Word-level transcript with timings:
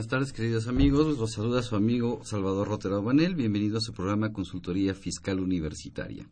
Buenas 0.00 0.12
tardes, 0.12 0.32
queridos 0.32 0.66
amigos. 0.66 1.18
Los 1.18 1.32
saluda 1.32 1.62
su 1.62 1.76
amigo 1.76 2.22
Salvador 2.24 2.68
Rotero 2.68 3.02
Banel. 3.02 3.34
Bienvenido 3.34 3.76
a 3.76 3.82
su 3.82 3.92
programa 3.92 4.32
Consultoría 4.32 4.94
Fiscal 4.94 5.38
Universitaria. 5.38 6.26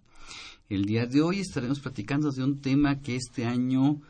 El 0.70 0.86
día 0.86 1.04
de 1.04 1.20
hoy 1.20 1.40
estaremos 1.40 1.78
platicando 1.78 2.30
de 2.30 2.42
un 2.42 2.62
tema 2.62 3.02
que 3.02 3.16
este 3.16 3.44
año 3.44 4.00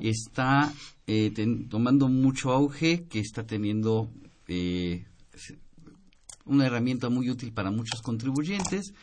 está 0.00 0.74
eh, 1.06 1.32
tomando 1.70 2.08
mucho 2.08 2.50
auge, 2.50 3.04
que 3.04 3.20
está 3.20 3.46
teniendo 3.46 4.10
eh, 4.48 5.06
una 6.44 6.66
herramienta 6.66 7.08
muy 7.08 7.30
útil 7.30 7.52
para 7.52 7.70
muchos 7.70 8.02
contribuyentes, 8.02 8.94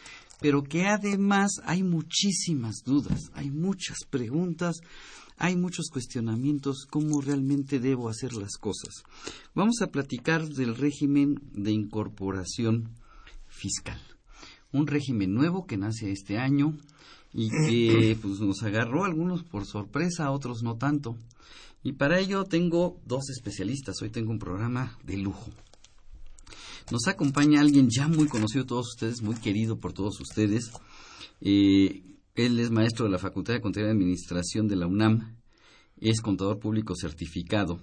pero 0.41 0.61
que 0.61 0.87
además 0.87 1.51
hay 1.63 1.83
muchísimas 1.83 2.83
dudas, 2.83 3.31
hay 3.33 3.49
muchas 3.49 3.99
preguntas, 4.09 4.75
hay 5.43 5.55
muchos 5.55 5.89
cuestionamientos, 5.89 6.85
cómo 6.87 7.19
realmente 7.19 7.79
debo 7.79 8.09
hacer 8.09 8.33
las 8.33 8.57
cosas. 8.57 9.01
Vamos 9.55 9.81
a 9.81 9.87
platicar 9.87 10.47
del 10.47 10.75
régimen 10.75 11.41
de 11.51 11.71
incorporación 11.71 12.93
fiscal, 13.47 13.99
un 14.71 14.85
régimen 14.85 15.33
nuevo 15.33 15.65
que 15.65 15.77
nace 15.77 16.11
este 16.11 16.37
año 16.37 16.77
y 17.33 17.49
que 17.49 18.15
pues, 18.21 18.39
nos 18.39 18.61
agarró 18.61 19.03
a 19.03 19.07
algunos 19.07 19.43
por 19.43 19.65
sorpresa, 19.65 20.25
a 20.25 20.31
otros 20.31 20.61
no 20.61 20.77
tanto. 20.77 21.17
Y 21.81 21.93
para 21.93 22.19
ello 22.19 22.43
tengo 22.43 23.01
dos 23.07 23.31
especialistas. 23.31 23.99
Hoy 24.03 24.11
tengo 24.11 24.29
un 24.29 24.37
programa 24.37 24.99
de 25.03 25.17
lujo. 25.17 25.49
Nos 26.91 27.07
acompaña 27.07 27.61
alguien 27.61 27.89
ya 27.89 28.07
muy 28.07 28.27
conocido 28.27 28.67
todos 28.67 28.89
ustedes, 28.89 29.23
muy 29.23 29.37
querido 29.37 29.79
por 29.79 29.91
todos 29.91 30.21
ustedes. 30.21 30.71
Eh, 31.39 32.10
él 32.35 32.59
es 32.59 32.71
maestro 32.71 33.05
de 33.05 33.11
la 33.11 33.17
Facultad 33.17 33.53
de 33.53 33.61
Contaduría 33.61 33.91
y 33.91 33.95
Administración 33.95 34.67
de 34.67 34.75
la 34.75 34.87
UNAM. 34.87 35.37
Es 35.99 36.21
contador 36.21 36.59
público 36.59 36.95
certificado. 36.95 37.79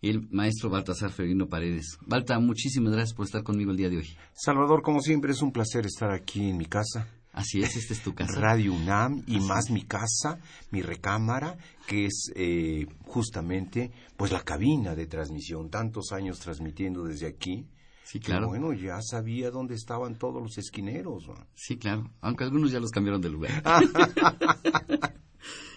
El 0.00 0.28
maestro 0.30 0.70
Baltasar 0.70 1.10
Ferino 1.10 1.48
Paredes. 1.48 1.98
Balta, 2.06 2.38
muchísimas 2.38 2.92
gracias 2.92 3.14
por 3.14 3.26
estar 3.26 3.42
conmigo 3.42 3.72
el 3.72 3.76
día 3.76 3.88
de 3.88 3.98
hoy. 3.98 4.08
Salvador, 4.32 4.82
como 4.82 5.00
siempre, 5.00 5.32
es 5.32 5.42
un 5.42 5.52
placer 5.52 5.84
estar 5.84 6.12
aquí 6.12 6.48
en 6.48 6.56
mi 6.56 6.66
casa. 6.66 7.08
Así 7.32 7.60
es, 7.60 7.76
esta 7.76 7.94
es 7.94 8.02
tu 8.02 8.14
casa. 8.14 8.40
Radio 8.40 8.72
UNAM 8.72 9.22
y 9.26 9.38
más 9.40 9.70
mi 9.70 9.82
casa, 9.82 10.40
mi 10.70 10.82
recámara, 10.82 11.56
que 11.86 12.06
es 12.06 12.32
eh, 12.34 12.86
justamente 13.04 13.92
pues 14.16 14.32
la 14.32 14.42
cabina 14.42 14.94
de 14.94 15.06
transmisión. 15.06 15.68
Tantos 15.70 16.12
años 16.12 16.38
transmitiendo 16.38 17.04
desde 17.04 17.26
aquí. 17.26 17.66
Sí, 18.10 18.20
claro. 18.20 18.48
bueno, 18.48 18.72
ya 18.72 19.02
sabía 19.02 19.50
dónde 19.50 19.74
estaban 19.74 20.16
todos 20.16 20.42
los 20.42 20.56
esquineros. 20.56 21.24
Sí, 21.54 21.76
claro. 21.76 22.10
Aunque 22.22 22.44
algunos 22.44 22.72
ya 22.72 22.80
los 22.80 22.90
cambiaron 22.90 23.20
de 23.20 23.28
lugar. 23.28 23.62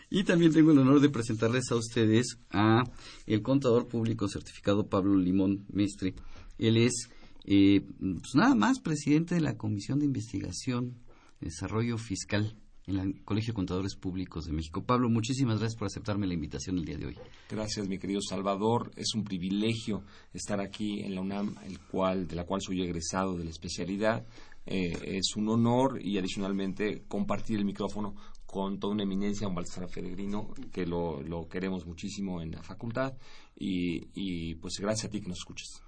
y 0.10 0.24
también 0.24 0.54
tengo 0.54 0.72
el 0.72 0.80
honor 0.80 1.02
de 1.02 1.10
presentarles 1.10 1.70
a 1.72 1.76
ustedes 1.76 2.38
a 2.50 2.84
el 3.26 3.42
contador 3.42 3.90
público 3.90 4.30
certificado 4.30 4.88
Pablo 4.88 5.18
Limón 5.18 5.66
Mestre. 5.74 6.16
Él 6.58 6.78
es, 6.78 7.10
eh, 7.44 7.82
pues 8.00 8.34
nada 8.36 8.56
más, 8.56 8.80
presidente 8.80 9.36
de 9.36 9.42
la 9.42 9.58
Comisión 9.58 10.00
de 10.00 10.06
Investigación 10.06 11.02
Desarrollo 11.42 11.98
Fiscal 11.98 12.56
en 12.92 13.00
el 13.00 13.24
Colegio 13.24 13.54
de 13.54 13.56
Contadores 13.56 13.96
Públicos 13.96 14.46
de 14.46 14.54
México. 14.54 14.84
Pablo, 14.84 15.10
muchísimas 15.10 15.60
gracias 15.60 15.78
por 15.78 15.88
aceptarme 15.88 16.28
la 16.28 16.34
invitación 16.34 16.78
el 16.78 16.86
día 16.86 16.98
de 16.98 17.08
hoy. 17.08 17.18
Gracias, 17.50 17.88
mi 17.88 17.98
querido 17.98 18.22
Salvador. 18.22 18.92
Es 18.96 19.16
un 19.16 19.24
privilegio 19.24 20.04
estar 20.34 20.60
aquí 20.60 21.02
en 21.02 21.16
la 21.16 21.22
UNAM, 21.22 21.56
el 21.66 21.80
cual, 21.80 22.28
de 22.28 22.36
la 22.36 22.46
cual 22.46 22.62
soy 22.62 22.82
egresado 22.82 23.38
de 23.38 23.46
la 23.46 23.50
especialidad. 23.50 24.26
Eh, 24.66 25.18
es 25.18 25.36
un 25.36 25.50
honor 25.50 26.00
y 26.04 26.18
adicionalmente 26.18 27.04
compartir 27.08 27.58
el 27.58 27.66
micrófono 27.66 28.16
con 28.46 28.80
toda 28.80 28.94
una 28.94 29.04
eminencia, 29.04 29.48
un 29.48 29.56
Baltasar 29.56 29.88
Peregrino, 29.88 30.54
que 30.72 30.86
lo, 30.86 31.48
queremos 31.50 31.86
muchísimo 31.86 32.42
en 32.42 32.52
la 32.52 32.62
facultad 32.62 33.14
y, 33.58 34.56
pues 34.56 34.74
gracias 34.80 35.06
a 35.06 35.10
ti 35.10 35.22
que 35.22 35.30
nos 35.30 35.40
escuches. 35.40 35.82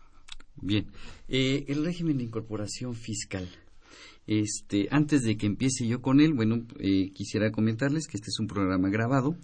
Bien, 0.55 0.89
eh, 1.27 1.65
el 1.67 1.83
régimen 1.83 2.17
de 2.17 2.23
incorporación 2.23 2.93
fiscal 2.95 3.49
este, 4.27 4.89
antes 4.91 5.23
de 5.23 5.37
que 5.37 5.45
empiece 5.45 5.87
yo 5.87 6.01
con 6.01 6.19
él, 6.21 6.33
bueno, 6.33 6.65
eh, 6.79 7.11
quisiera 7.13 7.51
comentarles 7.51 8.07
que 8.07 8.17
este 8.17 8.29
es 8.29 8.39
un 8.39 8.47
programa 8.47 8.89
grabado, 8.89 9.37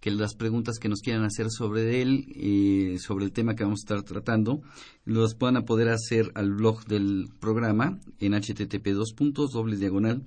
que 0.00 0.10
las 0.10 0.34
preguntas 0.34 0.80
que 0.80 0.88
nos 0.88 1.00
quieran 1.00 1.22
hacer 1.24 1.46
sobre 1.50 2.02
él, 2.02 2.26
eh, 2.34 2.96
sobre 2.98 3.24
el 3.24 3.30
tema 3.32 3.54
que 3.54 3.62
vamos 3.62 3.78
a 3.80 3.84
estar 3.84 4.02
tratando, 4.02 4.60
los 5.04 5.36
puedan 5.36 5.64
poder 5.64 5.90
hacer 5.90 6.32
al 6.34 6.50
blog 6.52 6.84
del 6.86 7.28
programa 7.40 8.00
en 8.18 8.32
http 8.32 8.88
dos 8.88 9.14
diagonal 9.78 10.24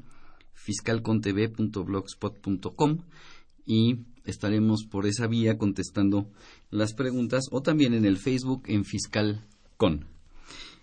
fiscalcontv.blogspot.com 0.54 3.00
y 3.66 3.98
estaremos 4.24 4.86
por 4.86 5.08
esa 5.08 5.28
vía 5.28 5.58
contestando 5.58 6.32
las 6.70 6.94
preguntas 6.94 7.48
o 7.52 7.62
también 7.62 7.94
en 7.94 8.06
el 8.06 8.16
Facebook 8.18 8.64
en 8.68 8.86
FiscalCon. 8.86 10.06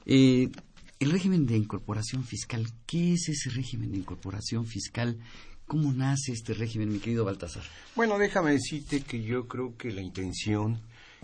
Eh, 0.04 0.50
el 1.02 1.10
régimen 1.10 1.46
de 1.46 1.56
incorporación 1.56 2.22
fiscal, 2.22 2.64
¿qué 2.86 3.14
es 3.14 3.28
ese 3.28 3.50
régimen 3.50 3.90
de 3.90 3.98
incorporación 3.98 4.66
fiscal? 4.66 5.18
¿Cómo 5.66 5.92
nace 5.92 6.30
este 6.30 6.54
régimen, 6.54 6.92
mi 6.92 7.00
querido 7.00 7.24
Baltasar? 7.24 7.64
Bueno, 7.96 8.18
déjame 8.18 8.52
decirte 8.52 9.00
que 9.00 9.20
yo 9.20 9.48
creo 9.48 9.76
que 9.76 9.90
la 9.90 10.00
intención 10.00 10.80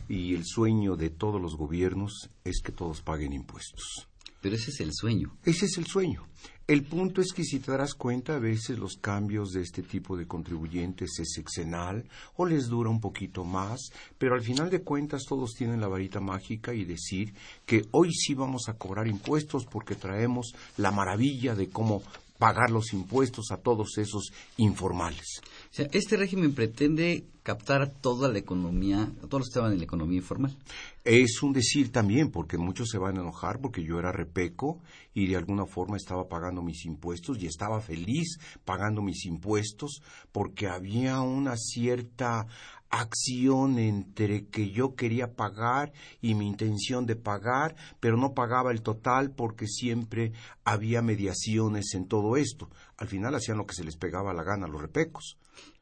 y 0.09 0.34
el 0.34 0.44
sueño 0.44 0.97
de 0.97 1.11
todos 1.11 1.41
los 1.41 1.56
gobiernos 1.56 2.28
es 2.43 2.61
que 2.61 2.72
todos 2.72 3.03
paguen 3.03 3.33
impuestos. 3.33 4.09
Pero 4.41 4.56
ese 4.56 4.72
es 4.72 4.81
el 4.81 4.93
sueño. 4.93 5.38
Ese 5.44 5.67
es 5.67 5.78
el 5.78 5.87
sueño. 5.87 6.27
El 6.69 6.84
punto 6.84 7.23
es 7.23 7.33
que 7.33 7.45
si 7.45 7.61
te 7.61 7.71
darás 7.71 7.95
cuenta, 7.95 8.34
a 8.34 8.39
veces 8.39 8.79
los 8.79 8.99
cambios 8.99 9.53
de 9.53 9.62
este 9.62 9.83
tipo 9.83 10.19
de 10.19 10.27
contribuyentes 10.27 11.19
es 11.19 11.33
sexenal 11.33 12.05
o 12.37 12.45
les 12.45 12.69
dura 12.69 12.91
un 12.91 13.01
poquito 13.01 13.43
más, 13.43 13.91
pero 14.19 14.34
al 14.34 14.43
final 14.43 14.69
de 14.69 14.83
cuentas 14.83 15.25
todos 15.27 15.55
tienen 15.55 15.81
la 15.81 15.89
varita 15.89 16.21
mágica 16.21 16.75
y 16.75 16.84
decir 16.84 17.33
que 17.65 17.87
hoy 17.93 18.12
sí 18.12 18.34
vamos 18.34 18.69
a 18.69 18.75
cobrar 18.75 19.09
impuestos 19.09 19.65
porque 19.65 19.95
traemos 19.95 20.53
la 20.77 20.91
maravilla 20.91 21.55
de 21.55 21.71
cómo 21.71 22.03
pagar 22.38 22.71
los 22.71 22.93
impuestos 22.93 23.50
a 23.50 23.59
todos 23.59 23.99
esos 23.99 24.32
informales. 24.56 25.41
O 25.71 25.75
sea, 25.75 25.88
este 25.93 26.16
régimen 26.16 26.54
pretende 26.54 27.26
captar 27.43 27.91
toda 27.91 28.28
la 28.28 28.38
economía, 28.38 29.10
todos 29.22 29.41
los 29.41 29.49
que 29.49 29.53
estaban 29.53 29.72
en 29.72 29.78
la 29.78 29.84
economía 29.84 30.19
informal. 30.19 30.56
Es 31.04 31.43
un 31.43 31.53
decir 31.53 31.91
también, 31.91 32.31
porque 32.31 32.59
muchos 32.59 32.91
se 32.91 32.99
van 32.99 33.16
a 33.16 33.22
enojar 33.22 33.60
porque 33.60 33.82
yo 33.82 33.99
era 33.99 34.12
repeco 34.12 34.81
y 35.15 35.26
de 35.26 35.37
alguna 35.37 35.65
forma 35.65 35.97
estaba 35.97 36.28
pagando 36.28 36.62
mis 36.62 36.84
impuestos 36.84 37.38
y 37.41 37.47
estaba 37.47 37.81
feliz 37.81 38.38
pagando 38.65 39.00
mis 39.00 39.25
impuestos 39.25 40.03
porque 40.31 40.69
había 40.69 41.20
una 41.20 41.56
cierta 41.56 42.47
acción 42.91 43.78
entre 43.78 44.47
que 44.47 44.71
yo 44.71 44.94
quería 44.94 45.34
pagar 45.34 45.93
y 46.21 46.34
mi 46.34 46.47
intención 46.47 47.06
de 47.06 47.16
pagar, 47.16 47.76
pero 48.00 48.16
no 48.16 48.34
pagaba 48.34 48.72
el 48.72 48.82
total 48.82 49.31
porque 49.31 49.66
siempre 49.66 50.32
había 50.65 51.03
mediaciones 51.03 51.94
en 51.94 52.06
todo 52.06 52.37
esto. 52.37 52.71
Al 52.97 53.09
final 53.09 53.34
hacían 53.34 53.59
lo 53.59 53.66
que 53.66 53.75
se 53.75 53.84
les 53.84 53.97
pegaba 53.97 54.34
la 54.34 54.43
gana 54.43 54.66
los 54.66 54.81
repecos. 54.81 55.38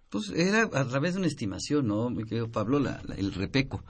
Pues 0.08 0.30
era 0.30 0.62
a 0.62 0.86
través 0.86 1.14
de 1.14 1.18
una 1.18 1.28
estimación, 1.28 1.86
¿no? 1.86 2.10
Mi 2.10 2.24
querido 2.24 2.50
Pablo, 2.50 2.78
el 3.16 3.34
repeco. 3.34 3.82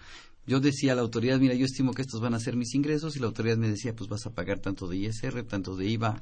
Yo 0.47 0.61
decía 0.61 0.93
a 0.93 0.95
la 0.95 1.03
autoridad, 1.03 1.41
mira, 1.41 1.55
yo 1.55 1.65
estimo 1.65 1.93
que 1.93 2.03
estos 2.03 2.21
van 2.21 2.35
a 2.35 2.39
ser 2.39 2.57
mis 2.57 2.75
ingresos 2.75 3.17
y 3.17 3.19
la 3.19 3.27
autoridad 3.27 3.57
me 3.57 3.69
decía, 3.69 3.95
pues 3.95 4.09
vas 4.09 4.27
a 4.27 4.31
pagar 4.31 4.61
tanto 4.61 4.87
de 4.87 4.97
ISR, 4.97 5.43
tanto 5.43 5.77
de 5.77 5.87
IVA, 5.87 6.21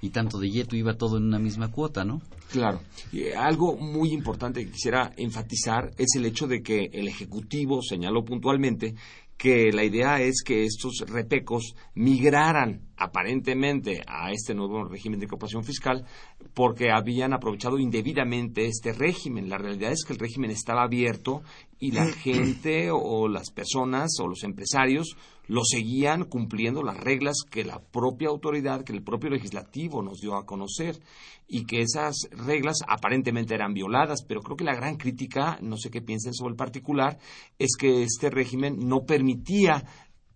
y 0.00 0.10
tanto 0.10 0.38
de 0.38 0.50
Yeto 0.50 0.76
iba 0.76 0.94
todo 0.94 1.16
en 1.16 1.24
una 1.24 1.38
misma 1.38 1.70
cuota, 1.70 2.04
¿no? 2.04 2.20
Claro. 2.50 2.80
Y 3.12 3.30
algo 3.30 3.76
muy 3.76 4.12
importante 4.12 4.64
que 4.64 4.70
quisiera 4.70 5.12
enfatizar 5.16 5.90
es 5.98 6.14
el 6.16 6.24
hecho 6.24 6.46
de 6.46 6.62
que 6.62 6.88
el 6.92 7.08
Ejecutivo 7.08 7.82
señaló 7.82 8.24
puntualmente 8.24 8.94
que 9.38 9.70
la 9.72 9.84
idea 9.84 10.20
es 10.20 10.42
que 10.44 10.64
estos 10.64 11.04
repecos 11.06 11.76
migraran 11.94 12.88
aparentemente 12.96 14.02
a 14.08 14.32
este 14.32 14.52
nuevo 14.52 14.84
régimen 14.84 15.20
de 15.20 15.26
incorporación 15.26 15.62
fiscal 15.62 16.04
porque 16.54 16.90
habían 16.90 17.32
aprovechado 17.32 17.78
indebidamente 17.78 18.66
este 18.66 18.92
régimen. 18.92 19.48
La 19.48 19.56
realidad 19.56 19.92
es 19.92 20.04
que 20.04 20.12
el 20.12 20.18
régimen 20.18 20.50
estaba 20.50 20.82
abierto 20.82 21.42
y 21.78 21.92
la 21.92 22.06
gente 22.24 22.90
o 22.90 23.28
las 23.28 23.52
personas 23.52 24.10
o 24.20 24.26
los 24.26 24.42
empresarios 24.42 25.16
lo 25.46 25.62
seguían 25.64 26.24
cumpliendo 26.24 26.82
las 26.82 26.98
reglas 26.98 27.36
que 27.48 27.64
la 27.64 27.78
propia 27.78 28.28
autoridad, 28.28 28.82
que 28.82 28.92
el 28.92 29.04
propio 29.04 29.30
legislativo 29.30 30.02
nos 30.02 30.20
dio 30.20 30.34
a 30.34 30.44
conocer 30.44 30.98
y 31.48 31.64
que 31.64 31.80
esas 31.80 32.28
reglas 32.30 32.78
aparentemente 32.86 33.54
eran 33.54 33.72
violadas, 33.72 34.22
pero 34.22 34.42
creo 34.42 34.56
que 34.56 34.64
la 34.64 34.76
gran 34.76 34.96
crítica, 34.96 35.58
no 35.62 35.78
sé 35.78 35.90
qué 35.90 36.02
piensen 36.02 36.34
sobre 36.34 36.52
el 36.52 36.56
particular, 36.56 37.18
es 37.58 37.74
que 37.76 38.02
este 38.02 38.28
régimen 38.28 38.86
no 38.86 39.04
permitía 39.06 39.84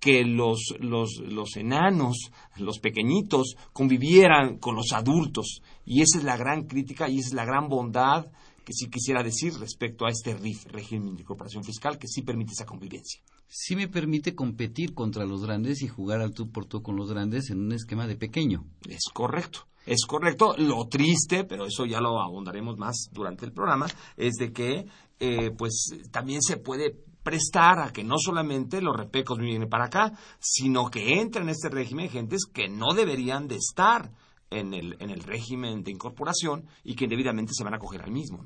que 0.01 0.25
los, 0.25 0.75
los, 0.81 1.19
los 1.19 1.57
enanos, 1.57 2.33
los 2.57 2.81
pequeñitos, 2.81 3.57
convivieran 3.73 4.59
con 4.59 4.75
los 4.75 4.93
adultos. 4.93 5.63
Y 5.85 6.01
esa 6.01 6.19
es 6.19 6.25
la 6.25 6.37
gran 6.37 6.67
crítica 6.67 7.09
y 7.09 7.19
esa 7.19 7.29
es 7.29 7.35
la 7.35 7.45
gran 7.45 7.69
bondad 7.69 8.27
que 8.65 8.73
sí 8.73 8.89
quisiera 8.89 9.23
decir 9.23 9.55
respecto 9.59 10.07
a 10.07 10.11
este 10.11 10.35
RIF, 10.35 10.67
régimen 10.67 11.15
de 11.15 11.23
incorporación 11.23 11.63
fiscal, 11.63 11.99
que 11.99 12.09
sí 12.09 12.23
permite 12.23 12.53
esa 12.53 12.67
convivencia. 12.67 13.23
Sí 13.47 13.77
me 13.77 13.89
permite 13.89 14.35
competir 14.35 14.95
contra 14.95 15.27
los 15.27 15.45
grandes 15.45 15.83
y 15.83 15.89
jugar 15.89 16.21
al 16.21 16.33
tú 16.33 16.51
por 16.51 16.65
tú 16.65 16.83
con 16.83 16.97
los 16.97 17.11
grandes 17.11 17.51
en 17.51 17.59
un 17.61 17.73
esquema 17.73 18.07
de 18.07 18.17
pequeño. 18.17 18.65
Es 18.89 19.03
correcto. 19.13 19.69
Es 19.87 20.07
correcto. 20.07 20.55
Lo 20.59 20.87
triste, 20.89 21.45
pero 21.45 21.67
eso 21.67 21.85
ya 21.87 22.01
lo 22.01 22.21
ahondaremos 22.21 22.77
más 22.79 23.09
durante 23.13 23.45
el 23.45 23.53
programa, 23.53 23.87
es 24.17 24.35
de 24.35 24.53
que 24.53 24.87
eh, 25.19 25.51
pues 25.57 25.89
también 26.11 26.43
se 26.43 26.57
puede 26.57 26.97
prestar 27.23 27.79
a 27.79 27.93
que 27.93 28.03
no 28.03 28.17
solamente 28.19 28.83
los 28.83 28.97
repecos 28.97 29.39
vienen 29.39 29.69
para 29.69 29.85
acá, 29.85 30.13
sino 30.41 30.91
que 30.91 31.21
entren 31.21 31.45
en 31.45 31.51
este 31.51 31.69
régimen 31.69 32.11
gentes 32.11 32.47
que 32.53 32.69
no 32.69 32.93
deberían 32.95 33.47
de 33.47 33.57
estar 33.57 34.11
en 34.51 34.75
el, 34.75 34.97
en 35.01 35.11
el 35.11 35.23
régimen 35.23 35.83
de 35.83 35.93
incorporación 35.93 36.67
y 36.85 36.95
que 36.95 37.05
indebidamente 37.05 37.53
se 37.55 37.65
van 37.65 37.75
a 37.75 37.79
coger 37.79 38.03
al 38.03 38.11
mismo. 38.11 38.45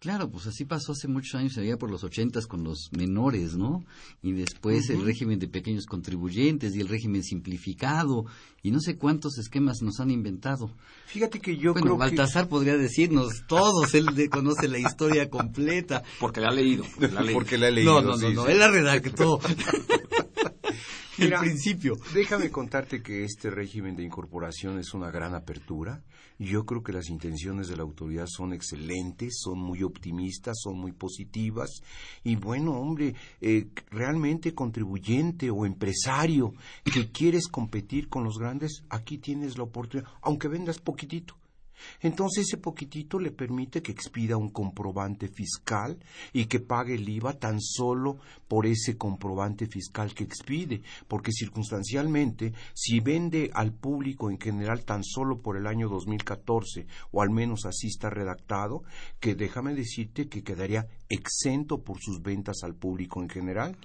Claro, 0.00 0.30
pues 0.30 0.46
así 0.46 0.64
pasó 0.64 0.92
hace 0.92 1.08
muchos 1.08 1.34
años, 1.34 1.54
se 1.54 1.60
veía 1.60 1.76
por 1.76 1.90
los 1.90 2.04
ochentas 2.04 2.46
con 2.46 2.62
los 2.62 2.90
menores, 2.92 3.56
¿no? 3.56 3.84
Y 4.22 4.30
después 4.30 4.90
el 4.90 5.04
régimen 5.04 5.40
de 5.40 5.48
pequeños 5.48 5.86
contribuyentes 5.86 6.76
y 6.76 6.80
el 6.80 6.86
régimen 6.86 7.24
simplificado 7.24 8.24
y 8.62 8.70
no 8.70 8.78
sé 8.78 8.96
cuántos 8.96 9.38
esquemas 9.38 9.82
nos 9.82 9.98
han 9.98 10.12
inventado. 10.12 10.70
Fíjate 11.06 11.40
que 11.40 11.56
yo 11.56 11.72
bueno, 11.72 11.86
creo 11.86 11.96
Baltasar 11.96 12.48
podría 12.48 12.76
decirnos 12.76 13.44
todos, 13.48 13.92
él 13.94 14.06
conoce 14.30 14.68
la 14.68 14.78
historia 14.78 15.28
completa. 15.30 16.04
Porque 16.20 16.40
la 16.40 16.50
ha 16.50 16.52
leído. 16.52 16.84
Porque 17.32 17.58
la 17.58 17.66
ha 17.66 17.70
leído. 17.72 18.00
No, 18.00 18.10
no, 18.10 18.16
no, 18.16 18.30
no, 18.30 18.46
él 18.46 18.58
la 18.60 18.68
redactó. 18.68 19.40
Mira, 21.18 21.40
principio. 21.40 21.96
Déjame 22.14 22.50
contarte 22.50 23.02
que 23.02 23.24
este 23.24 23.50
régimen 23.50 23.96
de 23.96 24.04
incorporación 24.04 24.78
es 24.78 24.94
una 24.94 25.10
gran 25.10 25.34
apertura. 25.34 26.04
Yo 26.38 26.64
creo 26.64 26.82
que 26.82 26.92
las 26.92 27.08
intenciones 27.08 27.66
de 27.68 27.76
la 27.76 27.82
autoridad 27.82 28.26
son 28.28 28.52
excelentes, 28.52 29.38
son 29.40 29.58
muy 29.58 29.82
optimistas, 29.82 30.58
son 30.62 30.78
muy 30.78 30.92
positivas. 30.92 31.82
Y 32.22 32.36
bueno, 32.36 32.72
hombre, 32.72 33.14
eh, 33.40 33.66
realmente 33.90 34.54
contribuyente 34.54 35.50
o 35.50 35.66
empresario 35.66 36.54
que 36.84 37.10
quieres 37.10 37.48
competir 37.48 38.08
con 38.08 38.22
los 38.22 38.38
grandes, 38.38 38.84
aquí 38.88 39.18
tienes 39.18 39.58
la 39.58 39.64
oportunidad, 39.64 40.08
aunque 40.22 40.46
vendas 40.46 40.78
poquitito. 40.78 41.34
Entonces 42.00 42.46
ese 42.46 42.56
poquitito 42.58 43.18
le 43.18 43.30
permite 43.30 43.82
que 43.82 43.92
expida 43.92 44.36
un 44.36 44.50
comprobante 44.50 45.28
fiscal 45.28 45.98
y 46.32 46.46
que 46.46 46.60
pague 46.60 46.94
el 46.94 47.08
IVA 47.08 47.34
tan 47.34 47.60
solo 47.60 48.18
por 48.46 48.66
ese 48.66 48.96
comprobante 48.96 49.66
fiscal 49.66 50.14
que 50.14 50.24
expide, 50.24 50.82
porque 51.06 51.32
circunstancialmente 51.32 52.52
si 52.74 53.00
vende 53.00 53.50
al 53.54 53.72
público 53.72 54.30
en 54.30 54.38
general 54.38 54.84
tan 54.84 55.04
solo 55.04 55.40
por 55.40 55.56
el 55.56 55.66
año 55.66 55.88
2014, 55.88 56.86
o 57.12 57.22
al 57.22 57.30
menos 57.30 57.66
así 57.66 57.88
está 57.88 58.10
redactado, 58.10 58.82
que 59.20 59.34
déjame 59.34 59.74
decirte 59.74 60.28
que 60.28 60.42
quedaría 60.42 60.86
exento 61.08 61.82
por 61.82 62.00
sus 62.00 62.22
ventas 62.22 62.62
al 62.62 62.74
público 62.74 63.20
en 63.22 63.28
general. 63.28 63.76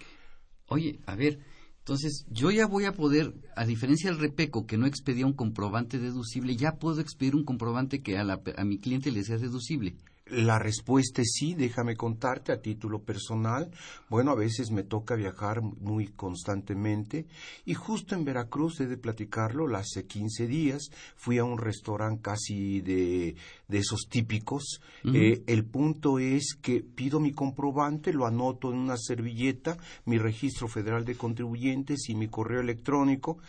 Oye, 0.67 0.99
a 1.05 1.15
ver, 1.15 1.39
entonces, 1.83 2.25
yo 2.30 2.50
ya 2.50 2.65
voy 2.65 2.85
a 2.85 2.94
poder, 2.94 3.33
a 3.57 3.65
diferencia 3.65 4.09
del 4.09 4.21
repeco 4.21 4.65
que 4.65 4.77
no 4.77 4.85
expedía 4.85 5.25
un 5.25 5.33
comprobante 5.33 6.00
deducible, 6.00 6.56
ya 6.56 6.77
puedo 6.77 7.01
expedir 7.01 7.35
un 7.35 7.44
comprobante 7.44 8.01
que 8.01 8.18
a, 8.18 8.21
a 8.21 8.63
mi 8.63 8.80
cliente 8.80 9.12
le 9.12 9.21
sea 9.25 9.38
deducible. 9.38 9.97
La 10.27 10.57
respuesta 10.57 11.21
es 11.21 11.33
sí, 11.33 11.53
déjame 11.53 11.97
contarte 11.97 12.53
a 12.53 12.61
título 12.61 13.03
personal. 13.03 13.69
Bueno, 14.09 14.31
a 14.31 14.35
veces 14.35 14.71
me 14.71 14.83
toca 14.83 15.15
viajar 15.15 15.61
muy 15.61 16.07
constantemente 16.07 17.27
y 17.65 17.73
justo 17.73 18.15
en 18.15 18.23
Veracruz, 18.23 18.79
he 18.79 18.87
de 18.87 18.97
platicarlo, 18.97 19.67
hace 19.75 20.07
15 20.07 20.47
días 20.47 20.89
fui 21.17 21.39
a 21.39 21.43
un 21.43 21.57
restaurante 21.57 22.21
casi 22.21 22.79
de, 22.79 23.35
de 23.67 23.77
esos 23.77 24.07
típicos. 24.09 24.79
Eh, 25.13 25.43
el 25.45 25.65
punto 25.65 26.19
es 26.19 26.55
que 26.61 26.81
pido 26.81 27.19
mi 27.19 27.33
comprobante, 27.33 28.13
lo 28.13 28.25
anoto 28.25 28.71
en 28.71 28.77
una 28.77 28.95
servilleta, 28.97 29.77
mi 30.05 30.17
registro 30.17 30.69
federal 30.69 31.03
de 31.03 31.15
contribuyentes 31.15 32.07
y 32.07 32.15
mi 32.15 32.29
correo 32.29 32.61
electrónico 32.61 33.39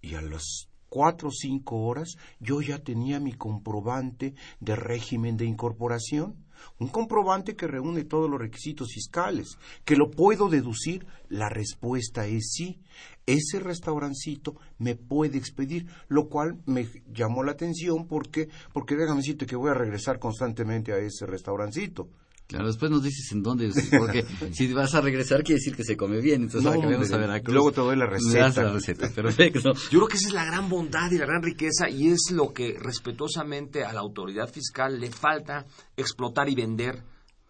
y 0.00 0.14
a 0.14 0.22
los 0.22 0.71
cuatro 0.92 1.28
o 1.28 1.32
cinco 1.32 1.86
horas 1.86 2.18
yo 2.38 2.60
ya 2.60 2.78
tenía 2.78 3.18
mi 3.18 3.32
comprobante 3.32 4.34
de 4.60 4.76
régimen 4.76 5.38
de 5.38 5.46
incorporación, 5.46 6.36
un 6.78 6.88
comprobante 6.88 7.56
que 7.56 7.66
reúne 7.66 8.04
todos 8.04 8.28
los 8.28 8.38
requisitos 8.38 8.92
fiscales, 8.92 9.56
que 9.86 9.96
lo 9.96 10.10
puedo 10.10 10.50
deducir, 10.50 11.06
la 11.30 11.48
respuesta 11.48 12.26
es 12.26 12.52
sí. 12.52 12.82
Ese 13.24 13.58
restaurancito 13.58 14.56
me 14.76 14.94
puede 14.94 15.38
expedir, 15.38 15.86
lo 16.08 16.28
cual 16.28 16.58
me 16.66 16.86
llamó 17.10 17.42
la 17.42 17.52
atención 17.52 18.06
porque, 18.06 18.50
porque 18.74 18.94
déjame 18.94 19.20
decirte 19.20 19.46
que 19.46 19.56
voy 19.56 19.70
a 19.70 19.74
regresar 19.74 20.18
constantemente 20.18 20.92
a 20.92 20.98
ese 20.98 21.24
restaurancito. 21.24 22.10
Claro, 22.46 22.66
después 22.66 22.90
nos 22.90 23.02
dices 23.02 23.32
en 23.32 23.42
dónde, 23.42 23.70
porque 23.98 24.24
si 24.52 24.72
vas 24.72 24.94
a 24.94 25.00
regresar 25.00 25.42
quiere 25.42 25.58
decir 25.58 25.74
que 25.74 25.84
se 25.84 25.96
come 25.96 26.20
bien, 26.20 26.42
entonces 26.42 26.64
no, 26.64 26.80
que 26.80 26.94
a 26.94 27.16
Veracruz. 27.16 27.54
Luego 27.54 27.72
te 27.72 27.80
doy 27.80 27.96
la 27.96 28.06
receta. 28.06 28.62
La 28.62 28.72
receta. 28.72 29.08
Perfecto. 29.08 29.72
Yo 29.90 29.98
creo 29.98 30.08
que 30.08 30.16
esa 30.16 30.28
es 30.28 30.34
la 30.34 30.44
gran 30.44 30.68
bondad 30.68 31.10
y 31.10 31.18
la 31.18 31.26
gran 31.26 31.42
riqueza 31.42 31.88
y 31.88 32.08
es 32.08 32.30
lo 32.30 32.52
que 32.52 32.76
respetuosamente 32.78 33.84
a 33.84 33.92
la 33.92 34.00
autoridad 34.00 34.50
fiscal 34.50 35.00
le 35.00 35.10
falta 35.10 35.64
explotar 35.96 36.48
y 36.48 36.54
vender 36.54 37.02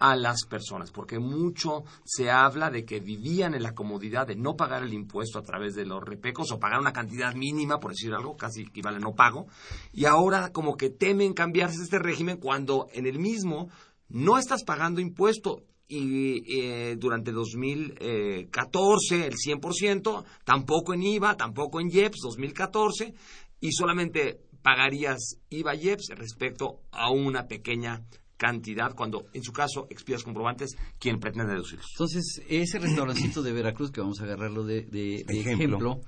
a 0.02 0.16
las 0.16 0.46
personas, 0.46 0.90
porque 0.90 1.20
mucho 1.20 1.84
se 2.04 2.28
habla 2.28 2.70
de 2.70 2.84
que 2.84 2.98
vivían 2.98 3.54
en 3.54 3.62
la 3.62 3.72
comodidad 3.72 4.26
de 4.26 4.34
no 4.34 4.56
pagar 4.56 4.82
el 4.82 4.92
impuesto 4.92 5.38
a 5.38 5.42
través 5.42 5.76
de 5.76 5.86
los 5.86 6.02
repecos 6.02 6.50
o 6.50 6.58
pagar 6.58 6.80
una 6.80 6.92
cantidad 6.92 7.32
mínima, 7.36 7.78
por 7.78 7.92
decir 7.92 8.12
algo, 8.12 8.36
casi 8.36 8.62
equivale 8.62 8.96
a 8.96 9.00
no 9.00 9.14
pago, 9.14 9.46
y 9.92 10.06
ahora 10.06 10.50
como 10.50 10.76
que 10.76 10.90
temen 10.90 11.34
cambiarse 11.34 11.80
este 11.80 12.00
régimen 12.00 12.38
cuando 12.38 12.88
en 12.92 13.06
el 13.06 13.20
mismo 13.20 13.70
no 14.12 14.38
estás 14.38 14.62
pagando 14.64 15.00
impuesto 15.00 15.64
y 15.88 16.42
eh, 16.58 16.96
durante 16.96 17.32
2014 17.32 19.26
el 19.26 19.34
100%, 19.34 20.24
tampoco 20.44 20.94
en 20.94 21.02
IVA, 21.02 21.36
tampoco 21.36 21.80
en 21.80 21.90
IEPS 21.90 22.20
2014 22.22 23.14
y 23.60 23.72
solamente 23.72 24.40
pagarías 24.62 25.38
IVA 25.50 25.74
IEPS 25.74 26.12
respecto 26.16 26.80
a 26.92 27.10
una 27.10 27.46
pequeña 27.46 28.02
cantidad 28.36 28.94
cuando 28.94 29.26
en 29.34 29.42
su 29.42 29.52
caso 29.52 29.86
expidas 29.88 30.24
comprobantes 30.24 30.76
quien 30.98 31.18
pretende 31.20 31.52
deducirlos. 31.52 31.86
Entonces, 31.92 32.42
ese 32.48 32.78
restaurancito 32.78 33.42
de 33.42 33.52
Veracruz 33.52 33.90
que 33.90 34.00
vamos 34.00 34.20
a 34.20 34.24
agarrarlo 34.24 34.64
de, 34.64 35.24
ejemplo, 35.28 36.00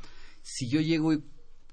si 0.42 0.68
yo 0.68 0.80
llego 0.80 1.12
y 1.12 1.23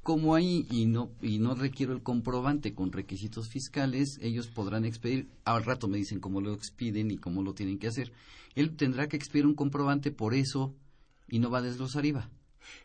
como 0.04 0.36
ahí 0.36 0.66
y 0.72 0.86
no 0.86 1.12
y 1.22 1.40
no 1.40 1.54
requiero 1.54 1.94
el 1.94 2.02
comprobante 2.02 2.74
con 2.74 2.92
requisitos 2.92 3.50
fiscales, 3.50 4.18
ellos 4.22 4.48
podrán 4.48 4.86
expedir. 4.86 5.28
Al 5.46 5.64
rato 5.64 5.88
me 5.88 5.98
dicen 5.98 6.20
cómo 6.20 6.42
lo 6.42 6.54
expiden 6.54 7.12
y 7.12 7.18
cómo 7.18 7.44
lo 7.44 7.54
tienen 7.54 7.78
que 7.78 7.88
hacer. 7.88 8.12
Él 8.56 8.76
tendrá 8.76 9.08
que 9.08 9.18
expedir 9.18 9.46
un 9.46 9.56
comprobante 9.56 10.12
por 10.12 10.34
eso 10.34 10.74
y 11.28 11.40
no 11.40 11.50
va 11.50 11.60
a 11.60 11.64
desglosar 11.64 12.06
IVA. 12.06 12.30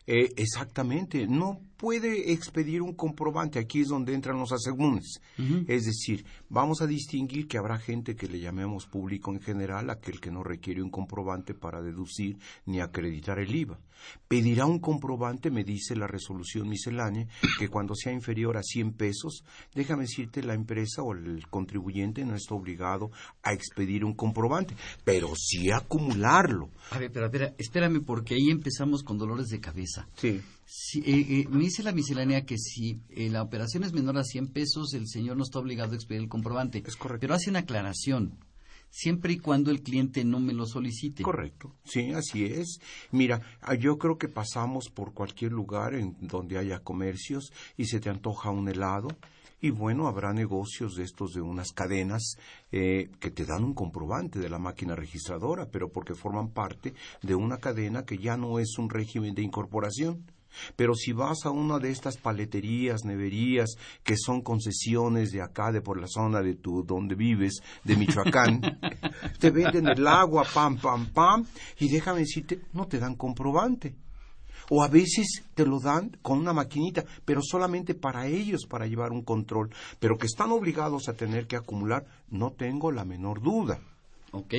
Eh, 0.05 0.33
exactamente, 0.37 1.27
no 1.27 1.61
puede 1.77 2.31
expedir 2.33 2.81
un 2.81 2.93
comprobante, 2.93 3.59
aquí 3.59 3.81
es 3.81 3.87
donde 3.87 4.13
entran 4.13 4.39
los 4.39 4.51
asegúnes. 4.51 5.21
Es 5.67 5.85
decir, 5.85 6.25
vamos 6.49 6.81
a 6.81 6.87
distinguir 6.87 7.47
que 7.47 7.57
habrá 7.57 7.77
gente 7.77 8.15
que 8.15 8.27
le 8.27 8.39
llamemos 8.39 8.87
público 8.87 9.31
en 9.31 9.39
general, 9.39 9.89
aquel 9.89 10.19
que 10.19 10.31
no 10.31 10.43
requiere 10.43 10.81
un 10.81 10.89
comprobante 10.89 11.53
para 11.53 11.81
deducir 11.81 12.37
ni 12.65 12.81
acreditar 12.81 13.39
el 13.39 13.55
IVA. 13.55 13.79
Pedirá 14.27 14.65
un 14.65 14.79
comprobante, 14.79 15.49
me 15.49 15.63
dice 15.63 15.95
la 15.95 16.07
resolución 16.07 16.67
miscelánea, 16.69 17.27
que 17.59 17.67
cuando 17.67 17.95
sea 17.95 18.13
inferior 18.13 18.57
a 18.57 18.63
100 18.63 18.93
pesos, 18.93 19.43
déjame 19.73 20.03
decirte, 20.03 20.43
la 20.43 20.53
empresa 20.53 21.01
o 21.01 21.13
el 21.13 21.47
contribuyente 21.47 22.23
no 22.25 22.35
está 22.35 22.55
obligado 22.55 23.11
a 23.43 23.53
expedir 23.53 24.05
un 24.05 24.13
comprobante, 24.13 24.75
pero 25.03 25.33
sí 25.35 25.71
acumularlo. 25.71 26.69
A 26.91 26.99
ver, 26.99 27.11
pero 27.11 27.29
espérame, 27.57 28.03
porque 28.03 28.35
ahí 28.35 28.49
empezamos 28.49 29.03
con 29.03 29.17
dolores 29.17 29.47
de 29.47 29.59
cabeza. 29.59 30.07
Sí. 30.15 30.41
Eh, 30.95 31.01
eh, 31.05 31.47
me 31.49 31.63
dice 31.63 31.81
la 31.81 31.93
miscelánea 31.93 32.45
que 32.45 32.57
si 32.57 33.01
eh, 33.09 33.29
la 33.29 33.41
operación 33.41 33.85
es 33.85 33.93
menor 33.93 34.17
a 34.17 34.23
100 34.23 34.49
pesos, 34.49 34.93
el 34.93 35.07
señor 35.07 35.37
no 35.37 35.43
está 35.43 35.59
obligado 35.59 35.93
a 35.93 35.95
expedir 35.95 36.21
el 36.21 36.27
comprobante. 36.27 36.83
Es 36.85 36.97
correcto. 36.97 37.21
Pero 37.21 37.35
hace 37.35 37.49
una 37.49 37.59
aclaración 37.59 38.37
siempre 38.89 39.33
y 39.33 39.37
cuando 39.37 39.71
el 39.71 39.81
cliente 39.81 40.25
no 40.25 40.41
me 40.41 40.53
lo 40.53 40.65
solicite. 40.65 41.23
Correcto, 41.23 41.73
sí, 41.85 42.11
así 42.11 42.43
es. 42.45 42.79
Mira, 43.11 43.41
ah, 43.61 43.75
yo 43.75 43.97
creo 43.97 44.17
que 44.17 44.27
pasamos 44.27 44.89
por 44.89 45.13
cualquier 45.13 45.53
lugar 45.53 45.93
en 45.93 46.17
donde 46.19 46.57
haya 46.57 46.79
comercios 46.79 47.53
y 47.77 47.85
se 47.85 48.01
te 48.01 48.09
antoja 48.09 48.49
un 48.49 48.67
helado. 48.67 49.07
Y 49.59 49.71
bueno, 49.71 50.07
habrá 50.07 50.33
negocios 50.33 50.95
de 50.95 51.03
estos 51.03 51.33
de 51.33 51.41
unas 51.41 51.71
cadenas 51.71 52.37
que 52.69 53.31
te 53.33 53.43
dan 53.43 53.63
un 53.63 53.73
comprobante 53.73 54.37
de 54.37 54.49
la 54.49 54.59
máquina 54.59 54.95
registradora, 54.95 55.71
pero 55.71 55.89
porque 55.91 56.13
forman 56.13 56.49
parte 56.49 56.93
de 57.23 57.33
una 57.33 57.57
cadena 57.57 58.05
que 58.05 58.19
ya 58.19 58.37
no 58.37 58.59
es 58.59 58.77
un 58.77 58.87
régimen 58.91 59.33
de 59.33 59.41
incorporación. 59.41 60.23
Pero 60.75 60.93
si 60.95 61.11
vas 61.11 61.45
a 61.45 61.51
una 61.51 61.79
de 61.79 61.91
estas 61.91 62.17
paleterías, 62.17 63.05
neverías, 63.05 63.75
que 64.03 64.15
son 64.17 64.41
concesiones 64.41 65.31
de 65.31 65.41
acá, 65.41 65.71
de 65.71 65.81
por 65.81 65.99
la 65.99 66.07
zona 66.07 66.41
de 66.41 66.55
tu, 66.55 66.83
donde 66.83 67.15
vives, 67.15 67.61
de 67.83 67.95
Michoacán, 67.95 68.61
te 69.39 69.51
venden 69.51 69.87
el 69.87 70.07
agua, 70.07 70.45
pam, 70.53 70.77
pam, 70.77 71.07
pam, 71.07 71.45
y 71.79 71.89
déjame 71.89 72.19
decirte, 72.19 72.61
no 72.73 72.87
te 72.87 72.99
dan 72.99 73.15
comprobante. 73.15 73.95
O 74.69 74.83
a 74.83 74.89
veces 74.89 75.43
te 75.53 75.65
lo 75.65 75.79
dan 75.79 76.17
con 76.21 76.39
una 76.39 76.51
maquinita, 76.51 77.05
pero 77.23 77.41
solamente 77.41 77.95
para 77.95 78.27
ellos, 78.27 78.65
para 78.69 78.85
llevar 78.85 79.11
un 79.11 79.23
control. 79.23 79.69
Pero 79.99 80.17
que 80.17 80.25
están 80.25 80.51
obligados 80.51 81.07
a 81.07 81.13
tener 81.13 81.47
que 81.47 81.55
acumular, 81.55 82.05
no 82.29 82.51
tengo 82.51 82.91
la 82.91 83.05
menor 83.05 83.41
duda. 83.41 83.79
Ok, 84.37 84.53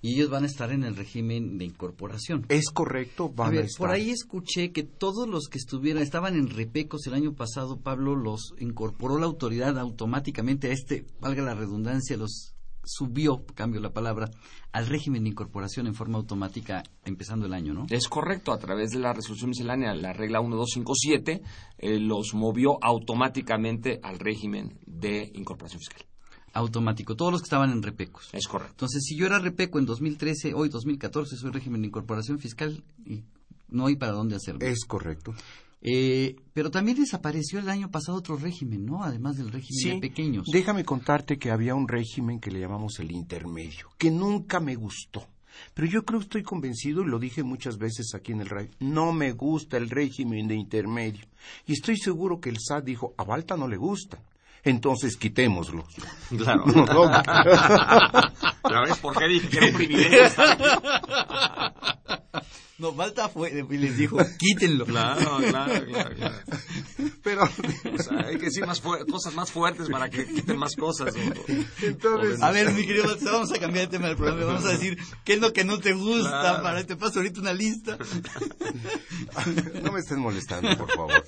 y 0.00 0.14
ellos 0.14 0.30
van 0.30 0.44
a 0.44 0.46
estar 0.46 0.70
en 0.70 0.84
el 0.84 0.96
régimen 0.96 1.58
de 1.58 1.64
incorporación. 1.64 2.44
Es 2.48 2.70
correcto, 2.70 3.30
van 3.30 3.48
a, 3.48 3.50
ver, 3.50 3.64
estar. 3.64 3.78
Por 3.78 3.90
ahí 3.90 4.10
escuché 4.10 4.70
que 4.72 4.82
todos 4.82 5.28
los 5.28 5.48
que 5.48 5.58
estuvieran, 5.58 6.02
estaban 6.02 6.36
en 6.36 6.50
repecos 6.50 7.06
el 7.06 7.14
año 7.14 7.34
pasado, 7.34 7.80
Pablo 7.80 8.14
los 8.14 8.54
incorporó 8.58 9.18
la 9.18 9.26
autoridad 9.26 9.78
automáticamente 9.78 10.68
a 10.68 10.72
este, 10.72 11.06
valga 11.20 11.42
la 11.42 11.54
redundancia, 11.54 12.16
los 12.16 12.54
subió, 12.84 13.44
cambio 13.54 13.80
la 13.80 13.92
palabra, 13.92 14.30
al 14.72 14.86
régimen 14.86 15.24
de 15.24 15.30
incorporación 15.30 15.86
en 15.86 15.94
forma 15.94 16.18
automática 16.18 16.82
empezando 17.04 17.46
el 17.46 17.54
año, 17.54 17.74
¿no? 17.74 17.86
Es 17.90 18.08
correcto, 18.08 18.52
a 18.52 18.58
través 18.58 18.90
de 18.90 18.98
la 18.98 19.12
resolución 19.12 19.50
miscelánea, 19.50 19.94
la 19.94 20.12
regla 20.12 20.40
1257, 20.40 21.42
eh, 21.78 21.98
los 21.98 22.34
movió 22.34 22.78
automáticamente 22.82 24.00
al 24.02 24.18
régimen 24.18 24.78
de 24.86 25.30
incorporación 25.34 25.80
fiscal. 25.80 26.04
Automático, 26.54 27.16
todos 27.16 27.32
los 27.32 27.42
que 27.42 27.46
estaban 27.46 27.70
en 27.70 27.82
repecos. 27.82 28.28
Es 28.32 28.46
correcto. 28.46 28.72
Entonces, 28.74 29.02
si 29.04 29.16
yo 29.16 29.26
era 29.26 29.40
repeco 29.40 29.80
en 29.80 29.86
2013, 29.86 30.54
hoy 30.54 30.68
2014 30.68 31.36
soy 31.36 31.50
régimen 31.50 31.82
de 31.82 31.88
incorporación 31.88 32.38
fiscal 32.38 32.82
y 33.04 33.24
no 33.68 33.86
hay 33.86 33.96
para 33.96 34.12
dónde 34.12 34.36
hacerlo. 34.36 34.60
Es 34.64 34.84
correcto. 34.84 35.34
Eh, 35.86 36.36
pero 36.54 36.70
también 36.70 36.96
desapareció 36.96 37.58
el 37.58 37.68
año 37.68 37.90
pasado 37.90 38.16
otro 38.16 38.36
régimen, 38.36 38.86
¿no? 38.86 39.04
Además 39.04 39.36
del 39.36 39.52
régimen 39.52 40.00
de 40.00 40.08
pequeños. 40.08 40.46
Déjame 40.50 40.84
contarte 40.84 41.38
que 41.38 41.50
había 41.50 41.74
un 41.74 41.86
régimen 41.86 42.40
que 42.40 42.50
le 42.50 42.60
llamamos 42.60 42.98
el 43.00 43.10
intermedio, 43.10 43.90
que 43.98 44.10
nunca 44.10 44.60
me 44.60 44.76
gustó. 44.76 45.26
Pero 45.74 45.86
yo 45.88 46.04
creo 46.04 46.20
que 46.20 46.24
estoy 46.24 46.42
convencido, 46.42 47.02
y 47.02 47.06
lo 47.06 47.18
dije 47.18 47.42
muchas 47.42 47.76
veces 47.76 48.14
aquí 48.14 48.32
en 48.32 48.40
el 48.40 48.48
radio, 48.48 48.70
no 48.80 49.12
me 49.12 49.32
gusta 49.32 49.76
el 49.76 49.90
régimen 49.90 50.48
de 50.48 50.54
intermedio. 50.54 51.26
Y 51.66 51.72
estoy 51.74 51.98
seguro 51.98 52.40
que 52.40 52.48
el 52.48 52.58
SAT 52.60 52.84
dijo, 52.84 53.14
a 53.18 53.24
Balta 53.24 53.56
no 53.56 53.68
le 53.68 53.76
gusta 53.76 54.22
entonces 54.64 55.16
quitémoslos. 55.16 55.84
Claro. 56.36 56.64
¿Ya 58.68 58.80
ves 58.80 58.98
por 58.98 59.16
qué 59.16 59.28
dije 59.28 59.48
que 59.48 59.58
era 59.58 59.66
un 59.66 59.74
privilegio 59.74 60.18
No, 62.84 62.92
falta 62.92 63.30
fue 63.30 63.50
y 63.50 63.78
les 63.78 63.96
dijo, 63.96 64.18
quítenlo. 64.38 64.84
Claro, 64.84 65.38
claro, 65.38 65.86
claro. 65.86 66.36
Pero... 67.22 67.44
O 67.44 68.02
sea, 68.02 68.26
hay 68.26 68.36
que 68.36 68.44
decir 68.44 68.66
más 68.66 68.82
cosas 68.82 69.34
más 69.34 69.50
fuertes 69.50 69.88
para 69.88 70.10
que 70.10 70.26
quiten 70.26 70.58
más 70.58 70.76
cosas. 70.76 71.14
Entonces... 71.80 72.42
A 72.42 72.50
ver, 72.50 72.72
mi 72.72 72.86
querido 72.86 73.16
vamos 73.24 73.52
a 73.52 73.58
cambiar 73.58 73.86
de 73.86 73.96
tema 73.96 74.08
del 74.08 74.18
programa. 74.18 74.44
Vamos 74.44 74.66
a 74.66 74.72
decir, 74.72 74.98
¿qué 75.24 75.32
es 75.34 75.40
lo 75.40 75.54
que 75.54 75.64
no 75.64 75.78
te 75.78 75.94
gusta? 75.94 76.60
Para 76.62 76.84
te 76.84 76.94
paso 76.96 77.20
ahorita 77.20 77.40
una 77.40 77.54
lista. 77.54 77.96
No 79.82 79.92
me 79.92 80.00
estén 80.00 80.20
molestando, 80.20 80.76
por 80.76 80.90
favor. 80.90 81.24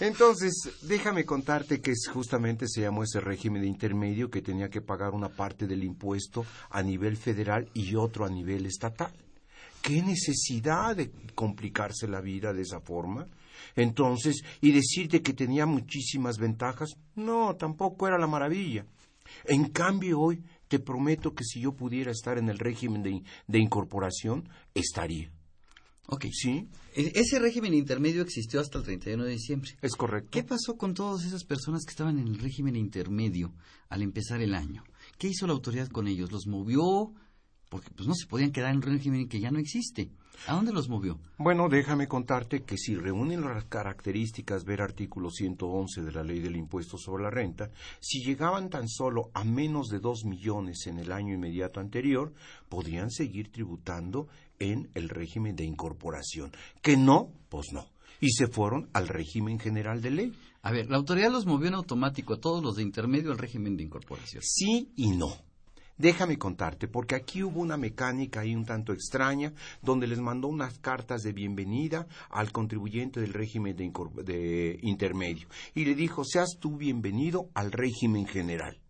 Entonces, 0.00 0.70
déjame 0.82 1.24
contarte 1.24 1.80
que 1.80 1.92
justamente 2.12 2.66
se 2.68 2.82
llamó 2.82 3.02
ese 3.02 3.20
régimen 3.20 3.62
de 3.62 3.68
intermedio 3.68 4.30
que 4.30 4.42
tenía 4.42 4.68
que 4.68 4.80
pagar 4.80 5.10
una 5.12 5.28
parte 5.28 5.66
del 5.66 5.84
impuesto 5.84 6.44
a 6.70 6.82
nivel 6.82 7.16
federal 7.16 7.68
y 7.74 7.96
otro 7.96 8.24
a 8.24 8.30
nivel 8.30 8.66
estatal. 8.66 9.12
¿Qué 9.82 10.02
necesidad 10.02 10.96
de 10.96 11.10
complicarse 11.34 12.06
la 12.06 12.20
vida 12.20 12.52
de 12.52 12.62
esa 12.62 12.80
forma? 12.80 13.26
Entonces, 13.76 14.42
y 14.60 14.72
decirte 14.72 15.22
que 15.22 15.32
tenía 15.32 15.66
muchísimas 15.66 16.38
ventajas, 16.38 16.90
no, 17.14 17.56
tampoco 17.56 18.06
era 18.06 18.18
la 18.18 18.26
maravilla. 18.26 18.86
En 19.44 19.68
cambio, 19.70 20.20
hoy 20.20 20.42
te 20.68 20.78
prometo 20.78 21.34
que 21.34 21.44
si 21.44 21.60
yo 21.60 21.72
pudiera 21.72 22.10
estar 22.10 22.38
en 22.38 22.48
el 22.48 22.58
régimen 22.58 23.02
de, 23.02 23.22
de 23.46 23.58
incorporación, 23.58 24.48
estaría. 24.74 25.30
Ok. 26.10 26.26
¿Sí? 26.32 26.68
E, 26.94 27.12
ese 27.14 27.38
régimen 27.38 27.72
intermedio 27.72 28.22
existió 28.22 28.60
hasta 28.60 28.78
el 28.78 28.84
31 28.84 29.24
de 29.24 29.30
diciembre. 29.30 29.70
Es 29.80 29.94
correcto. 29.94 30.30
¿Qué 30.32 30.42
pasó 30.42 30.76
con 30.76 30.94
todas 30.94 31.24
esas 31.24 31.44
personas 31.44 31.84
que 31.84 31.90
estaban 31.90 32.18
en 32.18 32.26
el 32.26 32.38
régimen 32.38 32.76
intermedio 32.76 33.54
al 33.88 34.02
empezar 34.02 34.42
el 34.42 34.54
año? 34.54 34.82
¿Qué 35.18 35.28
hizo 35.28 35.46
la 35.46 35.52
autoridad 35.52 35.88
con 35.88 36.08
ellos? 36.08 36.32
¿Los 36.32 36.46
movió? 36.46 37.12
Porque 37.70 37.88
pues 37.96 38.06
no 38.06 38.14
se 38.14 38.26
podían 38.26 38.50
quedar 38.50 38.72
en 38.72 38.78
un 38.78 38.82
régimen 38.82 39.28
que 39.28 39.40
ya 39.40 39.50
no 39.50 39.60
existe. 39.60 40.10
¿A 40.46 40.54
dónde 40.54 40.72
los 40.72 40.88
movió? 40.88 41.20
Bueno, 41.38 41.68
déjame 41.68 42.08
contarte 42.08 42.64
que 42.64 42.76
si 42.76 42.96
reúnen 42.96 43.42
las 43.42 43.64
características 43.66 44.64
ver 44.64 44.82
artículo 44.82 45.30
111 45.30 46.02
de 46.02 46.12
la 46.12 46.24
ley 46.24 46.40
del 46.40 46.56
impuesto 46.56 46.98
sobre 46.98 47.22
la 47.22 47.30
renta, 47.30 47.70
si 48.00 48.24
llegaban 48.24 48.70
tan 48.70 48.88
solo 48.88 49.30
a 49.34 49.44
menos 49.44 49.88
de 49.88 50.00
dos 50.00 50.24
millones 50.24 50.86
en 50.86 50.98
el 50.98 51.12
año 51.12 51.34
inmediato 51.34 51.78
anterior, 51.78 52.32
podían 52.68 53.10
seguir 53.10 53.52
tributando 53.52 54.26
en 54.58 54.90
el 54.94 55.08
régimen 55.08 55.54
de 55.54 55.64
incorporación. 55.64 56.50
Que 56.82 56.96
no, 56.96 57.30
pues 57.48 57.68
no. 57.72 57.86
Y 58.20 58.30
se 58.32 58.48
fueron 58.48 58.90
al 58.92 59.06
régimen 59.06 59.60
general 59.60 60.02
de 60.02 60.10
ley. 60.10 60.32
A 60.62 60.72
ver, 60.72 60.90
la 60.90 60.96
autoridad 60.96 61.30
los 61.30 61.46
movió 61.46 61.68
en 61.68 61.74
automático 61.74 62.34
a 62.34 62.40
todos 62.40 62.62
los 62.62 62.74
de 62.76 62.82
intermedio 62.82 63.30
al 63.30 63.38
régimen 63.38 63.76
de 63.76 63.84
incorporación. 63.84 64.42
Sí 64.42 64.92
y 64.96 65.10
no. 65.10 65.49
Déjame 66.00 66.38
contarte, 66.38 66.88
porque 66.88 67.14
aquí 67.14 67.42
hubo 67.42 67.60
una 67.60 67.76
mecánica 67.76 68.40
ahí 68.40 68.56
un 68.56 68.64
tanto 68.64 68.94
extraña, 68.94 69.52
donde 69.82 70.06
les 70.06 70.18
mandó 70.18 70.48
unas 70.48 70.78
cartas 70.78 71.22
de 71.22 71.34
bienvenida 71.34 72.06
al 72.30 72.52
contribuyente 72.52 73.20
del 73.20 73.34
régimen 73.34 73.76
de, 73.76 73.92
de 74.24 74.78
intermedio. 74.80 75.46
Y 75.74 75.84
le 75.84 75.94
dijo, 75.94 76.24
seas 76.24 76.56
tú 76.58 76.78
bienvenido 76.78 77.50
al 77.52 77.70
régimen 77.70 78.26
general. 78.26 78.80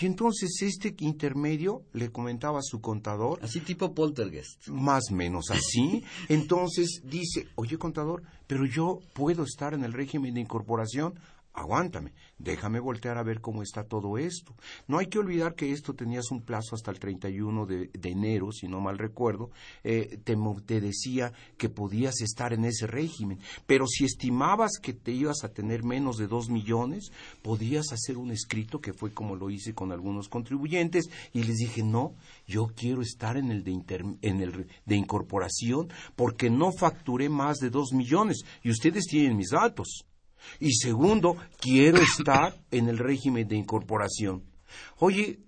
Y 0.00 0.06
entonces 0.06 0.62
este 0.62 0.94
intermedio 1.00 1.82
le 1.92 2.12
comentaba 2.12 2.60
a 2.60 2.62
su 2.62 2.80
contador. 2.80 3.40
Así 3.42 3.58
tipo 3.58 3.92
poltergeist. 3.92 4.68
Más 4.68 5.10
o 5.10 5.14
menos 5.14 5.50
así. 5.50 6.04
Entonces 6.28 7.02
dice, 7.04 7.48
oye 7.56 7.78
contador, 7.78 8.22
pero 8.46 8.64
yo 8.64 9.00
puedo 9.12 9.42
estar 9.42 9.74
en 9.74 9.82
el 9.82 9.92
régimen 9.92 10.34
de 10.34 10.40
incorporación 10.42 11.14
aguántame, 11.54 12.12
déjame 12.36 12.80
voltear 12.80 13.16
a 13.16 13.22
ver 13.22 13.40
cómo 13.40 13.62
está 13.62 13.84
todo 13.84 14.18
esto. 14.18 14.54
No 14.88 14.98
hay 14.98 15.06
que 15.06 15.20
olvidar 15.20 15.54
que 15.54 15.72
esto 15.72 15.94
tenías 15.94 16.30
un 16.32 16.42
plazo 16.42 16.74
hasta 16.74 16.90
el 16.90 16.98
31 16.98 17.64
de, 17.64 17.90
de 17.92 18.10
enero, 18.10 18.50
si 18.50 18.66
no 18.66 18.80
mal 18.80 18.98
recuerdo, 18.98 19.50
eh, 19.84 20.18
te, 20.24 20.36
te, 20.66 20.80
decía 20.80 21.32
que 21.56 21.68
podías 21.68 22.20
estar 22.20 22.52
en 22.52 22.64
ese 22.64 22.88
régimen, 22.88 23.38
pero 23.66 23.86
si 23.86 24.04
estimabas 24.04 24.72
que 24.82 24.92
te 24.92 25.12
ibas 25.12 25.44
a 25.44 25.52
tener 25.52 25.84
menos 25.84 26.16
de 26.16 26.26
dos 26.26 26.50
millones, 26.50 27.12
podías 27.40 27.92
hacer 27.92 28.18
un 28.18 28.32
escrito, 28.32 28.80
que 28.80 28.92
fue 28.92 29.12
como 29.12 29.36
lo 29.36 29.48
hice 29.48 29.74
con 29.74 29.92
algunos 29.92 30.28
contribuyentes, 30.28 31.08
y 31.32 31.44
les 31.44 31.56
dije, 31.56 31.84
no, 31.84 32.14
yo 32.46 32.66
quiero 32.74 33.00
estar 33.00 33.36
en 33.36 33.52
el 33.52 33.62
de, 33.62 34.16
en 34.22 34.40
el 34.40 34.66
de 34.84 34.96
incorporación 34.96 35.88
porque 36.16 36.50
no 36.50 36.72
facturé 36.72 37.28
más 37.28 37.58
de 37.58 37.70
dos 37.70 37.92
millones, 37.92 38.44
y 38.62 38.70
ustedes 38.70 39.04
tienen 39.04 39.36
mis 39.36 39.50
datos. 39.50 40.04
Y 40.60 40.72
segundo, 40.74 41.36
quiero 41.60 41.98
estar 41.98 42.56
en 42.70 42.88
el 42.88 42.98
régimen 42.98 43.48
de 43.48 43.56
incorporación. 43.56 44.44
Oye, 44.98 45.40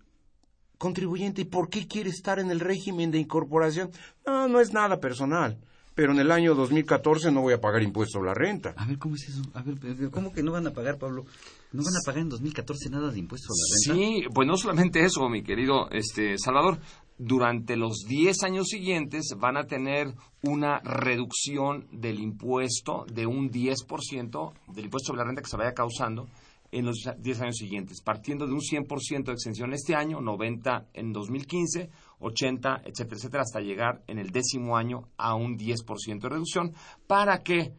contribuyente, 0.79 1.43
¿y 1.43 1.47
por 1.47 1.69
qué 1.69 1.87
quiere 1.87 2.11
estar 2.11 2.39
en 2.39 2.51
el 2.51 2.61
régimen 2.61 3.11
de 3.11 3.19
incorporación? 3.19 3.91
No, 4.27 4.49
no 4.49 4.61
es 4.61 4.73
nada 4.73 5.01
personal. 5.01 5.59
Pero 5.95 6.13
en 6.13 6.19
el 6.19 6.31
año 6.31 6.55
2014 6.55 7.33
no 7.33 7.41
voy 7.41 7.55
a 7.55 7.61
pagar 7.61 7.83
impuesto 7.83 8.19
a 8.19 8.23
la 8.23 8.35
renta. 8.35 8.75
A 8.77 8.85
ver, 8.85 8.99
¿cómo 8.99 9.15
es 9.15 9.31
eso? 9.31 9.41
A 9.55 9.63
ver, 9.63 9.79
¿cómo 10.11 10.31
que 10.31 10.43
no 10.43 10.53
van 10.53 10.67
a 10.67 10.71
pagar, 10.71 10.99
Pablo? 10.99 11.25
¿No 11.73 11.83
van 11.83 11.97
a 11.97 12.05
pagar 12.05 12.21
en 12.21 12.29
2014 12.29 12.91
nada 12.91 13.11
de 13.11 13.19
impuesto 13.19 13.49
a 13.49 13.57
la 13.57 13.95
renta? 13.97 14.07
Sí, 14.07 14.29
pues 14.35 14.47
no 14.47 14.59
solamente 14.59 15.03
eso, 15.03 15.27
mi 15.31 15.43
querido 15.43 15.89
este, 15.91 16.37
Salvador 16.37 16.79
durante 17.19 17.77
los 17.77 18.05
10 18.07 18.43
años 18.45 18.69
siguientes 18.69 19.35
van 19.39 19.57
a 19.57 19.65
tener 19.65 20.15
una 20.43 20.81
reducción 20.81 21.87
del 21.91 22.21
impuesto 22.21 23.07
de 23.13 23.27
un 23.27 23.51
10% 23.51 24.53
del 24.69 24.85
impuesto 24.85 25.09
sobre 25.09 25.19
la 25.19 25.25
renta 25.25 25.43
que 25.43 25.49
se 25.49 25.57
vaya 25.57 25.73
causando 25.73 26.29
en 26.73 26.85
los 26.85 27.09
10 27.19 27.41
años 27.41 27.57
siguientes, 27.57 28.03
partiendo 28.03 28.47
de 28.47 28.53
un 28.53 28.61
100% 28.61 29.25
de 29.25 29.33
exención 29.33 29.73
este 29.73 29.95
año, 29.95 30.21
90 30.21 30.89
en 30.95 31.13
2015, 31.13 31.91
80, 32.19 32.83
etcétera, 32.85 33.17
etcétera, 33.17 33.43
hasta 33.43 33.61
llegar 33.61 34.03
en 34.07 34.19
el 34.19 34.31
décimo 34.31 34.77
año 34.77 35.09
a 35.17 35.35
un 35.35 35.57
10% 35.57 36.21
de 36.21 36.29
reducción, 36.29 36.75
para 37.07 37.43
que 37.43 37.73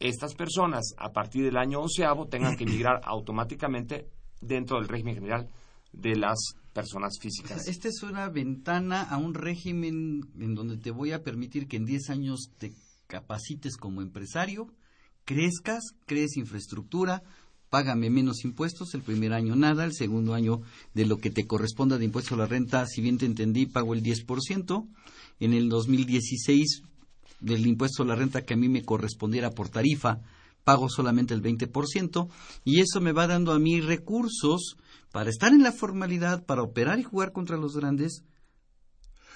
estas 0.00 0.34
personas 0.34 0.94
a 0.96 1.12
partir 1.12 1.44
del 1.44 1.56
año 1.56 1.80
onceavo 1.80 2.26
tengan 2.26 2.56
que 2.56 2.64
migrar 2.64 3.00
automáticamente 3.04 4.08
dentro 4.40 4.78
del 4.78 4.88
régimen 4.88 5.14
general 5.14 5.48
de 5.92 6.16
las 6.16 6.38
personas 6.72 7.18
físicas. 7.20 7.68
esta 7.68 7.88
es 7.88 8.02
una 8.02 8.28
ventana 8.28 9.02
a 9.02 9.18
un 9.18 9.34
régimen 9.34 10.26
en 10.40 10.54
donde 10.54 10.78
te 10.78 10.90
voy 10.90 11.12
a 11.12 11.22
permitir 11.22 11.68
que 11.68 11.76
en 11.76 11.84
10 11.84 12.10
años 12.10 12.50
te 12.58 12.72
capacites 13.06 13.76
como 13.76 14.00
empresario, 14.00 14.68
crezcas, 15.24 15.82
crees 16.06 16.36
infraestructura, 16.36 17.22
págame 17.68 18.10
menos 18.10 18.44
impuestos, 18.44 18.94
el 18.94 19.02
primer 19.02 19.32
año 19.32 19.54
nada, 19.54 19.84
el 19.84 19.94
segundo 19.94 20.34
año 20.34 20.62
de 20.94 21.06
lo 21.06 21.18
que 21.18 21.30
te 21.30 21.46
corresponda 21.46 21.98
de 21.98 22.06
impuesto 22.06 22.34
a 22.34 22.38
la 22.38 22.46
renta, 22.46 22.86
si 22.86 23.02
bien 23.02 23.18
te 23.18 23.26
entendí, 23.26 23.66
pago 23.66 23.94
el 23.94 24.02
10%, 24.02 24.88
en 25.40 25.52
el 25.52 25.68
2016 25.68 26.82
del 27.40 27.66
impuesto 27.66 28.02
a 28.02 28.06
la 28.06 28.14
renta 28.14 28.44
que 28.44 28.54
a 28.54 28.56
mí 28.56 28.68
me 28.68 28.84
correspondiera 28.84 29.50
por 29.50 29.68
tarifa, 29.68 30.20
pago 30.64 30.88
solamente 30.88 31.34
el 31.34 31.42
20% 31.42 32.28
y 32.64 32.80
eso 32.80 33.00
me 33.00 33.12
va 33.12 33.26
dando 33.26 33.52
a 33.52 33.58
mí 33.58 33.80
recursos 33.80 34.76
para 35.12 35.28
estar 35.28 35.52
en 35.52 35.62
la 35.62 35.72
formalidad, 35.72 36.44
para 36.44 36.62
operar 36.62 36.98
y 36.98 37.04
jugar 37.04 37.32
contra 37.32 37.56
los 37.56 37.76
grandes. 37.76 38.24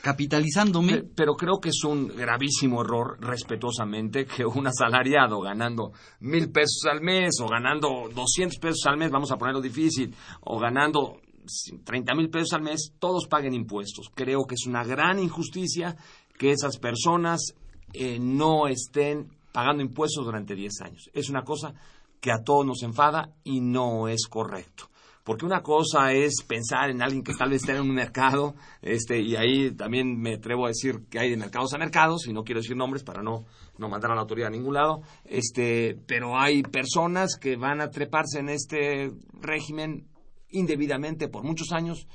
capitalizándome. 0.03 1.03
Pero 1.03 1.35
creo 1.35 1.61
que 1.61 1.69
es 1.69 1.85
un 1.85 2.09
gravísimo 2.09 2.83
error, 2.83 3.19
respetuosamente, 3.21 4.25
que 4.25 4.45
un 4.45 4.67
asalariado 4.67 5.41
ganando 5.41 5.93
mil 6.21 6.51
pesos 6.51 6.87
al 6.91 7.01
mes 7.01 7.35
o 7.41 7.49
ganando 7.49 8.09
doscientos 8.15 8.59
pesos 8.59 8.87
al 8.87 8.97
mes, 8.97 9.11
vamos 9.11 9.31
a 9.33 9.37
ponerlo 9.37 9.61
difícil, 9.61 10.15
o 10.43 10.59
ganando 10.59 11.21
treinta 11.85 12.15
mil 12.15 12.31
pesos 12.31 12.53
al 12.55 12.63
mes, 12.63 12.93
todos 12.99 13.27
paguen 13.27 13.55
impuestos. 13.55 14.11
Creo 14.15 14.47
que 14.47 14.55
es 14.55 14.67
una 14.67 14.85
gran 14.85 15.19
injusticia 15.19 15.97
que 16.39 16.53
esas 16.53 16.79
personas 16.79 17.55
eh, 17.93 18.19
no 18.21 18.69
estén 18.69 19.29
pagando 19.53 19.83
impuestos 19.83 20.25
durante 20.25 20.55
diez 20.55 20.81
años. 20.83 21.11
Es 21.13 21.29
una 21.31 21.43
cosa 21.43 21.75
que 22.21 22.31
a 22.31 22.43
todos 22.45 22.65
nos 22.65 22.83
enfada 22.83 23.35
y 23.45 23.61
no 23.61 24.09
es 24.09 24.27
correcto 24.29 24.89
porque 25.27 25.45
una 25.45 25.61
cosa 25.61 26.13
es 26.13 26.45
pensar 26.47 26.89
en 26.89 27.03
alguien 27.03 27.25
que 27.25 27.35
tal 27.35 27.51
vez 27.51 27.61
esté 27.61 27.73
en 27.73 27.81
un 27.81 27.93
mercado, 27.93 28.55
este, 28.81 29.21
y 29.21 29.35
ahí 29.35 29.73
también 29.73 30.21
me 30.21 30.35
atrevo 30.35 30.67
a 30.67 30.69
decir 30.69 31.01
que 31.11 31.19
hay 31.19 31.31
de 31.31 31.37
mercados 31.37 31.75
a 31.75 31.79
mercados, 31.79 32.29
y 32.29 32.33
no 32.33 32.45
quiero 32.45 32.61
decir 32.61 32.77
nombres 32.77 33.03
para 33.03 33.25
no, 33.25 33.45
no 33.77 33.89
mandar 33.89 34.13
a 34.13 34.15
la 34.15 34.21
autoridad 34.21 34.47
a 34.47 34.53
ningún 34.53 34.75
lado, 34.75 35.03
este, 35.25 35.99
pero 36.07 36.39
hay 36.39 36.63
personas 36.63 37.37
que 37.41 37.57
van 37.57 37.81
a 37.81 37.91
treparse 37.91 38.39
en 38.39 38.51
este 38.51 39.11
régimen 39.41 40.07
indebidamente 40.51 41.27
por 41.27 41.43
muchos 41.43 41.73
años 41.73 42.07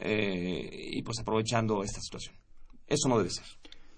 eh, 0.00 0.68
y 0.90 1.02
pues 1.02 1.20
aprovechando 1.20 1.84
esta 1.84 2.00
situación. 2.00 2.34
Eso 2.88 3.08
no 3.08 3.18
debe 3.18 3.30
ser. 3.30 3.46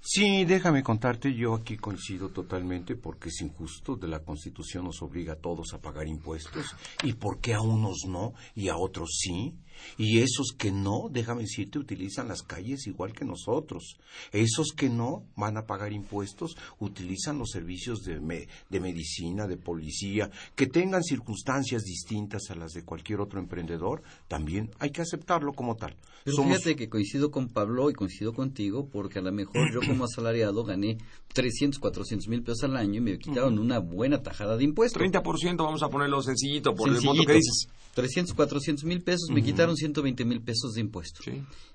Sí, 0.01 0.45
déjame 0.45 0.83
contarte, 0.83 1.35
yo 1.35 1.55
aquí 1.55 1.77
coincido 1.77 2.31
totalmente 2.31 2.95
porque 2.95 3.31
es 3.31 3.41
injusto, 3.41 3.97
de 3.97 4.07
la 4.07 4.21
Constitución 4.21 4.85
nos 4.85 5.03
obliga 5.03 5.35
a 5.35 5.41
todos 5.41 5.75
a 5.75 5.81
pagar 5.81 6.07
impuestos 6.07 6.77
y 7.03 7.15
por 7.15 7.41
qué 7.41 7.55
a 7.55 7.61
unos 7.61 8.05
no 8.07 8.33
y 8.55 8.69
a 8.69 8.77
otros 8.77 9.11
sí. 9.19 9.55
Y 9.97 10.19
esos 10.19 10.55
que 10.57 10.71
no, 10.71 11.09
déjame 11.11 11.43
decirte, 11.43 11.79
utilizan 11.79 12.29
las 12.29 12.43
calles 12.43 12.87
igual 12.87 13.13
que 13.13 13.25
nosotros. 13.25 13.99
Esos 14.33 14.73
que 14.77 14.89
no 14.89 15.25
van 15.37 15.57
a 15.57 15.67
pagar 15.67 15.93
impuestos 15.93 16.57
utilizan 16.79 17.39
los 17.39 17.51
servicios 17.51 18.01
de, 18.01 18.49
de 18.69 18.81
medicina, 18.81 19.47
de 19.47 19.57
policía, 19.57 20.31
que 20.55 20.67
tengan 20.67 21.03
circunstancias 21.03 21.83
distintas 21.83 22.51
a 22.51 22.55
las 22.55 22.73
de 22.73 22.85
cualquier 22.85 23.21
otro 23.21 23.41
emprendedor, 23.41 24.03
también 24.29 24.71
hay 24.79 24.91
que 24.91 25.03
aceptarlo 25.03 25.53
como 25.53 25.77
tal. 25.77 25.97
Pero 26.25 26.45
fíjate 26.45 26.77
que 26.77 26.89
coincido 26.89 27.31
con 27.31 27.49
Pablo 27.49 27.91
y 27.91 27.95
coincido 27.95 28.33
contigo 28.33 28.89
porque 28.91 29.19
a 29.19 29.23
lo 29.23 29.33
mejor 29.33 29.73
yo 29.73 29.81
como 29.87 30.05
asalariado 30.05 30.65
gané 30.65 30.99
300, 31.33 31.79
400 31.79 32.29
mil 32.29 32.43
pesos 32.43 32.65
al 32.65 32.77
año 32.77 32.97
y 32.97 33.01
me 33.01 33.19
quitaron 33.19 33.59
una 33.59 33.79
buena 33.79 34.23
tajada 34.23 34.57
de 34.57 34.65
impuestos. 34.65 35.01
30% 35.01 35.57
vamos 35.57 35.83
a 35.83 35.89
ponerlo 35.89 36.23
sencillito 36.23 36.75
por 36.75 36.89
el 36.89 37.01
monto 37.03 37.25
que 37.25 37.35
dices. 37.35 37.69
300, 37.95 38.35
400 38.35 38.85
mil 38.85 39.03
pesos 39.03 39.29
me 39.31 39.43
quitaron 39.43 39.68
120 39.77 40.25
mil 40.25 40.43
pesos 40.43 40.75
de 40.75 40.81
impuestos. 40.81 41.27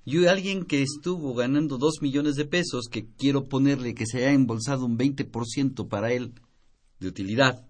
Y 0.06 0.26
alguien 0.26 0.66
que 0.66 0.82
estuvo 0.82 1.34
ganando 1.34 1.78
2 1.78 2.02
millones 2.02 2.36
de 2.36 2.46
pesos, 2.46 2.88
que 2.90 3.08
quiero 3.18 3.46
ponerle 3.46 3.94
que 3.94 4.06
se 4.06 4.20
haya 4.20 4.32
embolsado 4.32 4.86
un 4.86 4.98
20% 4.98 5.88
para 5.88 6.12
él 6.12 6.34
de 7.00 7.08
utilidad, 7.08 7.66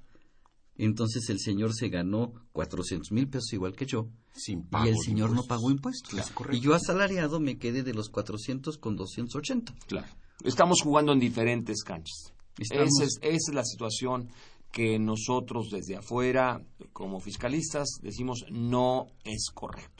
entonces 0.75 1.29
el 1.29 1.39
señor 1.39 1.73
se 1.73 1.89
ganó 1.89 2.33
400 2.51 3.11
mil 3.11 3.27
pesos 3.27 3.53
igual 3.53 3.75
que 3.75 3.85
yo. 3.85 4.09
y 4.47 4.87
el 4.87 4.97
señor 4.97 5.31
no 5.31 5.43
pagó 5.43 5.69
impuestos. 5.69 6.13
y 6.51 6.59
yo 6.59 6.73
asalariado 6.73 7.39
me 7.39 7.57
quedé 7.57 7.83
de 7.83 7.93
los 7.93 8.09
400 8.09 8.77
con 8.77 8.95
280. 8.95 9.75
Claro. 9.87 10.07
Estamos 10.43 10.81
jugando 10.81 11.13
en 11.13 11.19
diferentes 11.19 11.83
canchas. 11.83 12.33
Esa 12.57 12.83
es, 13.21 13.49
la 13.53 13.63
situación 13.63 14.29
que 14.71 14.97
nosotros 14.99 15.69
desde 15.71 15.95
afuera, 15.95 16.61
como 16.91 17.19
fiscalistas, 17.19 17.99
decimos 18.01 18.45
no 18.49 19.07
es 19.23 19.49
correcto. 19.53 19.92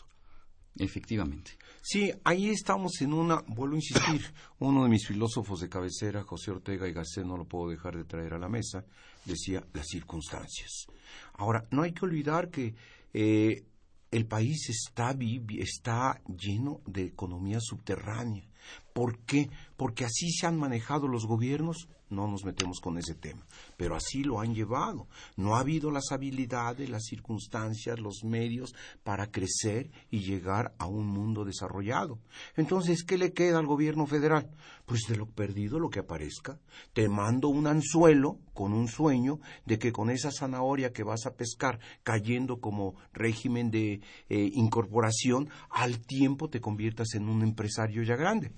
Efectivamente. 0.78 1.58
Sí, 1.82 2.12
ahí 2.24 2.50
estamos 2.50 3.02
en 3.02 3.14
una, 3.14 3.44
vuelvo 3.48 3.76
a 3.76 3.80
insistir, 3.80 4.22
uno 4.60 4.84
de 4.84 4.90
mis 4.90 5.06
filósofos 5.06 5.60
de 5.60 5.70
cabecera, 5.70 6.24
José 6.24 6.52
Ortega 6.52 6.88
y 6.88 6.94
Gasset, 6.94 7.26
no 7.26 7.38
lo 7.38 7.46
puedo 7.46 7.70
dejar 7.70 7.96
de 7.96 8.06
traer 8.06 8.34
a 8.34 8.40
la 8.40 8.50
mesa, 8.50 8.86
decía 9.26 9.64
las 9.74 9.88
circunstancias. 9.88 10.88
Ahora, 11.34 11.68
no 11.72 11.84
hay 11.84 11.92
que 11.92 12.06
olvidar 12.06 12.50
que 12.50 12.74
eh, 13.14 13.66
el 14.12 14.26
país 14.26 14.70
está, 14.70 15.16
está 15.60 16.22
lleno 16.28 16.82
de 16.86 17.06
economía 17.06 17.60
subterránea. 17.60 18.48
¿Por 18.94 19.20
qué? 19.26 19.50
Porque 19.76 20.06
así 20.06 20.32
se 20.32 20.48
han 20.48 20.58
manejado 20.58 21.08
los 21.08 21.26
gobiernos 21.26 21.90
no 22.14 22.28
nos 22.28 22.46
metemos 22.46 22.80
con 22.80 22.98
ese 22.98 23.16
tema. 23.16 23.46
Pero 23.78 23.96
así 23.96 24.24
lo 24.24 24.40
han 24.40 24.54
llevado. 24.54 25.08
No 25.36 25.56
ha 25.56 25.60
habido 25.60 25.92
las 25.92 26.12
habilidades, 26.12 26.90
las 26.90 27.04
circunstancias, 27.04 28.00
los 28.00 28.24
medios 28.24 28.74
para 29.04 29.32
crecer 29.32 29.92
y 30.10 30.20
llegar 30.20 30.74
a 30.78 30.86
un 30.86 31.08
mundo 31.08 31.44
desarrollado. 31.44 32.20
Entonces, 32.56 33.04
¿qué 33.04 33.18
le 33.18 33.34
queda 33.34 33.60
al 33.60 33.66
gobierno 33.66 34.06
federal? 34.06 34.50
Pues 34.86 35.02
de 35.08 35.18
lo 35.18 35.26
perdido 35.28 35.80
lo 35.80 35.90
que 35.90 36.00
aparezca. 36.00 36.60
Te 36.94 37.10
mando 37.10 37.50
un 37.50 37.68
anzuelo 37.68 38.40
con 38.54 38.74
un 38.74 38.88
sueño 38.88 39.40
de 39.66 39.80
que 39.80 39.92
con 39.92 40.10
esa 40.10 40.32
zanahoria 40.32 40.94
que 40.94 41.04
vas 41.04 41.26
a 41.26 41.36
pescar 41.36 41.80
cayendo 42.04 42.60
como 42.60 42.96
régimen 43.14 43.72
de 43.72 44.02
eh, 44.30 44.50
incorporación, 44.54 45.50
al 45.70 46.00
tiempo 46.00 46.50
te 46.50 46.62
conviertas 46.62 47.16
en 47.16 47.28
un 47.28 47.42
empresario 47.42 48.04
ya 48.04 48.16
grande. 48.16 48.52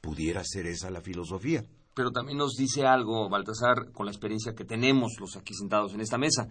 Pudiera 0.00 0.42
ser 0.44 0.66
esa 0.66 0.90
la 0.90 1.00
filosofía 1.00 1.64
pero 1.94 2.10
también 2.10 2.38
nos 2.38 2.54
dice 2.54 2.86
algo, 2.86 3.28
Baltasar, 3.28 3.92
con 3.92 4.06
la 4.06 4.12
experiencia 4.12 4.54
que 4.54 4.64
tenemos 4.64 5.12
los 5.20 5.36
aquí 5.36 5.54
sentados 5.54 5.94
en 5.94 6.00
esta 6.00 6.18
mesa. 6.18 6.48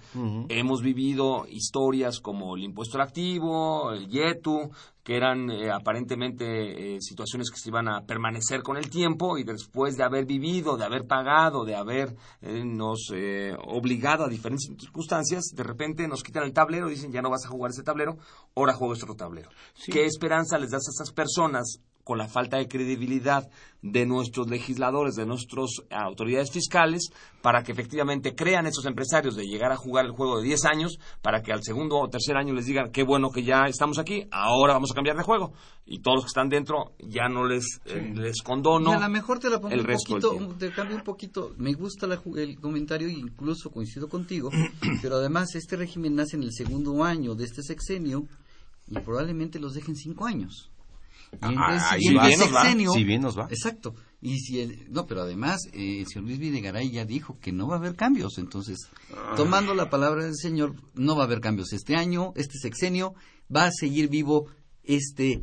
Hemos 0.49 0.82
vivido 0.82 1.45
historias 1.49 2.19
como 2.19 2.56
el 2.56 2.63
impuesto 2.63 2.97
al 2.97 3.04
activo, 3.04 3.91
el 3.91 4.08
YETU, 4.08 4.71
que 5.04 5.17
eran 5.17 5.49
eh, 5.49 5.71
aparentemente 5.71 6.95
eh, 6.95 7.01
situaciones 7.01 7.49
que 7.49 7.58
se 7.58 7.69
iban 7.69 7.88
a 7.88 8.06
permanecer 8.06 8.62
con 8.62 8.77
el 8.77 8.89
tiempo 8.89 9.38
y 9.38 9.43
después 9.43 9.97
de 9.97 10.04
haber 10.04 10.25
vivido, 10.25 10.77
de 10.77 10.86
haber 10.86 11.08
pagado, 11.08 11.65
de 11.65 11.75
habernos 11.75 13.12
eh, 13.13 13.56
obligado 13.65 14.25
a 14.25 14.30
diferentes 14.30 14.69
circunstancias, 14.80 15.45
de 15.56 15.63
repente 15.63 16.08
nos 16.08 16.21
quitan 16.21 16.43
el 16.43 16.54
tablero 16.54 16.88
y 16.88 16.91
dicen 16.91 17.12
ya 17.12 17.21
no 17.21 17.32
vas 17.32 17.45
a 17.45 17.49
jugar 17.49 17.71
ese 17.71 17.84
tablero, 17.84 18.17
ahora 18.56 18.73
juegas 18.73 19.01
otro 19.01 19.15
tablero. 19.15 19.49
¿Qué 19.86 20.06
esperanza 20.06 20.60
les 20.60 20.69
das 20.69 20.88
a 20.88 20.91
esas 20.91 21.12
personas 21.12 21.80
con 22.03 22.17
la 22.17 22.27
falta 22.27 22.57
de 22.57 22.67
credibilidad 22.67 23.49
de 23.81 24.05
nuestros 24.05 24.47
legisladores, 24.47 25.15
de 25.15 25.25
nuestras 25.25 25.81
autoridades 25.89 26.51
fiscales, 26.51 27.11
para 27.41 27.63
que 27.63 27.71
efectivamente 27.71 28.35
crean 28.35 28.67
esos 28.67 28.85
empresarios 28.85 29.35
de 29.35 29.45
llegar 29.45 29.71
a 29.71 29.77
jugar 29.77 30.05
el 30.05 30.11
juego 30.11 30.37
de 30.37 30.47
10 30.47 30.65
años, 30.65 30.99
para 31.21 31.41
que 31.41 31.51
al 31.51 31.63
segundo 31.63 31.97
o 31.97 32.07
tercer 32.07 32.37
año 32.37 32.53
les 32.53 32.65
digan, 32.65 32.91
qué 32.91 33.03
bueno 33.03 33.31
que 33.31 33.43
ya 33.43 33.63
estamos 33.67 33.97
aquí, 33.97 34.27
ahora 34.31 34.73
vamos 34.73 34.91
a 34.91 34.95
cambiar 34.95 35.17
de 35.17 35.23
juego. 35.23 35.53
Y 35.85 35.99
todos 35.99 36.17
los 36.17 36.25
que 36.25 36.29
están 36.29 36.49
dentro 36.49 36.93
ya 36.99 37.27
no 37.27 37.45
les, 37.45 37.81
eh, 37.85 38.13
les 38.15 38.41
condono. 38.43 38.91
a 38.91 38.99
lo 38.99 39.09
mejor 39.09 39.39
te 39.39 39.49
la 39.49 39.59
pongo 39.59 39.75
un 39.75 39.83
poquito, 39.83 40.55
te 40.59 40.71
cambio 40.71 40.97
un 40.97 41.03
poquito. 41.03 41.53
Me 41.57 41.73
gusta 41.73 42.07
el 42.35 42.59
comentario 42.59 43.07
e 43.07 43.13
incluso 43.13 43.71
coincido 43.71 44.07
contigo, 44.07 44.49
pero 45.01 45.15
además 45.15 45.55
este 45.55 45.75
régimen 45.75 46.15
nace 46.15 46.37
en 46.37 46.43
el 46.43 46.53
segundo 46.53 47.03
año 47.03 47.33
de 47.33 47.45
este 47.45 47.63
sexenio 47.63 48.27
y 48.87 48.99
probablemente 48.99 49.59
los 49.59 49.73
dejen 49.73 49.95
cinco 49.95 50.25
años. 50.25 50.70
Ah, 51.39 51.98
si, 51.98 52.10
bien 52.10 52.38
sexenio, 52.38 52.91
si 52.91 53.04
bien 53.04 53.22
nos 53.22 53.38
va. 53.38 53.48
Exacto. 53.50 53.96
Y 54.22 54.39
si 54.39 54.67
no, 54.89 55.08
pero 55.08 55.22
además 55.22 55.62
eh, 55.74 56.02
el 56.02 56.08
señor 56.08 56.26
Luis 56.26 56.39
Videgaray 56.39 56.91
ya 56.91 57.06
dijo 57.06 57.39
que 57.39 57.52
no 57.52 57.67
va 57.67 57.76
a 57.76 57.80
haber 57.80 57.96
cambios. 57.96 58.38
Entonces, 58.38 58.89
ah. 59.15 59.34
tomando 59.36 59.74
la 59.74 59.89
palabra 59.89 60.26
del 60.26 60.36
señor, 60.36 60.76
no 60.94 61.15
va 61.15 61.24
a 61.24 61.26
haber 61.26 61.39
cambios 61.39 61.74
este 61.74 61.96
año, 61.96 62.34
este 62.36 62.58
sexenio, 62.60 63.15
va 63.54 63.65
a 63.65 63.72
seguir 63.72 64.10
vivo 64.10 64.48
este 64.84 65.41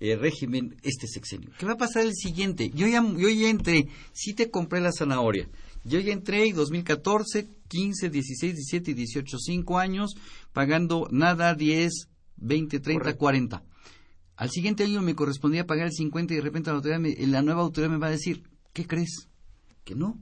eh, 0.00 0.16
régimen, 0.16 0.76
este 0.82 1.06
sexenio. 1.06 1.50
¿Qué 1.58 1.66
va 1.66 1.72
a 1.72 1.78
pasar 1.78 2.04
el 2.04 2.14
siguiente? 2.14 2.70
Yo 2.70 2.86
ya, 2.86 3.02
yo 3.02 3.28
ya 3.28 3.50
entré, 3.50 3.88
sí 4.12 4.34
te 4.34 4.50
compré 4.50 4.80
la 4.80 4.92
zanahoria. 4.92 5.48
Yo 5.84 6.00
ya 6.00 6.12
entré 6.12 6.46
en 6.46 6.56
2014, 6.56 7.48
15, 7.68 8.10
16, 8.10 8.54
17 8.54 8.90
y 8.90 8.94
18, 8.94 9.38
5 9.38 9.78
años, 9.78 10.14
pagando 10.52 11.08
nada, 11.10 11.54
10, 11.54 12.08
20, 12.36 12.80
30, 12.80 13.16
40. 13.16 13.62
Al 14.38 14.50
siguiente 14.50 14.84
año 14.84 15.02
me 15.02 15.16
correspondía 15.16 15.66
pagar 15.66 15.86
el 15.86 15.92
50 15.92 16.32
y 16.32 16.36
de 16.36 16.42
repente 16.42 16.70
la, 16.70 16.76
autoridad 16.76 17.00
la 17.26 17.42
nueva 17.42 17.62
autoridad 17.62 17.90
me 17.90 17.98
va 17.98 18.06
a 18.06 18.10
decir, 18.10 18.44
¿qué 18.72 18.86
crees? 18.86 19.28
Que 19.84 19.96
no. 19.96 20.16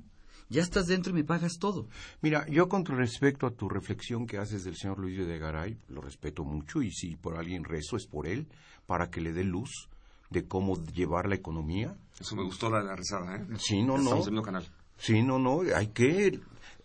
Ya 0.49 0.63
estás 0.63 0.87
dentro 0.87 1.11
y 1.11 1.15
me 1.15 1.25
pagas 1.25 1.59
todo. 1.61 1.87
Mira, 2.23 2.47
yo 2.49 2.67
con 2.67 2.87
respecto 2.87 3.47
a 3.47 3.51
tu 3.51 3.69
reflexión 3.69 4.27
que 4.27 4.39
haces 4.39 4.65
del 4.65 4.75
señor 4.75 4.99
Luis 4.99 5.19
de 5.19 5.39
Garay, 5.39 5.79
lo 5.89 6.01
respeto 6.01 6.45
mucho 6.45 6.81
y 6.81 6.93
si 6.93 7.17
por 7.17 7.37
alguien 7.37 7.63
rezo 7.63 7.97
es 7.97 8.07
por 8.07 8.27
él, 8.27 8.49
para 8.87 9.11
que 9.11 9.21
le 9.21 9.35
dé 9.35 9.45
luz 9.45 9.91
de 10.31 10.47
cómo 10.47 10.83
llevar 10.87 11.29
la 11.29 11.35
economía. 11.35 11.95
Eso 12.19 12.37
me 12.37 12.43
gustó 12.43 12.71
la, 12.71 12.83
la 12.83 12.97
rezada, 12.97 13.37
¿eh? 13.37 13.47
Sí, 13.59 13.83
no, 13.83 13.99
no. 13.99 14.27
en 14.27 14.35
el 14.35 14.43
canal. 14.43 14.67
Sí, 14.97 15.23
no, 15.23 15.39
no, 15.39 15.61
hay 15.75 15.89
que 15.89 16.41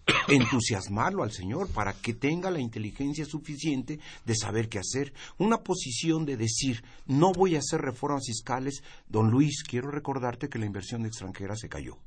entusiasmarlo 0.28 1.24
al 1.24 1.32
Señor 1.32 1.70
para 1.70 1.94
que 1.94 2.14
tenga 2.14 2.52
la 2.52 2.60
inteligencia 2.60 3.26
suficiente 3.26 4.00
de 4.26 4.36
saber 4.36 4.70
qué 4.70 4.80
hacer. 4.80 5.14
Una 5.38 5.58
posición 5.58 6.26
de 6.26 6.38
decir, 6.38 6.84
no 7.06 7.32
voy 7.32 7.56
a 7.56 7.60
hacer 7.60 7.82
reformas 7.82 8.26
fiscales, 8.26 8.84
don 9.08 9.30
Luis, 9.30 9.64
quiero 9.64 9.92
recordarte 9.92 10.50
que 10.50 10.60
la 10.60 10.66
inversión 10.66 11.06
extranjera 11.06 11.56
se 11.56 11.70
cayó. 11.70 11.98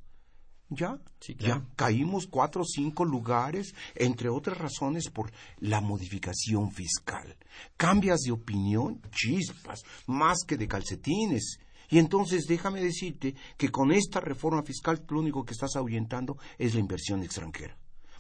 Ya, 0.71 0.99
ya 1.39 1.63
caímos 1.77 2.27
cuatro 2.27 2.63
o 2.63 2.65
cinco 2.65 3.05
lugares, 3.05 3.75
entre 3.95 4.31
otras 4.31 4.57
razones 4.57 5.11
por 5.11 5.31
la 5.59 5.81
modificación 5.81 6.73
fiscal. 6.73 7.37
Cambias 7.77 8.21
de 8.21 8.33
opinión, 8.33 9.01
chispas, 9.11 9.85
más 10.07 10.39
que 10.47 10.57
de 10.57 10.67
calcetines. 10.67 11.59
Y 11.91 11.99
entonces 11.99 12.47
déjame 12.49 12.81
decirte 12.81 13.35
que 13.59 13.69
con 13.69 13.93
esta 13.93 14.21
reforma 14.21 14.63
fiscal 14.63 15.05
lo 15.11 15.21
único 15.21 15.45
que 15.45 15.53
estás 15.53 15.77
ahuyentando 15.77 16.39
es 16.59 16.75
la 16.75 16.81
inversión 16.81 17.23
extranjera. 17.23 17.77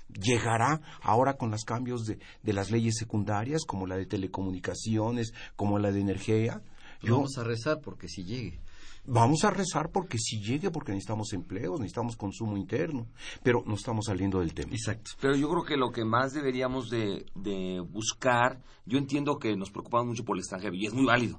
Llegará 0.09 0.81
ahora 1.03 1.35
con 1.35 1.51
los 1.51 1.64
cambios 1.64 2.05
de, 2.07 2.19
de 2.43 2.53
las 2.53 2.71
leyes 2.71 2.97
secundarias, 2.99 3.64
como 3.67 3.87
la 3.87 3.97
de 3.97 4.07
telecomunicaciones, 4.07 5.33
como 5.57 5.79
la 5.79 5.90
de 5.90 6.01
energía. 6.01 6.62
Vamos 7.03 7.37
a 7.38 7.45
rezar 7.45 7.81
porque 7.81 8.09
si 8.09 8.25
llegue. 8.25 8.61
Vamos 9.07 9.45
a 9.45 9.51
rezar 9.51 9.90
porque 9.93 10.19
si 10.19 10.40
llegue, 10.40 10.71
porque 10.71 10.93
necesitamos 10.93 11.35
empleos, 11.35 11.79
necesitamos 11.79 12.17
consumo 12.17 12.57
interno, 12.57 13.07
pero 13.43 13.62
no 13.67 13.75
estamos 13.75 14.07
saliendo 14.07 14.40
del 14.40 14.55
tema. 14.55 14.73
Exacto. 14.73 15.11
Pero 15.21 15.37
yo 15.37 15.51
creo 15.51 15.64
que 15.64 15.77
lo 15.77 15.90
que 15.90 16.07
más 16.07 16.33
deberíamos 16.33 16.88
de, 16.88 17.27
de 17.35 17.81
buscar, 17.81 18.62
yo 18.87 18.97
entiendo 18.97 19.38
que 19.38 19.57
nos 19.57 19.71
preocupamos 19.71 20.07
mucho 20.07 20.25
por 20.25 20.37
el 20.37 20.40
extranjero 20.40 20.75
y 20.75 20.87
es 20.87 20.95
muy 20.95 21.05
válido, 21.05 21.38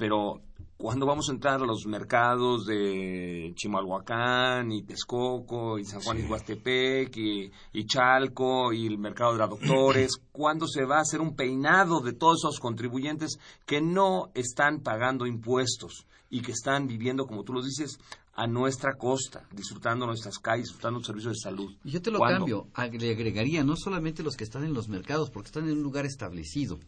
pero 0.00 0.40
cuando 0.78 1.04
vamos 1.04 1.28
a 1.28 1.32
entrar 1.32 1.60
a 1.60 1.66
los 1.66 1.84
mercados 1.84 2.64
de 2.64 3.52
Chimalhuacán 3.54 4.72
y 4.72 4.82
Texcoco 4.82 5.78
y 5.78 5.84
San 5.84 6.00
Juan 6.00 6.20
y 6.20 6.22
Huastepec 6.22 7.14
y, 7.18 7.52
y, 7.74 7.84
Chalco 7.84 8.72
y 8.72 8.86
el 8.86 8.96
mercado 8.96 9.34
de 9.34 9.40
los 9.40 9.50
doctores, 9.50 10.12
¿cuándo 10.32 10.66
se 10.66 10.86
va 10.86 10.96
a 10.96 11.02
hacer 11.02 11.20
un 11.20 11.36
peinado 11.36 12.00
de 12.00 12.14
todos 12.14 12.38
esos 12.38 12.60
contribuyentes 12.60 13.38
que 13.66 13.82
no 13.82 14.30
están 14.32 14.80
pagando 14.80 15.26
impuestos 15.26 16.06
y 16.30 16.40
que 16.40 16.52
están 16.52 16.86
viviendo, 16.86 17.26
como 17.26 17.44
tú 17.44 17.52
lo 17.52 17.62
dices, 17.62 17.98
a 18.32 18.46
nuestra 18.46 18.94
costa, 18.96 19.46
disfrutando 19.52 20.06
nuestras 20.06 20.38
calles, 20.38 20.68
disfrutando 20.68 21.04
servicios 21.04 21.34
de 21.34 21.40
salud? 21.40 21.76
Y 21.84 21.90
yo 21.90 22.00
te 22.00 22.10
lo 22.10 22.16
¿Cuándo? 22.16 22.70
cambio, 22.72 22.98
le 22.98 23.10
agregaría 23.12 23.62
no 23.64 23.76
solamente 23.76 24.22
los 24.22 24.34
que 24.34 24.44
están 24.44 24.64
en 24.64 24.72
los 24.72 24.88
mercados, 24.88 25.28
porque 25.28 25.48
están 25.48 25.68
en 25.68 25.76
un 25.76 25.82
lugar 25.82 26.06
establecido, 26.06 26.78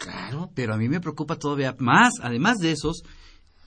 Claro. 0.00 0.50
Pero 0.54 0.74
a 0.74 0.76
mí 0.78 0.88
me 0.88 1.00
preocupa 1.00 1.36
todavía 1.36 1.76
más, 1.78 2.14
además 2.22 2.58
de 2.58 2.72
esos, 2.72 3.02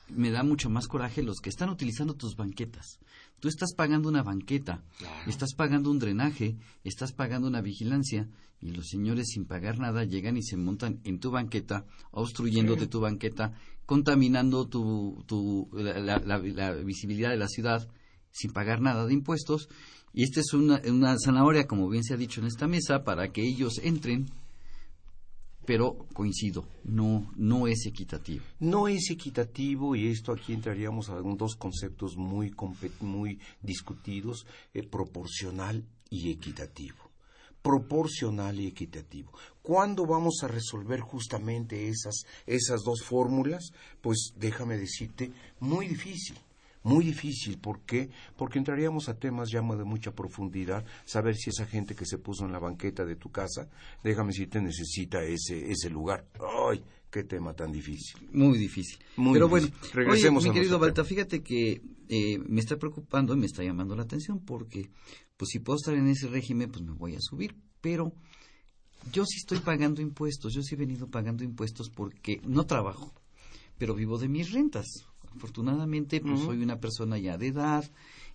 me 0.10 0.32
da 0.32 0.44
mucho 0.44 0.70
más 0.70 0.88
coraje 0.88 1.24
los 1.24 1.40
que 1.40 1.50
están 1.50 1.70
utilizando 1.70 2.16
tus 2.16 2.36
banquetas. 2.36 3.00
Tú 3.40 3.48
estás 3.48 3.74
pagando 3.76 4.10
una 4.10 4.24
banqueta, 4.24 4.82
Claro. 4.98 5.30
estás 5.30 5.54
pagando 5.54 5.90
un 5.92 6.00
drenaje, 6.00 6.56
estás 6.84 7.12
pagando 7.14 7.48
una 7.48 7.62
vigilancia 7.62 8.28
y 8.62 8.72
los 8.72 8.88
señores 8.88 9.28
sin 9.30 9.46
pagar 9.46 9.78
nada 9.80 10.04
llegan 10.06 10.38
y 10.38 10.44
se 10.44 10.56
montan 10.58 11.00
en 11.04 11.20
tu 11.20 11.30
banqueta, 11.32 11.86
obstruyéndote 12.12 12.88
tu 12.88 13.00
banqueta, 13.02 13.54
contaminando 13.86 14.66
tu, 14.68 15.24
tu, 15.28 15.70
la, 15.74 16.00
la- 16.00 16.20
la- 16.20 16.38
la 16.40 16.72
visibilidad 16.76 17.30
de 17.30 17.38
la 17.38 17.48
ciudad 17.48 17.88
sin 18.32 18.52
pagar 18.54 18.82
nada 18.82 19.06
de 19.06 19.14
impuestos. 19.14 19.68
Y 20.14 20.24
esta 20.24 20.40
es 20.40 20.54
una, 20.54 20.82
una 20.88 21.16
zanahoria, 21.20 21.66
como 21.68 21.90
bien 21.90 22.04
se 22.04 22.14
ha 22.14 22.18
dicho 22.18 22.40
en 22.40 22.48
esta 22.48 22.68
mesa, 22.68 23.04
para 23.04 23.30
que 23.30 23.42
ellos 23.42 23.80
entren, 23.84 24.30
pero 25.66 26.06
coincido, 26.14 26.68
no, 26.84 27.32
no 27.36 27.68
es 27.68 27.86
equitativo. 27.86 28.44
No 28.60 28.88
es 28.88 29.10
equitativo 29.10 29.96
y 29.96 30.08
esto 30.08 30.32
aquí 30.32 30.54
entraríamos 30.54 31.10
a 31.10 31.16
dos 31.16 31.56
conceptos 31.56 32.18
muy, 32.18 32.54
muy 33.00 33.40
discutidos, 33.62 34.46
eh, 34.74 34.84
proporcional 34.84 35.86
y 36.10 36.32
equitativo. 36.32 36.98
Proporcional 37.62 38.60
y 38.60 38.68
equitativo. 38.68 39.32
¿Cuándo 39.62 40.06
vamos 40.06 40.40
a 40.44 40.50
resolver 40.50 41.00
justamente 41.00 41.88
esas, 41.88 42.26
esas 42.46 42.82
dos 42.84 43.04
fórmulas? 43.04 43.72
Pues 44.02 44.34
déjame 44.36 44.78
decirte, 44.78 45.32
muy 45.60 45.88
difícil. 45.88 46.38
Muy 46.84 47.06
difícil, 47.06 47.60
¿por 47.60 47.82
qué? 47.82 48.10
Porque 48.38 48.60
entraríamos 48.60 49.08
a 49.08 49.18
temas 49.18 49.50
ya 49.50 49.62
de 49.62 49.84
mucha 49.86 50.12
profundidad, 50.14 50.86
saber 51.06 51.36
si 51.36 51.50
esa 51.50 51.66
gente 51.66 51.96
que 51.96 52.06
se 52.06 52.18
puso 52.18 52.46
en 52.46 52.52
la 52.52 52.60
banqueta 52.60 53.06
de 53.06 53.16
tu 53.16 53.32
casa, 53.32 53.70
déjame 54.04 54.30
decirte, 54.30 54.62
necesita 54.62 55.24
ese, 55.24 55.72
ese 55.72 55.90
lugar. 55.90 56.28
¡Ay! 56.70 56.84
¡Qué 57.10 57.24
tema 57.24 57.54
tan 57.54 57.72
difícil! 57.72 58.28
Muy 58.32 58.58
difícil. 58.58 58.98
Muy 59.16 59.34
Pero 59.34 59.48
difícil. 59.48 59.72
bueno, 59.72 59.94
Regresemos 59.94 60.44
oye, 60.44 60.50
a 60.50 60.54
mi 60.54 60.60
querido 60.60 60.80
Balta, 60.80 61.04
fíjate 61.04 61.42
que 61.42 61.82
eh, 62.10 62.40
me 62.40 62.60
está 62.60 62.78
preocupando 62.78 63.34
y 63.34 63.38
me 63.38 63.46
está 63.46 63.64
llamando 63.64 63.96
la 63.96 64.04
atención 64.04 64.40
porque, 64.44 64.90
pues 65.38 65.50
si 65.52 65.60
puedo 65.60 65.78
estar 65.78 65.94
en 65.94 66.08
ese 66.08 66.28
régimen, 66.28 66.72
pues 66.72 66.84
me 66.84 66.94
voy 66.94 67.16
a 67.16 67.22
subir. 67.22 67.56
Pero 67.82 68.14
yo 69.12 69.26
sí 69.26 69.38
estoy 69.38 69.60
pagando 69.60 70.02
impuestos, 70.02 70.54
yo 70.54 70.62
sí 70.64 70.76
he 70.76 70.78
venido 70.78 71.08
pagando 71.08 71.44
impuestos 71.44 71.90
porque 71.90 72.42
no 72.46 72.66
trabajo, 72.66 73.14
pero 73.78 73.94
vivo 73.94 74.18
de 74.18 74.28
mis 74.28 74.52
rentas. 74.52 75.06
Afortunadamente, 75.36 76.22
pues 76.22 76.40
soy 76.42 76.62
una 76.62 76.80
persona 76.80 77.18
ya 77.18 77.38
de 77.38 77.48
edad 77.48 77.90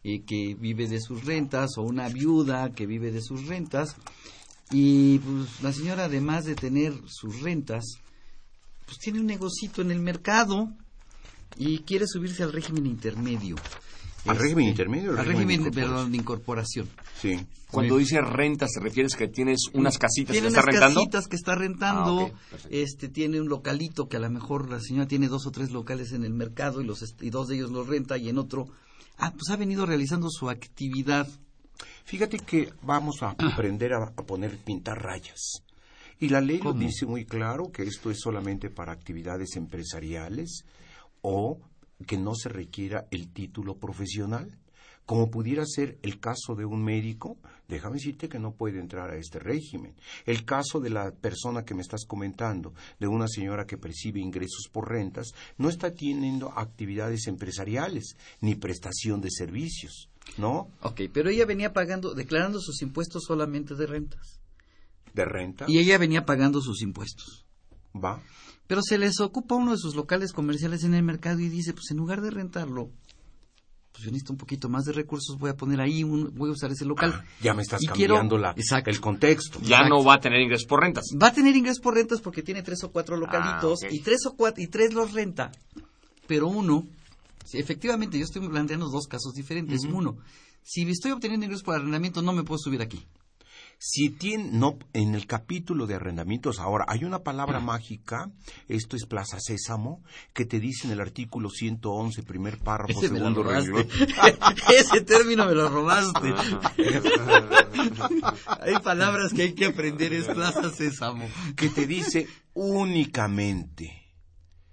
eh, 0.05 0.23
que 0.23 0.55
vive 0.55 0.89
de 0.89 1.01
sus 1.01 1.25
rentas 1.25 1.77
o 1.77 1.83
una 1.83 2.09
viuda 2.09 2.73
que 2.73 2.87
vive 2.87 3.11
de 3.11 3.23
sus 3.23 3.47
rentas. 3.47 3.97
Y 4.71 5.19
pues 5.19 5.63
la 5.63 5.73
señora, 5.73 6.05
además 6.05 6.45
de 6.45 6.55
tener 6.55 6.93
sus 7.07 7.41
rentas, 7.41 7.85
pues 8.85 8.99
tiene 8.99 9.21
un 9.21 9.27
negocito 9.27 9.83
en 9.83 9.91
el 9.91 10.01
mercado 10.01 10.73
y 11.57 11.81
quiere 11.81 12.07
subirse 12.07 12.43
al 12.43 12.53
régimen 12.53 12.87
intermedio. 12.87 13.57
¿Al 14.27 14.33
Este, 14.33 14.43
régimen 14.43 14.69
intermedio 14.69 15.11
o 15.11 15.19
al 15.19 15.25
régimen 15.27 15.49
régimen, 15.49 15.65
de 15.71 15.81
perdón, 15.81 16.11
de 16.11 16.17
incorporación. 16.19 16.89
Sí. 17.21 17.39
Cuando 17.71 17.99
dice 17.99 18.21
renta, 18.21 18.67
¿se 18.67 18.81
refieres 18.81 19.15
que 19.15 19.29
tienes 19.29 19.59
unas 19.75 19.99
casitas 19.99 20.33
tiene 20.33 20.49
que 20.49 20.53
unas 20.55 20.65
rentando? 20.65 20.95
casitas 21.01 21.29
que 21.29 21.37
está 21.37 21.55
rentando, 21.55 22.31
Ah, 22.33 22.39
perfecto. 22.51 22.77
este 22.77 23.09
tiene 23.09 23.41
un 23.41 23.49
localito 23.49 24.09
que 24.09 24.17
a 24.17 24.21
lo 24.21 24.31
mejor 24.31 24.71
la 24.71 24.81
señora 24.81 25.07
tiene 25.07 25.29
dos 25.29 25.47
o 25.47 25.51
tres 25.51 25.71
locales 25.71 26.13
en 26.13 26.25
el 26.25 26.33
mercado 26.33 26.81
y 26.81 26.85
los 26.87 27.15
y 27.21 27.31
dos 27.31 27.49
de 27.49 27.57
ellos 27.57 27.71
los 27.71 27.87
renta 27.87 28.17
y 28.17 28.29
en 28.31 28.39
otro 28.39 28.69
ah 29.19 29.33
pues 29.33 29.51
ha 29.51 29.57
venido 29.57 29.85
realizando 29.87 30.29
su 30.31 30.49
actividad 30.49 31.29
Fíjate 32.05 32.39
que 32.39 32.73
vamos 32.83 33.23
a 33.23 33.31
aprender 33.39 33.93
a, 33.93 34.03
a 34.17 34.23
poner, 34.25 34.57
pintar 34.59 35.01
rayas. 35.03 35.63
Y 36.19 36.29
la 36.31 36.41
ley 36.41 36.59
lo 36.59 36.73
dice 36.73 37.07
muy 37.07 37.25
claro 37.25 37.71
que 37.71 37.83
esto 37.85 38.11
es 38.11 38.19
solamente 38.21 38.71
para 38.71 38.93
actividades 38.93 39.55
empresariales 39.57 40.65
o 41.21 41.59
que 42.07 42.17
no 42.19 42.35
se 42.35 42.49
requiera 42.49 43.07
el 43.11 43.33
título 43.33 43.77
profesional. 43.77 44.59
Como 45.07 45.31
pudiera 45.31 45.65
ser 45.65 45.99
el 46.03 46.21
caso 46.21 46.55
de 46.55 46.67
un 46.67 46.85
médico, 46.85 47.39
déjame 47.67 47.95
decirte 47.95 48.29
que 48.29 48.39
no 48.39 48.53
puede 48.53 48.79
entrar 48.79 49.09
a 49.11 49.17
este 49.17 49.39
régimen. 49.39 49.95
El 50.27 50.45
caso 50.45 50.81
de 50.81 50.91
la 50.91 51.13
persona 51.13 51.65
que 51.65 51.73
me 51.75 51.81
estás 51.81 52.05
comentando, 52.05 52.75
de 53.01 53.07
una 53.07 53.27
señora 53.27 53.67
que 53.67 53.79
percibe 53.79 54.21
ingresos 54.21 54.69
por 54.71 54.91
rentas, 54.91 55.29
no 55.57 55.71
está 55.71 55.95
teniendo 55.95 56.53
actividades 56.59 57.27
empresariales 57.27 58.17
ni 58.43 58.55
prestación 58.55 59.23
de 59.23 59.31
servicios, 59.31 60.11
¿no? 60.37 60.69
Ok, 60.83 61.01
pero 61.11 61.31
ella 61.31 61.47
venía 61.47 61.73
pagando 61.73 62.13
declarando 62.13 62.61
sus 62.61 62.83
impuestos 62.83 63.25
solamente 63.27 63.75
de 63.77 63.87
rentas 63.87 64.41
De 65.15 65.25
renta. 65.25 65.65
y 65.69 65.79
ella 65.79 65.97
venía 65.97 66.27
pagando 66.27 66.61
sus 66.61 66.83
impuestos 66.83 67.47
Va. 67.97 68.21
Pero 68.69 68.81
se 68.83 68.97
les 68.99 69.19
ocupa 69.19 69.57
uno 69.57 69.73
de 69.73 69.79
sus 69.79 69.97
locales 69.97 70.33
comerciales 70.33 70.85
en 70.85 70.95
el 70.95 71.03
mercado 71.03 71.41
y 71.41 71.49
dice 71.49 71.73
pues 71.73 71.91
en 71.91 71.97
lugar 71.97 72.21
de 72.21 72.31
rentarlo 72.31 72.91
pues 73.91 74.05
yo 74.05 74.11
necesito 74.13 74.33
un 74.33 74.39
poquito 74.39 74.69
más 74.69 74.85
de 74.85 74.93
recursos 74.93 75.37
voy 75.39 75.51
a 75.51 75.57
poner 75.57 75.81
ahí 75.81 76.05
un, 76.05 76.33
voy 76.37 76.51
a 76.51 76.53
usar 76.53 76.71
ese 76.71 76.85
local 76.85 77.13
Ah, 77.17 77.25
Ya 77.43 77.53
me 77.55 77.63
estás 77.63 77.83
Y 77.83 77.89
quiero- 77.89 78.15
cambiando 78.15 78.39
la, 78.39 78.51
Exacto. 78.53 78.91
el 78.91 79.01
contexto. 79.01 79.59
Ya 79.61 79.79
Exacto. 79.79 79.89
no 79.89 80.05
va 80.05 80.15
a 80.15 80.21
tener 80.21 80.41
ingresos 80.41 80.67
por 80.69 80.81
rentas. 80.83 81.05
Va 81.21 81.29
a 81.29 81.33
tener 81.33 81.57
ingresos 81.57 81.81
por 81.81 81.95
rentas 81.95 82.21
porque 82.21 82.43
tiene 82.45 82.63
tres 82.63 82.85
o 82.85 82.93
cuatro 82.93 83.17
localitos 83.17 83.81
Ah, 83.83 83.87
ok. 83.89 83.93
y 83.93 84.01
tres 84.01 84.25
o 84.27 84.37
cuatro 84.37 84.63
y 84.63 84.69
tres 84.69 84.93
los 84.95 85.13
renta, 85.15 85.51
pero 86.29 86.47
uno, 86.47 86.87
efectivamente, 87.53 88.19
yo 88.19 88.25
estoy 88.25 88.47
planteando 88.49 88.89
dos 88.89 89.07
casos 89.09 89.33
diferentes. 89.35 89.81
Uno, 89.85 90.19
si 90.63 90.83
estoy 90.83 91.11
obteniendo 91.13 91.47
ingresos 91.47 91.65
por 91.65 91.75
arrendamiento, 91.75 92.23
no 92.23 92.33
me 92.33 92.45
puedo 92.45 92.59
subir 92.59 92.83
aquí. 92.83 93.05
Si 93.81 94.11
tiene, 94.11 94.51
no, 94.51 94.77
en 94.93 95.15
el 95.15 95.29
capítulo 95.29 95.87
de 95.87 95.95
arrendamientos 95.95 96.59
ahora 96.59 96.85
hay 96.89 97.05
una 97.05 97.23
palabra 97.23 97.61
mágica, 97.61 98.33
esto 98.67 98.97
es 98.97 99.07
Plaza 99.07 99.39
Sésamo, 99.39 100.03
que 100.35 100.45
te 100.45 100.59
dice 100.59 100.89
en 100.89 100.95
el 100.95 101.01
artículo 101.01 101.49
111, 101.49 102.25
primer 102.25 102.59
párrafo, 102.59 102.91
Ese 102.99 103.09
segundo 103.09 103.45
renglón. 103.45 103.87
Ese 104.77 105.03
término 105.03 105.47
me 105.47 105.55
lo 105.55 105.69
robaste. 105.69 106.35
hay 108.61 108.79
palabras 108.83 109.33
que 109.33 109.43
hay 109.43 109.53
que 109.53 109.67
aprender, 109.67 110.13
es 110.13 110.27
Plaza 110.27 110.71
Sésamo. 110.71 111.29
que 111.55 111.69
te 111.69 111.87
dice 111.87 112.27
únicamente. 112.55 114.09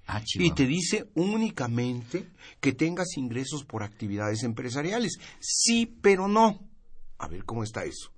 Ah, 0.07 0.21
Y 0.33 0.51
te 0.51 0.65
dice 0.65 1.11
únicamente 1.13 2.27
que 2.59 2.73
tengas 2.73 3.17
ingresos 3.17 3.63
por 3.65 3.83
actividades 3.83 4.41
empresariales. 4.43 5.19
Sí, 5.39 5.85
pero 6.01 6.27
no. 6.27 6.59
A 7.19 7.27
ver 7.27 7.43
cómo 7.45 7.63
está 7.63 7.83
eso. 7.85 8.14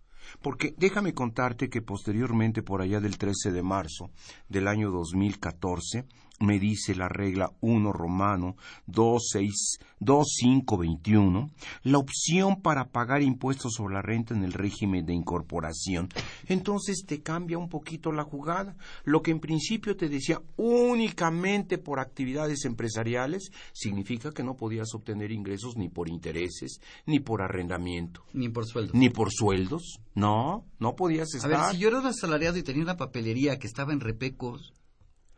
Porque 0.47 0.73
déjame 0.77 1.13
contarte 1.13 1.69
que 1.69 1.81
posteriormente, 1.81 2.63
por 2.63 2.81
allá 2.81 3.01
del 3.01 3.17
13 3.17 3.51
de 3.51 3.63
marzo 3.63 4.11
del 4.47 4.69
año 4.69 4.91
2014, 4.91 6.05
me 6.39 6.59
dice 6.59 6.93
la 6.95 7.09
regla 7.09 7.51
1 7.61 7.91
romano 7.93 8.55
26 8.87 9.79
2521, 9.99 11.49
la 11.83 11.97
opción 11.97 12.61
para 12.61 12.89
pagar 12.91 13.21
impuestos 13.23 13.73
sobre 13.73 13.95
la 13.95 14.01
renta 14.01 14.33
en 14.35 14.43
el 14.43 14.53
régimen 14.53 15.05
de 15.05 15.13
incorporación. 15.13 16.09
Entonces 16.47 17.03
te 17.07 17.21
cambia 17.21 17.57
un 17.57 17.69
poquito 17.69 18.11
la 18.11 18.23
jugada. 18.23 18.75
Lo 19.03 19.21
que 19.21 19.31
en 19.31 19.39
principio 19.39 19.97
te 19.97 20.09
decía 20.09 20.41
únicamente 20.55 21.77
por 21.77 21.99
actividades 21.99 22.65
empresariales, 22.65 23.51
significa 23.73 24.31
que 24.31 24.43
no 24.43 24.55
podías 24.55 24.93
obtener 24.93 25.31
ingresos 25.31 25.77
ni 25.77 25.89
por 25.89 26.09
intereses, 26.09 26.79
ni 27.05 27.19
por 27.19 27.41
arrendamiento, 27.41 28.23
Ni 28.33 28.49
por 28.49 28.65
sueldo. 28.65 28.93
ni 28.95 29.09
por 29.09 29.31
sueldos. 29.31 29.99
No, 30.15 30.65
no 30.79 30.95
podías 30.95 31.33
A 31.33 31.37
estar. 31.37 31.49
ver, 31.51 31.59
si 31.71 31.77
yo 31.77 31.89
era 31.89 31.99
un 31.99 32.05
asalariado 32.07 32.57
y 32.57 32.63
tenía 32.63 32.83
una 32.83 32.97
papelería 32.97 33.57
que 33.59 33.67
estaba 33.67 33.93
en 33.93 33.99
Repecos, 33.99 34.73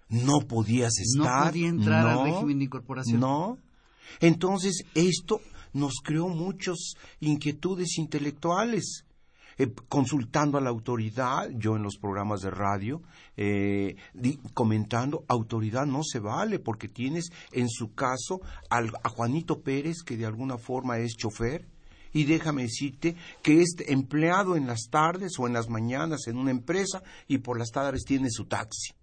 No 0.10 0.40
podías 0.42 0.94
no 1.16 1.24
estar. 1.24 1.52
podía 1.52 1.68
entrar 1.68 2.04
no, 2.04 2.22
al 2.22 2.32
régimen 2.32 2.60
de 2.60 2.66
incorporación. 2.66 3.20
No, 3.20 3.58
Entonces, 4.20 4.84
esto 4.96 5.42
nos 5.74 6.02
creó 6.04 6.28
muchas 6.28 6.94
inquietudes 7.20 7.98
intelectuales. 7.98 9.06
Eh, 9.60 9.72
consultando 9.90 10.58
a 10.58 10.62
la 10.62 10.70
autoridad, 10.70 11.50
yo 11.52 11.76
en 11.76 11.84
los 11.84 11.98
programas 11.98 12.40
de 12.40 12.50
radio, 12.50 13.02
eh, 13.36 13.98
comentando, 14.54 15.26
autoridad 15.28 15.86
no 15.86 16.02
se 16.02 16.20
vale 16.20 16.60
porque 16.60 16.88
tienes 16.88 17.30
en 17.52 17.68
su 17.68 17.94
caso 17.94 18.40
a 18.70 19.10
Juanito 19.10 19.62
Pérez, 19.62 19.98
que 20.02 20.16
de 20.16 20.26
alguna 20.26 20.58
forma 20.58 21.00
es 21.00 21.18
chofer, 21.18 21.68
y 22.14 22.24
déjame 22.24 22.64
decirte 22.64 23.18
que 23.44 23.62
es 23.62 23.76
empleado 23.88 24.56
en 24.56 24.66
las 24.66 24.88
tardes 24.90 25.34
o 25.38 25.46
en 25.46 25.54
las 25.54 25.68
mañanas 25.70 26.28
en 26.28 26.38
una 26.38 26.52
empresa 26.52 27.04
y 27.28 27.40
por 27.40 27.60
las 27.60 27.72
tardes 27.72 28.06
tiene 28.06 28.30
su 28.32 28.46
taxi. 28.46 28.94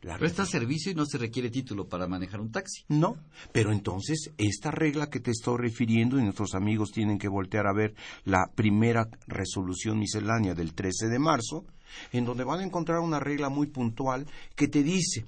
Presta 0.00 0.46
servicio 0.46 0.92
y 0.92 0.94
no 0.94 1.04
se 1.06 1.18
requiere 1.18 1.50
título 1.50 1.88
para 1.88 2.06
manejar 2.06 2.40
un 2.40 2.52
taxi. 2.52 2.84
No, 2.88 3.16
pero 3.52 3.72
entonces 3.72 4.30
esta 4.38 4.70
regla 4.70 5.10
que 5.10 5.20
te 5.20 5.32
estoy 5.32 5.58
refiriendo, 5.58 6.18
y 6.18 6.22
nuestros 6.22 6.54
amigos 6.54 6.92
tienen 6.92 7.18
que 7.18 7.28
voltear 7.28 7.66
a 7.66 7.72
ver 7.72 7.94
la 8.24 8.50
primera 8.54 9.08
resolución 9.26 9.98
miscelánea 9.98 10.54
del 10.54 10.74
13 10.74 11.08
de 11.08 11.18
marzo, 11.18 11.64
en 12.12 12.24
donde 12.24 12.44
van 12.44 12.60
a 12.60 12.64
encontrar 12.64 13.00
una 13.00 13.18
regla 13.18 13.48
muy 13.48 13.66
puntual 13.66 14.26
que 14.54 14.68
te 14.68 14.82
dice, 14.82 15.26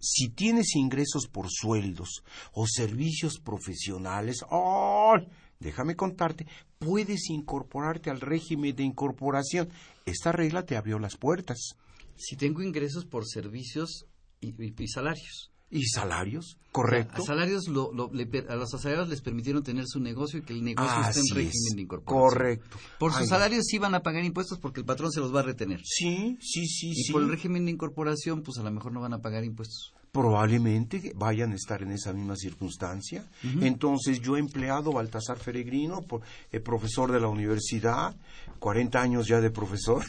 si 0.00 0.28
tienes 0.30 0.74
ingresos 0.76 1.26
por 1.26 1.48
sueldos 1.50 2.22
o 2.52 2.66
servicios 2.66 3.38
profesionales, 3.38 4.44
¡oh! 4.50 5.16
déjame 5.58 5.96
contarte, 5.96 6.46
puedes 6.78 7.28
incorporarte 7.30 8.08
al 8.08 8.20
régimen 8.20 8.76
de 8.76 8.84
incorporación. 8.84 9.68
Esta 10.06 10.32
regla 10.32 10.64
te 10.64 10.76
abrió 10.76 10.98
las 10.98 11.16
puertas 11.16 11.76
si 12.18 12.36
tengo 12.36 12.62
ingresos 12.62 13.04
por 13.06 13.26
servicios 13.26 14.06
y, 14.40 14.52
salarios. 14.88 15.52
¿Y 15.70 15.84
salarios? 15.86 16.58
Correcto. 16.72 17.22
A, 17.22 17.26
salarios 17.26 17.68
a 17.68 18.56
los 18.56 18.74
asalariados 18.74 19.08
les 19.08 19.20
permitieron 19.20 19.62
tener 19.62 19.84
su 19.86 20.00
negocio 20.00 20.38
y 20.38 20.42
que 20.42 20.52
el 20.52 20.64
negocio 20.64 21.00
esté 21.00 21.20
en 21.20 21.34
régimen 21.34 21.76
de 21.76 21.82
incorporación. 21.82 22.30
Correcto. 22.30 22.76
Por 22.98 23.12
sus 23.12 23.28
salarios 23.28 23.64
sí 23.66 23.78
van 23.78 23.94
a 23.94 24.02
pagar 24.02 24.24
impuestos 24.24 24.58
porque 24.58 24.80
el 24.80 24.86
patrón 24.86 25.12
se 25.12 25.20
los 25.20 25.34
va 25.34 25.40
a 25.40 25.44
retener. 25.44 25.80
Sí, 25.84 26.38
sí, 26.40 26.66
sí. 26.66 26.92
Y 26.94 27.12
por 27.12 27.22
el 27.22 27.28
régimen 27.28 27.64
de 27.64 27.72
incorporación, 27.72 28.42
pues 28.42 28.58
a 28.58 28.62
lo 28.62 28.70
mejor 28.70 28.92
no 28.92 29.00
van 29.00 29.12
a 29.12 29.20
pagar 29.20 29.44
impuestos. 29.44 29.94
Probablemente 30.10 31.12
vayan 31.14 31.52
a 31.52 31.56
estar 31.56 31.82
en 31.82 31.92
esa 31.92 32.12
misma 32.14 32.34
circunstancia. 32.34 33.28
Entonces, 33.60 34.20
yo 34.22 34.36
empleado 34.36 34.92
Baltasar 34.92 35.38
Feregrino, 35.38 36.04
eh, 36.50 36.60
profesor 36.60 37.12
de 37.12 37.20
la 37.20 37.28
universidad, 37.28 38.16
40 38.58 39.00
años 39.00 39.28
ya 39.28 39.40
de 39.40 39.50
profesor. 39.50 40.04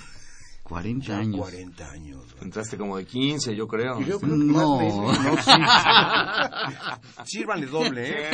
40 0.70 1.18
años. 1.18 1.42
40 1.42 1.92
años. 1.92 2.24
Entraste 2.42 2.78
como 2.78 2.96
de 2.98 3.06
15, 3.06 3.56
yo 3.56 3.68
creo. 3.68 4.00
Yo 4.02 4.20
creo 4.20 4.20
que 4.20 4.28
no. 4.28 5.12
no 5.12 5.38
sí. 5.42 5.52
Sírvanle 7.26 7.66
doble, 7.66 8.08
¿eh? 8.08 8.30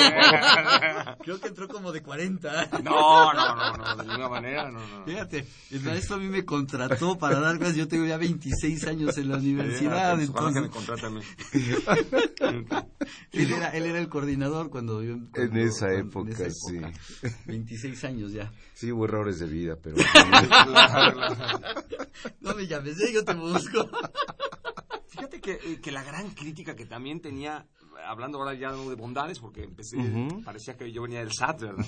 creo 1.23 1.39
que 1.39 1.47
entró 1.47 1.69
como 1.69 1.93
de 1.93 2.01
40. 2.01 2.81
No, 2.83 3.33
no, 3.33 3.55
no, 3.55 3.77
no, 3.77 3.95
de 3.95 4.03
ninguna 4.03 4.27
manera, 4.27 4.69
no, 4.69 4.85
no. 4.85 5.05
Fíjate, 5.05 5.47
el 5.71 5.79
maestro 5.81 6.17
a 6.17 6.19
mí 6.19 6.27
me 6.27 6.43
contrató 6.43 7.17
para 7.17 7.39
dar 7.39 7.57
clases. 7.57 7.77
Yo 7.77 7.87
tengo 7.87 8.05
ya 8.05 8.17
26 8.17 8.85
años 8.85 9.17
en 9.17 9.29
la 9.29 9.37
universidad. 9.37 10.17
Sí, 10.17 10.25
entonces... 10.25 10.61
me 10.61 10.69
contrata 10.69 11.07
a 11.07 11.11
mí. 11.11 11.21
él, 13.31 13.53
era, 13.53 13.69
él 13.69 13.85
era 13.85 13.99
el 13.99 14.09
coordinador 14.09 14.69
cuando 14.69 15.01
yo. 15.01 15.13
en, 15.13 15.57
esa 15.57 15.93
época, 15.93 16.31
en 16.31 16.35
esa 16.35 16.47
época, 16.47 16.91
sí. 17.21 17.29
26 17.45 18.03
años 18.03 18.33
ya. 18.33 18.51
Sí, 18.73 18.91
hubo 18.91 19.05
errores 19.05 19.39
de 19.39 19.45
vida, 19.45 19.77
pero. 19.81 19.95
no 22.41 22.55
me 22.55 22.67
llames, 22.67 22.99
¿eh? 23.01 23.11
yo 23.13 23.23
te 23.23 23.33
busco. 23.33 23.89
Fíjate 25.07 25.39
que, 25.39 25.53
eh, 25.53 25.79
que, 25.81 25.91
la 25.91 26.03
gran 26.03 26.31
crítica 26.31 26.75
que 26.75 26.85
también 26.85 27.21
tenía, 27.21 27.65
hablando 28.05 28.37
ahora 28.37 28.53
ya 28.53 28.71
de 28.71 28.95
bondades, 28.95 29.39
porque 29.39 29.63
empecé, 29.63 29.97
parecía 30.43 30.75
que 30.75 30.91
yo 30.91 31.03
venía 31.03 31.19
del 31.19 31.31
SAT, 31.31 31.61
¿verdad? 31.61 31.85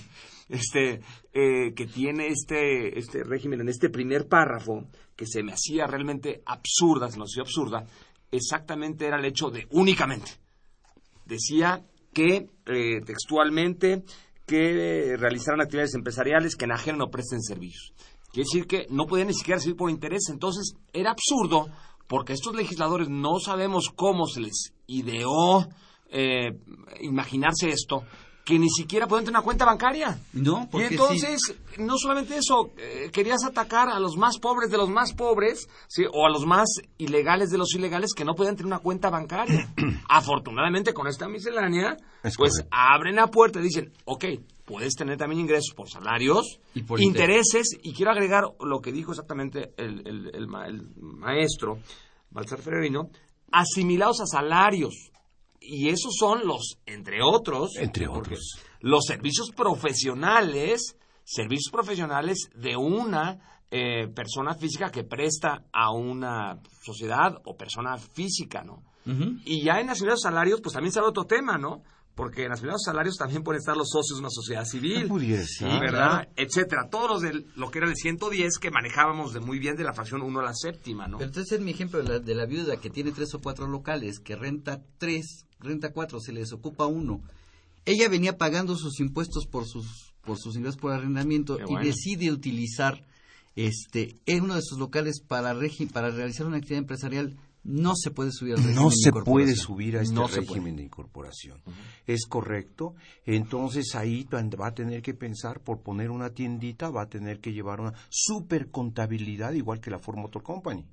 Este, 0.47 1.01
eh, 1.33 1.73
que 1.75 1.87
tiene 1.87 2.27
este, 2.27 2.97
este 2.97 3.23
régimen 3.23 3.59
en 3.61 3.69
este 3.69 3.89
primer 3.89 4.27
párrafo, 4.27 4.87
que 5.15 5.25
se 5.25 5.43
me 5.43 5.51
hacía 5.51 5.87
realmente 5.87 6.41
absurda, 6.45 7.11
se 7.11 7.17
me 7.17 7.25
hacía 7.25 7.41
absurda, 7.41 7.85
exactamente 8.31 9.05
era 9.05 9.19
el 9.19 9.25
hecho 9.25 9.49
de 9.49 9.67
únicamente. 9.71 10.31
Decía 11.25 11.83
que 12.13 12.49
eh, 12.65 13.01
textualmente 13.05 14.03
que 14.45 15.17
realizaran 15.17 15.59
actividades 15.59 15.93
empresariales 15.95 16.55
que 16.55 16.63
enajenen 16.63 17.01
o 17.01 17.11
presten 17.11 17.41
servicios. 17.41 17.93
Quiere 18.31 18.45
decir 18.45 18.67
que 18.67 18.85
no 18.89 19.05
podían 19.05 19.27
ni 19.27 19.33
siquiera 19.33 19.59
servir 19.59 19.77
por 19.77 19.89
interés. 19.89 20.29
Entonces, 20.29 20.75
era 20.93 21.11
absurdo 21.11 21.67
porque 22.07 22.33
estos 22.33 22.55
legisladores 22.55 23.09
no 23.09 23.39
sabemos 23.39 23.89
cómo 23.95 24.27
se 24.27 24.41
les 24.41 24.73
ideó 24.87 25.67
eh, 26.09 26.57
imaginarse 27.01 27.69
esto, 27.69 28.03
que 28.45 28.57
ni 28.57 28.69
siquiera 28.69 29.07
pueden 29.07 29.25
tener 29.25 29.37
una 29.37 29.43
cuenta 29.43 29.65
bancaria. 29.65 30.17
No, 30.31 30.69
porque 30.71 30.87
Y 30.87 30.93
entonces, 30.93 31.37
no 31.79 31.97
solamente 31.97 32.37
eso, 32.37 32.71
eh, 32.77 33.09
querías 33.11 33.43
atacar 33.43 33.89
a 33.89 33.99
los 33.99 34.15
más 34.15 34.39
pobres 34.39 34.71
de 34.71 34.77
los 34.77 34.89
más 34.89 35.11
pobres, 35.13 35.67
¿sí? 35.89 36.03
o 36.09 36.25
a 36.25 36.29
los 36.29 36.45
más 36.45 36.69
ilegales 36.97 37.49
de 37.49 37.57
los 37.57 37.75
ilegales 37.75 38.13
que 38.15 38.23
no 38.23 38.35
pueden 38.35 38.55
tener 38.55 38.67
una 38.67 38.79
cuenta 38.79 39.09
bancaria. 39.09 39.69
Afortunadamente, 40.09 40.93
con 40.93 41.07
esta 41.07 41.27
miscelánea, 41.27 41.97
pues 42.37 42.65
abren 42.71 43.17
la 43.17 43.27
puerta 43.27 43.59
y 43.59 43.63
dicen, 43.63 43.91
ok, 44.05 44.23
puedes 44.67 44.95
tener 44.95 45.17
también 45.17 45.39
ingresos 45.39 45.73
por 45.73 45.89
salarios, 45.89 46.59
y 46.75 46.83
por 46.83 47.01
intereses, 47.01 47.69
y 47.81 47.93
quiero 47.93 48.11
agregar 48.11 48.43
lo 48.59 48.81
que 48.81 48.91
dijo 48.91 49.11
exactamente 49.11 49.73
el, 49.77 50.47
maestro 50.97 51.79
Balsar 52.29 52.59
Ferrerino, 52.59 53.09
asimilados 53.49 54.19
a 54.19 54.25
salarios. 54.25 54.93
Y 55.59 55.87
esos 55.87 56.13
son 56.19 56.45
los, 56.45 56.79
entre 56.85 57.21
otros, 57.23 57.77
entre 57.77 58.07
otros, 58.07 58.59
los 58.81 59.05
servicios 59.05 59.51
profesionales, 59.55 60.97
servicios 61.23 61.71
profesionales 61.71 62.49
de 62.53 62.75
una 62.75 63.61
eh, 63.71 64.07
persona 64.13 64.53
física 64.53 64.91
que 64.91 65.05
presta 65.05 65.63
a 65.71 65.91
una 65.91 66.59
sociedad 66.83 67.37
o 67.45 67.55
persona 67.55 67.97
física, 67.97 68.63
¿no? 68.63 68.83
Y 69.45 69.63
ya 69.63 69.79
en 69.79 69.89
asimilados 69.89 70.25
a 70.25 70.29
salarios, 70.29 70.59
pues 70.61 70.73
también 70.73 70.91
sale 70.91 71.07
otro 71.07 71.23
tema, 71.23 71.57
¿no? 71.57 71.81
Porque 72.17 72.45
en 72.45 72.49
los 72.49 72.59
primeros 72.59 72.81
salarios 72.83 73.15
también 73.15 73.43
pueden 73.43 73.59
estar 73.59 73.77
los 73.77 73.89
socios 73.91 74.17
de 74.17 74.21
una 74.21 74.31
sociedad 74.31 74.65
civil, 74.65 75.07
¿verdad? 75.61 76.27
Etcétera. 76.35 76.89
Todos 76.89 77.09
los 77.11 77.21
de 77.21 77.45
lo 77.55 77.69
que 77.69 77.77
era 77.77 77.87
el 77.87 77.95
110 77.95 78.57
que 78.57 78.71
manejábamos 78.71 79.33
de 79.33 79.39
muy 79.39 79.59
bien 79.59 79.75
de 79.75 79.83
la 79.83 79.93
fracción 79.93 80.23
1 80.23 80.39
a 80.39 80.43
la 80.43 80.53
séptima, 80.55 81.07
¿no? 81.07 81.19
Pero 81.19 81.29
entonces 81.29 81.59
es 81.59 81.63
mi 81.63 81.71
ejemplo 81.71 82.01
de 82.01 82.09
la, 82.09 82.19
de 82.19 82.33
la, 82.33 82.47
viuda 82.47 82.77
que 82.77 82.89
tiene 82.89 83.11
tres 83.11 83.35
o 83.35 83.39
cuatro 83.39 83.67
locales, 83.67 84.19
que 84.19 84.35
renta 84.35 84.81
tres, 84.97 85.45
renta 85.59 85.93
cuatro, 85.93 86.19
se 86.19 86.33
les 86.33 86.51
ocupa 86.53 86.87
uno. 86.87 87.21
Ella 87.85 88.09
venía 88.09 88.35
pagando 88.35 88.75
sus 88.75 88.99
impuestos 88.99 89.45
por 89.45 89.67
sus, 89.67 90.15
por 90.25 90.39
sus 90.39 90.55
ingresos 90.55 90.81
por 90.81 90.93
arrendamiento 90.93 91.59
y 91.69 91.85
decide 91.85 92.31
utilizar 92.31 93.05
este 93.55 94.15
en 94.25 94.45
uno 94.45 94.55
de 94.55 94.63
sus 94.63 94.79
locales 94.79 95.21
para, 95.21 95.55
para 95.93 96.09
realizar 96.09 96.47
una 96.47 96.57
actividad 96.57 96.79
empresarial 96.79 97.37
no 97.67 97.95
se 97.95 98.11
puede 98.11 98.31
subir 98.31 98.53
al 98.53 98.59
régimen 98.59 98.75
no 98.75 98.89
se 98.89 99.11
puede 99.11 99.55
subir 99.55 99.97
a 99.97 100.01
este 100.01 100.27
régimen 100.27 100.77
de 100.77 100.83
incorporación. 100.83 101.61
Es 102.05 102.25
correcto. 102.25 102.95
Entonces 103.25 103.93
ahí 103.93 104.25
va 104.31 104.67
a 104.67 104.73
tener 104.73 105.01
que 105.01 105.13
pensar 105.13 105.59
por 105.59 105.81
poner 105.81 106.09
una 106.09 106.29
tiendita, 106.29 106.89
va 106.89 107.03
a 107.03 107.09
tener 107.09 107.41
que 107.41 107.51
llevar 107.51 107.81
una 107.81 107.93
super 108.09 108.71
contabilidad 108.71 109.51
igual 109.51 109.81
que 109.81 109.91
la 109.91 109.99
Ford 109.99 110.17
Motor 110.17 110.43
Company. 110.43 110.85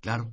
Claro. 0.00 0.30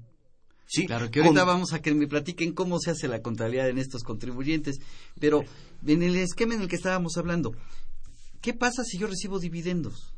Sí, 0.68 0.86
claro, 0.86 1.10
que 1.10 1.22
ahorita 1.22 1.44
vamos 1.44 1.74
a 1.74 1.82
que 1.82 1.92
me 1.96 2.08
platiquen 2.08 2.54
cómo 2.54 2.80
se 2.80 2.92
hace 2.92 3.08
la 3.08 3.24
contabilidad 3.24 3.70
en 3.70 3.80
estos 3.80 4.04
contribuyentes, 4.04 4.78
pero 5.20 5.44
en 5.84 6.04
el 6.04 6.16
esquema 6.18 6.54
en 6.54 6.62
el 6.62 6.68
que 6.68 6.76
estábamos 6.76 7.18
hablando, 7.18 7.56
¿qué 8.40 8.54
pasa 8.54 8.84
si 8.84 9.00
yo 9.00 9.08
recibo 9.08 9.40
dividendos? 9.40 10.14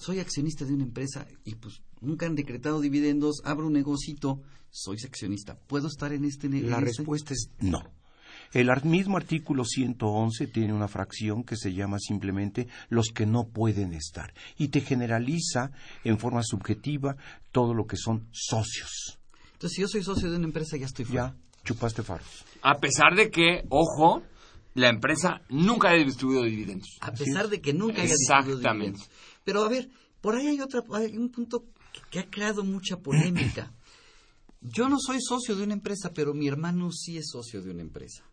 Soy 0.00 0.18
accionista 0.18 0.64
de 0.64 0.72
una 0.72 0.84
empresa 0.84 1.26
y 1.44 1.56
pues 1.56 1.82
nunca 2.00 2.24
han 2.24 2.34
decretado 2.34 2.80
dividendos, 2.80 3.42
abro 3.44 3.66
un 3.66 3.74
negocito, 3.74 4.40
soy 4.70 4.96
accionista. 5.04 5.58
¿Puedo 5.66 5.88
estar 5.88 6.14
en 6.14 6.24
este 6.24 6.48
negocio? 6.48 6.70
La 6.70 6.80
respuesta 6.80 7.34
es 7.34 7.50
no. 7.58 7.82
El 8.54 8.70
mismo 8.84 9.18
artículo 9.18 9.66
111 9.66 10.46
tiene 10.46 10.72
una 10.72 10.88
fracción 10.88 11.44
que 11.44 11.54
se 11.54 11.74
llama 11.74 11.98
simplemente 11.98 12.66
los 12.88 13.08
que 13.08 13.26
no 13.26 13.48
pueden 13.48 13.92
estar 13.92 14.32
y 14.56 14.68
te 14.68 14.80
generaliza 14.80 15.70
en 16.02 16.18
forma 16.18 16.42
subjetiva 16.44 17.16
todo 17.52 17.74
lo 17.74 17.86
que 17.86 17.98
son 17.98 18.26
socios. 18.32 19.18
Entonces, 19.52 19.76
si 19.76 19.82
yo 19.82 19.88
soy 19.88 20.02
socio 20.02 20.30
de 20.30 20.38
una 20.38 20.46
empresa, 20.46 20.78
ya 20.78 20.86
estoy 20.86 21.04
fuera. 21.04 21.34
Ya, 21.36 21.62
chupaste 21.62 22.02
faros. 22.02 22.46
A 22.62 22.78
pesar 22.78 23.14
de 23.16 23.28
que, 23.28 23.66
ojo, 23.68 24.22
la 24.72 24.88
empresa 24.88 25.42
nunca 25.50 25.90
haya 25.90 26.04
distribuido 26.04 26.44
dividendos. 26.44 26.96
A 27.02 27.12
pesar 27.12 27.48
de 27.48 27.60
que 27.60 27.74
nunca 27.74 28.00
haya 28.00 28.14
distribuido 28.14 28.72
dividendos. 28.72 29.10
Pero 29.44 29.62
a 29.64 29.68
ver, 29.68 29.88
por 30.20 30.34
ahí 30.34 30.48
hay, 30.48 30.60
otra, 30.60 30.82
hay 30.92 31.16
un 31.16 31.30
punto 31.30 31.64
que 32.10 32.20
ha 32.20 32.30
creado 32.30 32.64
mucha 32.64 32.98
polémica. 32.98 33.72
Yo 34.60 34.88
no 34.88 34.98
soy 34.98 35.18
socio 35.20 35.56
de 35.56 35.64
una 35.64 35.72
empresa, 35.72 36.12
pero 36.14 36.34
mi 36.34 36.46
hermano 36.46 36.92
sí 36.92 37.16
es 37.16 37.30
socio 37.30 37.62
de 37.62 37.70
una 37.70 37.80
empresa. 37.80 38.24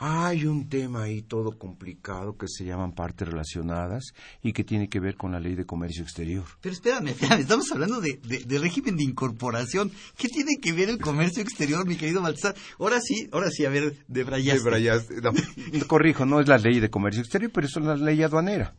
Hay 0.00 0.46
un 0.46 0.68
tema 0.68 1.04
ahí 1.04 1.22
todo 1.22 1.58
complicado 1.58 2.36
que 2.36 2.46
se 2.46 2.64
llaman 2.64 2.92
partes 2.92 3.26
relacionadas 3.26 4.12
y 4.40 4.52
que 4.52 4.62
tiene 4.62 4.88
que 4.88 5.00
ver 5.00 5.16
con 5.16 5.32
la 5.32 5.40
ley 5.40 5.56
de 5.56 5.66
comercio 5.66 6.04
exterior. 6.04 6.44
Pero 6.60 6.72
espérame, 6.72 7.08
espérame, 7.08 7.40
estamos 7.40 7.72
hablando 7.72 8.00
de, 8.00 8.20
régimen 8.60 8.96
de 8.96 9.02
incorporación. 9.02 9.90
¿Qué 10.16 10.28
tiene 10.28 10.58
que 10.62 10.72
ver 10.72 10.88
el 10.88 10.98
comercio 10.98 11.42
exterior, 11.42 11.84
mi 11.84 11.96
querido 11.96 12.22
Baltasar? 12.22 12.54
Ahora 12.78 13.00
sí, 13.00 13.28
ahora 13.32 13.50
sí, 13.50 13.64
a 13.64 13.70
ver, 13.70 13.96
de 14.06 14.22
Brayas. 14.22 14.62
De 15.08 15.82
corrijo, 15.88 16.24
no 16.24 16.38
es 16.40 16.46
la 16.46 16.58
ley 16.58 16.78
de 16.78 16.90
comercio 16.90 17.20
exterior, 17.20 17.50
pero 17.52 17.66
es 17.66 17.74
la 17.74 17.96
ley 17.96 18.22
aduanera. 18.22 18.76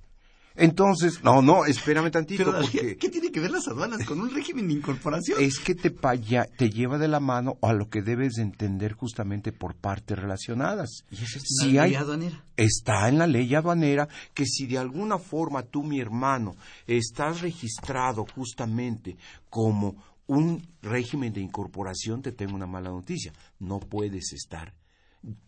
Entonces, 0.60 1.24
no, 1.24 1.42
no, 1.42 1.66
espérame 1.66 2.12
tantito. 2.12 2.52
porque... 2.52 2.98
¿Qué 2.98 3.10
tiene 3.10 3.32
que 3.32 3.40
ver 3.40 3.52
las 3.52 3.68
aduanas 3.68 4.06
con 4.06 4.20
un 4.20 4.30
régimen 4.30 4.68
de 4.68 4.74
incorporación? 4.74 5.42
Es 5.42 5.60
que 5.60 5.74
te, 5.74 5.90
te 5.90 6.70
lleva 6.70 6.98
de 6.98 7.08
la 7.08 7.22
mano 7.22 7.58
a 7.62 7.72
lo 7.72 7.90
que 7.90 8.02
debes 8.02 8.34
de 8.34 8.42
entender 8.42 8.94
justamente 8.94 9.54
por 9.54 9.76
partes 9.76 10.20
relacionadas. 10.20 11.06
¿Y 11.10 11.24
eso 11.24 11.40
está 11.40 11.66
en 11.66 11.76
la 11.76 11.86
ley 11.86 11.96
aduanera? 11.96 12.44
Está 12.58 13.10
en 13.10 13.18
la 13.18 13.28
ley 13.28 13.56
aduanera 13.56 14.08
que 14.34 14.46
si 14.46 14.68
de 14.68 14.78
alguna 14.78 15.18
forma 15.18 15.64
tú, 15.64 15.84
mi 15.84 16.02
hermano, 16.02 16.56
estás 16.86 17.40
registrado 17.40 18.26
justamente 18.36 19.16
como 19.50 19.96
un 20.28 20.62
régimen 20.82 21.34
de 21.34 21.42
incorporación, 21.42 22.22
te 22.22 22.34
tengo 22.34 22.56
una 22.56 22.68
mala 22.68 22.90
noticia. 22.90 23.32
No 23.60 23.80
puedes 23.80 24.34
estar 24.34 24.74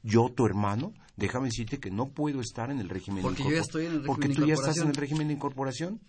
yo, 0.04 0.30
tu 0.36 0.46
hermano, 0.46 0.94
déjame 1.16 1.48
decirte 1.48 1.80
que 1.80 1.92
no 1.92 2.10
puedo 2.10 2.42
estar 2.42 2.72
en 2.72 2.80
el 2.80 2.90
régimen 2.90 3.24
porque 3.24 3.44
de 3.44 3.50
incorporación. 3.50 4.04
Porque 4.06 4.30
tú 4.30 4.46
ya 4.46 4.54
estás 4.54 4.78
en 4.78 4.90
el 4.90 4.96
régimen 4.96 5.28
de 5.28 5.34
incorporación. 5.34 6.02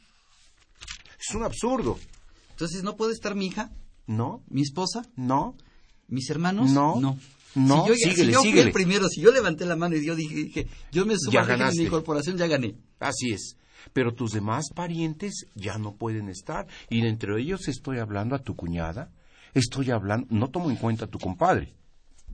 Es 1.18 1.34
un 1.34 1.44
absurdo. 1.44 1.98
Entonces, 2.50 2.82
¿no 2.82 2.96
puede 2.96 3.12
estar 3.12 3.34
mi 3.34 3.46
hija? 3.46 3.70
No. 4.06 4.42
¿Mi 4.48 4.62
esposa? 4.62 5.02
No. 5.16 5.56
¿Mis 6.08 6.28
hermanos? 6.30 6.70
No. 6.70 7.00
No. 7.00 7.18
No, 7.54 7.84
si 7.84 7.88
yo, 7.90 7.94
síguele, 7.94 8.34
si 8.34 8.52
yo 8.52 8.62
el 8.62 8.72
primero, 8.72 9.08
si 9.08 9.20
yo 9.20 9.30
levanté 9.30 9.66
la 9.66 9.76
mano 9.76 9.94
y 9.94 10.06
yo 10.06 10.16
dije, 10.16 10.66
yo 10.90 11.04
me 11.04 11.16
subo 11.18 11.38
al 11.38 11.46
régimen 11.46 11.76
de 11.76 11.82
incorporación, 11.82 12.38
ya 12.38 12.46
gané. 12.46 12.76
Así 12.98 13.32
es. 13.32 13.56
Pero 13.92 14.14
tus 14.14 14.32
demás 14.32 14.70
parientes 14.74 15.46
ya 15.54 15.76
no 15.76 15.96
pueden 15.96 16.28
estar. 16.28 16.66
Y 16.88 17.04
entre 17.06 17.38
ellos 17.40 17.68
estoy 17.68 17.98
hablando 17.98 18.34
a 18.34 18.38
tu 18.38 18.56
cuñada, 18.56 19.10
estoy 19.52 19.90
hablando, 19.90 20.26
no 20.30 20.48
tomo 20.48 20.70
en 20.70 20.76
cuenta 20.76 21.04
a 21.04 21.08
tu 21.08 21.18
compadre, 21.18 21.74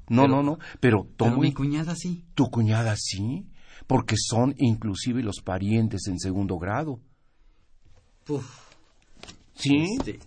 no, 0.08 0.28
no, 0.28 0.42
no, 0.42 0.58
pero, 0.80 1.06
tomo 1.16 1.38
mi 1.38 1.52
cuñada 1.52 1.94
sí. 1.94 2.24
¿Tu 2.34 2.50
cuñada 2.50 2.94
sí? 2.96 3.46
Porque 3.86 4.16
son 4.18 4.54
inclusive 4.58 5.22
los 5.22 5.40
parientes 5.42 6.06
en 6.08 6.18
segundo 6.18 6.58
grado. 6.58 7.00
Puf. 8.24 8.68
¿Sí? 9.54 9.96
Este, 9.98 10.18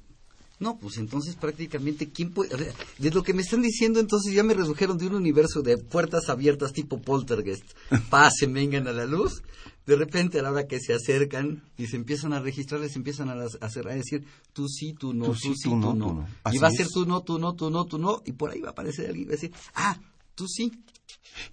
no, 0.61 0.77
pues 0.77 0.97
entonces 0.97 1.35
prácticamente, 1.35 2.09
¿quién 2.09 2.31
puede...? 2.31 2.73
De 2.97 3.11
lo 3.11 3.23
que 3.23 3.33
me 3.33 3.41
están 3.41 3.61
diciendo, 3.61 3.99
entonces 3.99 4.33
ya 4.33 4.43
me 4.43 4.53
redujeron 4.53 4.97
de 4.97 5.07
un 5.07 5.15
universo 5.15 5.61
de 5.61 5.77
puertas 5.77 6.29
abiertas 6.29 6.71
tipo 6.71 7.01
poltergeist. 7.01 7.65
Pasen, 8.09 8.53
vengan 8.53 8.87
a 8.87 8.93
la 8.93 9.05
luz 9.05 9.41
de 9.85 9.95
repente 9.95 10.39
a 10.39 10.43
la 10.43 10.51
hora 10.51 10.67
que 10.67 10.79
se 10.79 10.93
acercan 10.93 11.63
y 11.77 11.87
se 11.87 11.95
empiezan 11.95 12.33
a 12.33 12.39
registrar, 12.39 12.81
les 12.81 12.95
empiezan 12.95 13.29
a, 13.29 13.45
hacer, 13.61 13.87
a 13.87 13.95
decir 13.95 14.25
tú 14.53 14.67
sí, 14.67 14.93
tú 14.93 15.13
no, 15.13 15.25
tú, 15.25 15.33
sí, 15.33 15.53
tú, 15.63 15.75
no. 15.75 16.27
Y 16.51 16.59
va 16.59 16.67
a 16.67 16.71
ser 16.71 16.87
tú 16.87 17.05
no, 17.05 17.21
tú 17.21 17.39
no, 17.39 17.55
tú 17.55 17.69
no, 17.69 17.85
tú 17.85 17.97
no, 17.97 18.21
y 18.25 18.33
por 18.33 18.51
ahí 18.51 18.61
va 18.61 18.69
a 18.69 18.71
aparecer 18.71 19.07
alguien 19.07 19.23
y 19.23 19.25
va 19.25 19.31
a 19.31 19.37
decir, 19.37 19.51
ah, 19.73 19.99
sí, 20.47 20.71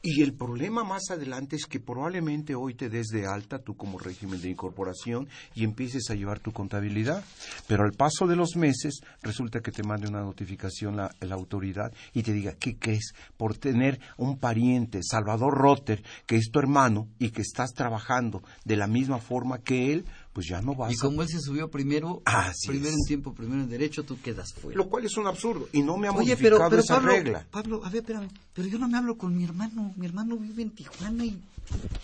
y 0.03 0.23
el 0.23 0.35
problema 0.35 0.85
más 0.85 1.11
adelante 1.11 1.57
es 1.57 1.67
que 1.67 1.81
probablemente 1.81 2.55
hoy 2.55 2.75
te 2.75 2.89
des 2.89 3.09
de 3.09 3.27
alta 3.27 3.59
tú 3.59 3.77
como 3.77 3.99
régimen 3.99 4.41
de 4.41 4.51
incorporación 4.51 5.29
y 5.55 5.65
empieces 5.65 6.11
a 6.11 6.15
llevar 6.15 6.41
tu 6.41 6.53
contabilidad. 6.53 7.25
Pero 7.67 7.85
al 7.85 7.93
paso 7.93 8.27
de 8.27 8.37
los 8.37 8.57
meses 8.57 9.01
resulta 9.23 9.61
que 9.61 9.73
te 9.73 9.83
mande 9.83 10.09
una 10.09 10.21
notificación 10.21 10.97
la, 10.97 11.11
la 11.21 11.35
autoridad 11.35 11.93
y 12.13 12.23
te 12.23 12.33
diga, 12.33 12.55
¿qué 12.59 12.77
crees? 12.79 13.13
Por 13.37 13.57
tener 13.57 14.01
un 14.17 14.39
pariente, 14.39 15.01
Salvador 15.03 15.55
Rotter, 15.55 16.03
que 16.27 16.37
es 16.37 16.51
tu 16.51 16.59
hermano 16.59 17.09
y 17.19 17.31
que 17.31 17.43
estás 17.43 17.73
trabajando 17.73 18.43
de 18.65 18.77
la 18.77 18.87
misma 18.87 19.19
forma 19.19 19.59
que 19.59 19.93
él, 19.93 20.05
pues 20.39 20.47
ya 20.47 20.63
no 20.63 20.77
vas. 20.77 20.93
Y 20.93 20.97
como 20.97 21.23
él 21.23 21.29
se 21.29 21.41
subió 21.41 21.69
primero, 21.69 22.23
primero 22.65 22.91
en 22.91 23.05
tiempo, 23.09 23.35
primero 23.35 23.61
en 23.61 23.69
derecho, 23.69 24.05
tú 24.05 24.21
quedas 24.21 24.55
fuera. 24.55 24.77
Lo 24.77 24.89
cual 24.89 25.05
es 25.05 25.17
un 25.17 25.27
absurdo 25.27 25.69
y 25.73 25.83
no 25.83 25.97
me 25.97 26.07
ha 26.07 26.13
modificado 26.13 26.79
esa 26.79 26.95
Pablo, 26.95 27.11
regla. 27.11 27.45
Pablo, 27.51 27.85
a 27.85 27.91
ver, 27.91 28.03
espérame, 28.03 28.29
pero 28.55 28.69
yo 28.69 28.79
no 28.79 28.87
me 28.87 28.99
hablo 28.99 29.19
con 29.19 29.37
mi 29.37 29.43
hermano. 29.43 29.93
Mi 29.97 30.07
hermano 30.07 30.37
vive 30.37 30.63
en 30.63 30.71
Tijuana 30.71 31.25
y 31.25 31.43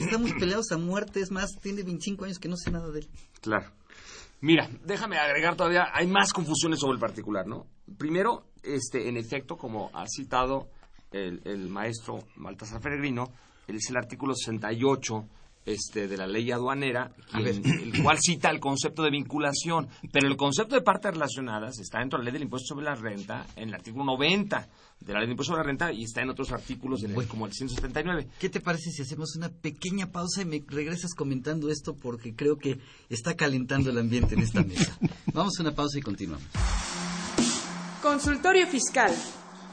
estamos 0.01 0.33
peleados 0.41 0.73
a 0.73 0.79
muerte. 0.79 1.21
Es 1.21 1.31
más, 1.31 1.49
tiene 1.63 1.85
25 1.85 2.25
años 2.25 2.41
que 2.41 2.49
no 2.49 2.57
sé 2.57 2.73
nada 2.73 2.91
de 2.91 3.03
él. 3.03 3.09
Claro. 3.41 3.71
Mira, 4.41 4.69
déjame 4.85 5.17
agregar 5.17 5.55
todavía, 5.55 5.87
hay 5.93 6.09
más 6.09 6.33
confusiones 6.33 6.81
sobre 6.81 6.95
el 6.95 7.01
particular, 7.01 7.47
¿no? 7.47 7.69
Primero, 7.97 8.49
este, 8.65 9.09
en 9.09 9.17
efecto, 9.17 9.57
como 9.57 9.93
ha 9.95 10.07
citado 10.09 10.71
el, 11.13 11.41
el 11.45 11.69
maestro 11.69 12.19
Maltasar 12.35 12.81
Peregrino, 12.81 13.31
es 13.69 13.91
el 13.91 13.97
artículo 13.97 14.35
68 14.35 15.25
este, 15.67 16.09
de 16.09 16.17
la 16.17 16.27
ley 16.27 16.51
aduanera, 16.51 17.11
el 17.35 18.03
cual 18.03 18.19
cita 18.21 18.51
el 18.51 18.61
concepto 18.61 19.03
de 19.03 19.11
vinculación, 19.11 19.89
pero 20.13 20.29
el 20.29 20.37
concepto 20.37 20.75
de 20.75 20.83
partes 20.83 21.13
relacionadas 21.13 21.79
está 21.79 22.01
dentro 22.01 22.19
de 22.19 22.25
la 22.25 22.31
ley 22.31 22.35
del 22.35 22.43
impuesto 22.43 22.75
sobre 22.75 22.85
la 22.85 22.95
renta, 22.95 23.47
en 23.57 23.69
el 23.69 23.75
artículo 23.75 24.05
90 24.05 24.69
de 25.01 25.13
la 25.13 25.19
ley 25.21 25.27
del 25.27 25.33
impuesto 25.33 25.53
sobre 25.53 25.65
la 25.65 25.69
renta 25.69 25.93
y 25.93 26.05
está 26.05 26.23
en 26.23 26.31
otros 26.31 26.53
artículos 26.53 27.05
como 27.29 27.47
el 27.47 27.53
179. 27.53 28.29
¿Qué 28.39 28.49
te 28.49 28.61
parece 28.61 28.91
si 28.91 29.03
hacemos 29.03 29.37
una 29.37 29.49
pequeña 29.49 30.11
pausa 30.11 30.43
y 30.43 30.45
me 30.45 30.63
regresas 30.67 31.15
comentando 31.15 31.71
esto 31.71 31.95
porque 31.95 32.35
creo 32.35 32.57
que 32.57 32.79
está 33.09 33.35
calentando 33.35 33.91
el 33.91 33.99
ambiente 33.99 34.35
en 34.35 34.43
esta 34.43 34.63
mesa? 34.63 34.97
Vamos 35.33 35.59
a 35.59 35.63
una 35.63 35.75
pausa 35.75 35.99
y 35.99 36.03
continuamos. 36.03 36.45
Consultorio 38.03 38.67
Fiscal. 38.67 39.15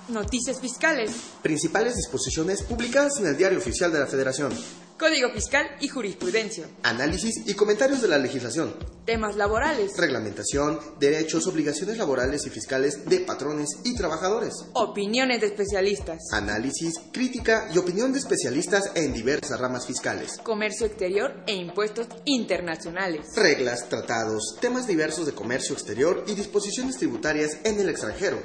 Noticias 0.10 0.60
fiscales. 0.60 1.12
Principales 1.42 1.96
disposiciones 1.96 2.64
publicadas 2.64 3.20
en 3.20 3.28
el 3.28 3.38
Diario 3.38 3.60
Oficial 3.60 3.94
de 3.94 4.00
la 4.00 4.08
Federación. 4.08 4.52
Código 4.98 5.32
Fiscal 5.32 5.66
y 5.80 5.88
Jurisprudencia. 5.88 6.68
Análisis 6.84 7.48
y 7.48 7.54
comentarios 7.56 8.02
de 8.02 8.08
la 8.08 8.18
legislación. 8.18 8.76
Temas 9.06 9.36
laborales. 9.36 9.94
Reglamentación, 9.98 10.80
derechos, 11.00 11.48
obligaciones 11.48 11.98
laborales 11.98 12.46
y 12.46 12.50
fiscales 12.50 13.06
de 13.06 13.22
patrones 13.22 13.70
y 13.84 13.96
trabajadores. 13.96 14.54
Opiniones 14.74 15.42
de 15.42 15.48
especialistas. 15.48 16.20
Análisis, 16.32 16.94
crítica 17.12 17.70
y 17.74 17.80
opinión 17.80 18.12
de 18.12 18.20
especialistas 18.20 18.92
en 18.94 19.14
diversas 19.14 19.60
ramas 19.60 19.88
fiscales. 19.88 20.38
Comercio 20.44 20.86
exterior 20.86 21.44
e 21.48 21.56
impuestos 21.56 22.08
internacionales. 22.26 23.28
Reglas, 23.36 23.90
tratados, 23.90 24.58
temas 24.62 24.86
diversos 24.86 25.26
de 25.26 25.34
comercio 25.34 25.74
exterior 25.74 26.24
y 26.28 26.36
disposiciones 26.36 26.98
tributarias 26.98 27.58
en 27.64 27.80
el 27.80 27.90
extranjero. 27.90 28.40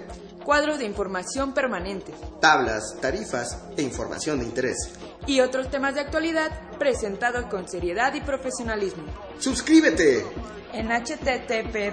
Cuadro 0.46 0.78
de 0.78 0.84
información 0.84 1.52
permanente. 1.52 2.14
Tablas, 2.40 2.96
tarifas 3.00 3.58
e 3.76 3.82
información 3.82 4.38
de 4.38 4.44
interés 4.44 4.92
y 5.26 5.40
otros 5.40 5.68
temas 5.72 5.96
de 5.96 6.02
actualidad 6.02 6.52
presentados 6.78 7.46
con 7.46 7.68
seriedad 7.68 8.14
y 8.14 8.20
profesionalismo. 8.20 9.02
¡Suscríbete! 9.40 10.24
En 10.72 10.90
http 10.90 11.92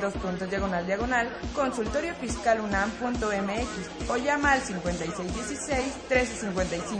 diagonal 0.51 0.85
diagonal 0.85 1.35
consultoriofiscalunam.mx 1.55 4.09
o 4.11 4.17
llama 4.17 4.51
al 4.51 4.61
5616-1355 4.61 6.99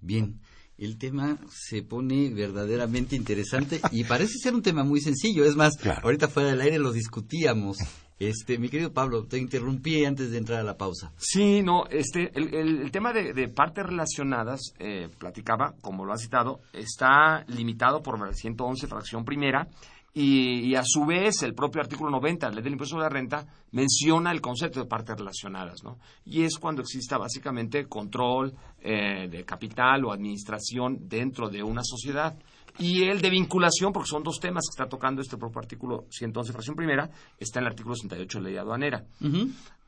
Bien, 0.00 0.40
el 0.78 0.98
tema 0.98 1.38
se 1.50 1.82
pone 1.82 2.30
verdaderamente 2.30 3.16
interesante 3.16 3.80
y 3.92 4.04
parece 4.04 4.38
ser 4.38 4.54
un 4.54 4.62
tema 4.62 4.84
muy 4.84 5.00
sencillo. 5.00 5.44
Es 5.44 5.56
más, 5.56 5.74
ahorita 6.02 6.28
fuera 6.28 6.50
del 6.50 6.60
aire 6.60 6.78
lo 6.78 6.92
discutíamos. 6.92 7.78
Este, 8.18 8.58
mi 8.58 8.68
querido 8.68 8.92
Pablo, 8.92 9.26
te 9.26 9.38
interrumpí 9.38 10.04
antes 10.04 10.30
de 10.30 10.38
entrar 10.38 10.60
a 10.60 10.62
la 10.62 10.76
pausa. 10.76 11.12
Sí, 11.16 11.62
no, 11.62 11.86
este, 11.86 12.30
el, 12.34 12.90
tema 12.92 13.12
de, 13.12 13.48
partes 13.48 13.84
relacionadas, 13.84 14.72
eh, 14.78 15.08
platicaba, 15.18 15.74
como 15.80 16.04
lo 16.04 16.12
ha 16.12 16.16
citado, 16.16 16.60
está 16.72 17.44
limitado 17.48 18.02
por 18.02 18.18
la 18.24 18.32
111 18.32 18.86
fracción 18.86 19.24
primera 19.24 19.68
y, 20.14 20.74
a 20.76 20.82
su 20.84 21.04
vez 21.04 21.42
el 21.42 21.54
propio 21.54 21.80
artículo 21.80 22.08
90 22.10 22.46
de 22.46 22.50
la 22.50 22.54
ley 22.56 22.64
del 22.64 22.74
impuesto 22.74 22.94
sobre 22.94 23.04
la 23.04 23.08
renta 23.08 23.46
menciona 23.72 24.30
el 24.30 24.40
concepto 24.40 24.80
de 24.80 24.86
partes 24.86 25.16
relacionadas, 25.18 25.82
¿no? 25.82 25.98
Y 26.24 26.44
es 26.44 26.56
cuando 26.58 26.82
exista 26.82 27.18
básicamente 27.18 27.86
control 27.86 28.54
eh, 28.80 29.26
de 29.28 29.44
capital 29.44 30.04
o 30.04 30.12
administración 30.12 31.08
dentro 31.08 31.48
de 31.48 31.64
una 31.64 31.82
sociedad 31.82 32.36
y 32.78 33.02
el 33.02 33.20
de 33.20 33.30
vinculación, 33.30 33.92
porque 33.92 34.08
son 34.08 34.22
dos 34.22 34.38
temas 34.38 34.64
que 34.68 34.82
está 34.82 34.88
tocando 34.88 35.20
este 35.20 35.36
propio 35.36 35.60
artículo 35.60 36.06
111, 36.10 36.52
fracción 36.52 36.76
primera, 36.76 37.10
está 37.38 37.58
en 37.58 37.66
el 37.66 37.72
artículo 37.72 37.94
68 37.96 38.38
de 38.38 38.42
la 38.42 38.48
ley 38.48 38.58
aduanera. 38.58 39.04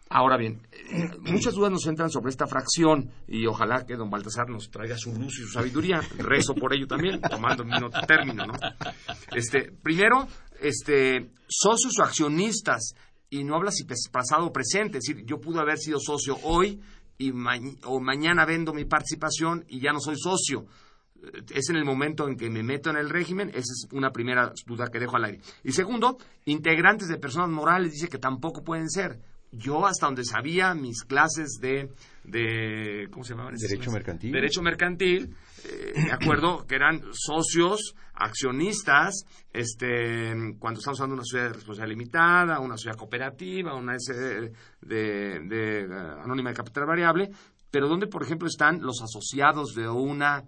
Ahora 0.09 0.37
bien, 0.37 0.63
muchas 1.21 1.55
dudas 1.55 1.73
nos 1.73 1.87
entran 1.87 2.11
sobre 2.11 2.31
esta 2.31 2.47
fracción 2.47 3.11
y 3.27 3.47
ojalá 3.47 3.85
que 3.85 3.97
don 3.97 4.09
Baltasar 4.09 4.49
nos 4.49 4.71
traiga 4.71 4.97
su 4.97 5.13
luz 5.13 5.39
y 5.39 5.43
su 5.43 5.49
sabiduría. 5.49 6.01
Rezo 6.19 6.55
por 6.55 6.75
ello 6.75 6.87
también, 6.87 7.21
tomando 7.21 7.65
mi 7.65 7.73
término, 8.07 8.47
¿no? 8.47 8.55
Este, 9.35 9.73
primero, 9.83 10.29
este, 10.61 11.31
socios 11.49 11.99
o 11.99 12.03
accionistas 12.05 12.95
y 13.31 13.43
no 13.43 13.57
habla 13.57 13.73
si 13.73 13.85
pasado 13.85 14.47
o 14.47 14.53
presente, 14.53 14.99
es 14.99 15.05
decir, 15.05 15.25
yo 15.27 15.41
pude 15.41 15.61
haber 15.61 15.79
sido 15.79 15.99
socio 15.99 16.39
hoy 16.45 16.81
y 17.19 17.33
o 17.85 18.01
mañana 18.01 18.45
vendo 18.45 18.73
mi 18.73 18.85
participación 18.85 19.65
y 19.69 19.81
ya 19.81 19.93
no 19.93 20.01
soy 20.01 20.17
socio. 20.17 20.67
Es 21.53 21.71
en 21.71 21.77
el 21.77 21.85
momento 21.85 22.29
en 22.29 22.37
que 22.37 22.49
me 22.49 22.63
meto 22.63 22.91
en 22.91 22.97
el 22.97 23.11
régimen, 23.11 23.49
esa 23.49 23.73
es 23.73 23.89
una 23.91 24.13
primera 24.13 24.53
duda 24.67 24.87
que 24.89 25.01
dejo 25.01 25.17
al 25.17 25.25
aire. 25.25 25.41
Y 25.65 25.73
segundo, 25.73 26.19
integrantes 26.45 27.09
de 27.09 27.19
personas 27.19 27.49
morales 27.49 27.93
dice 27.93 28.09
que 28.09 28.19
tampoco 28.19 28.63
pueden 28.63 28.89
ser 28.89 29.19
yo 29.53 29.87
hasta 29.87 30.07
donde 30.07 30.25
sabía 30.25 30.75
mis 30.75 31.03
clases 31.05 31.59
de, 31.61 31.91
de 32.25 33.09
¿cómo 33.11 33.25
se 33.25 33.35
llamaban? 33.35 33.55
Derecho 33.55 33.91
mercantil. 33.91 34.33
Derecho 34.33 34.63
mercantil, 34.63 35.35
eh, 35.65 35.93
me 35.97 36.13
acuerdo 36.13 36.67
que 36.67 36.75
eran 36.75 37.03
socios, 37.13 37.95
accionistas, 38.15 39.25
este, 39.53 40.33
cuando 40.59 40.79
estamos 40.79 41.01
hablando 41.01 41.15
de 41.15 41.21
una 41.21 41.25
sociedad 41.25 41.49
de 41.49 41.55
responsabilidad 41.55 41.99
limitada, 41.99 42.61
una 42.61 42.77
sociedad 42.77 42.97
cooperativa, 42.97 43.75
una 43.75 43.97
S 43.97 44.13
de, 44.13 44.53
de, 44.81 45.81
eh, 45.81 45.89
anónima 46.25 46.51
de 46.51 46.57
capital 46.57 46.87
variable, 46.87 47.31
pero 47.71 47.89
donde, 47.89 48.07
por 48.07 48.23
ejemplo, 48.23 48.49
están 48.49 48.81
los 48.81 49.03
asociados 49.03 49.75
de 49.75 49.89
una, 49.89 50.45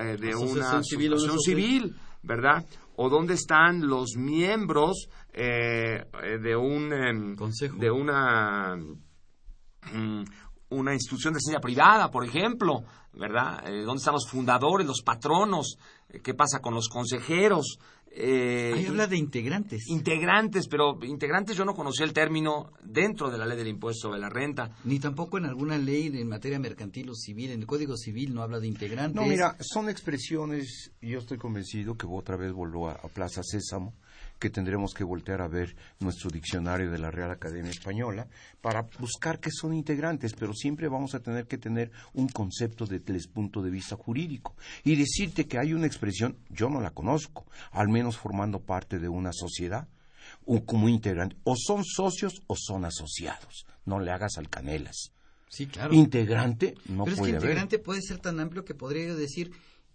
eh, 0.00 0.16
de 0.16 0.34
una 0.34 0.70
asociación 0.70 1.40
civil, 1.40 1.96
¿verdad? 2.22 2.64
O 2.96 3.08
dónde 3.08 3.34
están 3.34 3.86
los 3.86 4.16
miembros 4.16 5.08
eh, 5.40 6.38
de 6.42 6.56
un 6.56 6.92
em, 6.92 7.36
consejo 7.36 7.76
de 7.76 7.90
una 7.90 8.76
mm, 8.76 10.24
una 10.70 10.94
institución 10.94 11.32
de 11.32 11.38
enseñanza 11.38 11.62
privada, 11.62 12.10
por 12.10 12.24
ejemplo, 12.24 12.82
¿verdad? 13.14 13.66
Eh, 13.68 13.82
¿Dónde 13.82 13.98
están 13.98 14.14
los 14.14 14.28
fundadores, 14.28 14.86
los 14.86 15.02
patronos? 15.02 15.78
Eh, 16.08 16.20
¿Qué 16.20 16.34
pasa 16.34 16.60
con 16.60 16.74
los 16.74 16.88
consejeros? 16.88 17.78
Eh, 18.10 18.72
Ahí 18.74 18.86
habla 18.86 19.06
de 19.06 19.16
integrantes. 19.16 19.86
Integrantes, 19.88 20.66
pero 20.68 20.98
integrantes 21.02 21.56
yo 21.56 21.64
no 21.64 21.74
conocía 21.74 22.04
el 22.04 22.12
término 22.12 22.72
dentro 22.82 23.30
de 23.30 23.38
la 23.38 23.46
ley 23.46 23.56
del 23.56 23.68
impuesto 23.68 24.10
de 24.10 24.18
la 24.18 24.28
renta. 24.28 24.70
Ni 24.84 24.98
tampoco 24.98 25.38
en 25.38 25.44
alguna 25.44 25.78
ley 25.78 26.06
en 26.06 26.28
materia 26.28 26.58
mercantil 26.58 27.10
o 27.10 27.14
civil, 27.14 27.50
en 27.52 27.60
el 27.60 27.66
Código 27.66 27.96
Civil 27.96 28.34
no 28.34 28.42
habla 28.42 28.60
de 28.60 28.66
integrantes. 28.66 29.14
No, 29.14 29.26
mira, 29.26 29.56
son 29.60 29.88
expresiones, 29.88 30.92
y 31.00 31.10
yo 31.10 31.18
estoy 31.18 31.38
convencido 31.38 31.96
que 31.96 32.06
otra 32.06 32.36
vez 32.36 32.52
volvió 32.52 32.88
a 32.88 33.08
Plaza 33.08 33.42
Sésamo, 33.42 33.94
que 34.38 34.50
tendremos 34.50 34.94
que 34.94 35.04
voltear 35.04 35.40
a 35.40 35.48
ver 35.48 35.74
nuestro 36.00 36.30
diccionario 36.30 36.90
de 36.90 36.98
la 36.98 37.10
Real 37.10 37.30
Academia 37.30 37.70
Española 37.70 38.28
para 38.60 38.86
buscar 38.98 39.40
qué 39.40 39.50
son 39.50 39.74
integrantes, 39.74 40.34
pero 40.34 40.52
siempre 40.54 40.88
vamos 40.88 41.14
a 41.14 41.20
tener 41.20 41.46
que 41.46 41.58
tener 41.58 41.90
un 42.14 42.28
concepto 42.28 42.86
desde 42.86 43.12
el 43.14 43.28
punto 43.28 43.62
de 43.62 43.70
vista 43.70 43.96
jurídico. 43.96 44.56
Y 44.84 44.96
decirte 44.96 45.46
que 45.46 45.58
hay 45.58 45.72
una 45.72 45.86
expresión, 45.86 46.38
yo 46.48 46.68
no 46.68 46.80
la 46.80 46.90
conozco, 46.90 47.46
al 47.72 47.88
menos 47.88 48.16
formando 48.16 48.60
parte 48.60 48.98
de 48.98 49.08
una 49.08 49.32
sociedad, 49.32 49.88
o 50.44 50.64
como 50.64 50.88
integrante, 50.88 51.36
o 51.44 51.54
son 51.56 51.84
socios 51.84 52.42
o 52.46 52.54
son 52.56 52.84
asociados. 52.84 53.66
No 53.84 53.98
le 54.00 54.10
hagas 54.10 54.36
al 54.38 54.48
canelas. 54.48 55.12
Sí, 55.48 55.66
claro. 55.66 55.94
Integrante 55.94 56.74
no 56.88 57.04
Pero 57.04 57.16
es 57.16 57.22
que 57.22 57.30
integrante 57.30 57.78
puede 57.78 58.02
ser 58.02 58.18
tan 58.18 58.38
amplio 58.38 58.64
que 58.64 58.74
podría 58.74 59.14
decir 59.14 59.50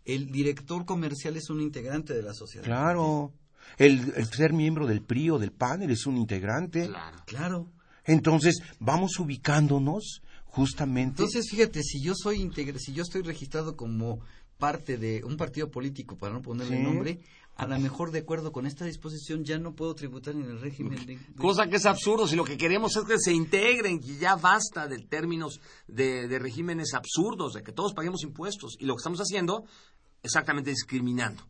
el 0.06 0.32
director 0.32 0.86
comercial 0.86 1.38
es 1.38 1.50
un 1.50 1.62
integrante 1.62 2.14
de 2.14 2.24
la 2.24 2.34
sociedad. 2.34 2.66
Claro. 2.66 3.34
El, 3.78 4.26
ser 4.28 4.53
miembro 4.53 4.88
del 4.88 5.01
PRI 5.01 5.32
o 5.32 5.39
del 5.39 5.51
PAN 5.51 5.84
es 5.84 6.05
un 6.05 6.17
integrante. 6.17 6.88
Claro. 6.88 7.17
claro. 7.26 7.71
Entonces, 8.05 8.61
vamos 8.80 9.19
ubicándonos 9.19 10.21
justamente. 10.45 11.24
Entonces, 11.24 11.49
fíjate, 11.49 11.82
si 11.84 12.01
yo 12.01 12.13
soy 12.15 12.49
si 12.78 12.93
yo 12.93 13.03
estoy 13.03 13.21
registrado 13.21 13.76
como 13.76 14.19
parte 14.57 14.97
de 14.97 15.24
un 15.24 15.38
partido 15.38 15.69
político, 15.71 16.17
para 16.17 16.34
no 16.34 16.41
ponerle 16.41 16.80
nombre, 16.80 17.19
a 17.55 17.67
lo 17.67 17.80
mejor 17.80 18.11
de 18.11 18.19
acuerdo 18.19 18.51
con 18.51 18.65
esta 18.65 18.86
disposición 18.86 19.43
ya 19.43 19.57
no 19.57 19.76
puedo 19.76 19.93
tributar 19.93 20.36
en 20.36 20.43
el 20.43 20.59
régimen 20.59 21.05
de, 21.05 21.19
Cosa 21.38 21.67
que 21.67 21.78
es 21.78 21.86
absurdo, 21.86 22.28
si 22.28 22.36
lo 22.36 22.43
que 22.43 22.57
queremos 22.57 22.95
es 22.95 23.03
que 23.03 23.19
se 23.19 23.34
integren, 23.34 23.99
y 24.03 24.17
ya 24.17 24.36
basta 24.36 24.88
de 24.88 24.99
términos 24.99 25.59
de, 25.88 26.28
de 26.28 26.39
regímenes 26.39 26.93
absurdos, 26.93 27.53
de 27.53 27.63
que 27.63 27.71
todos 27.71 27.93
paguemos 27.93 28.24
impuestos. 28.24 28.76
Y 28.80 28.86
lo 28.86 28.95
que 28.95 29.01
estamos 29.01 29.19
haciendo, 29.19 29.65
exactamente 30.24 30.69
discriminando 30.69 31.43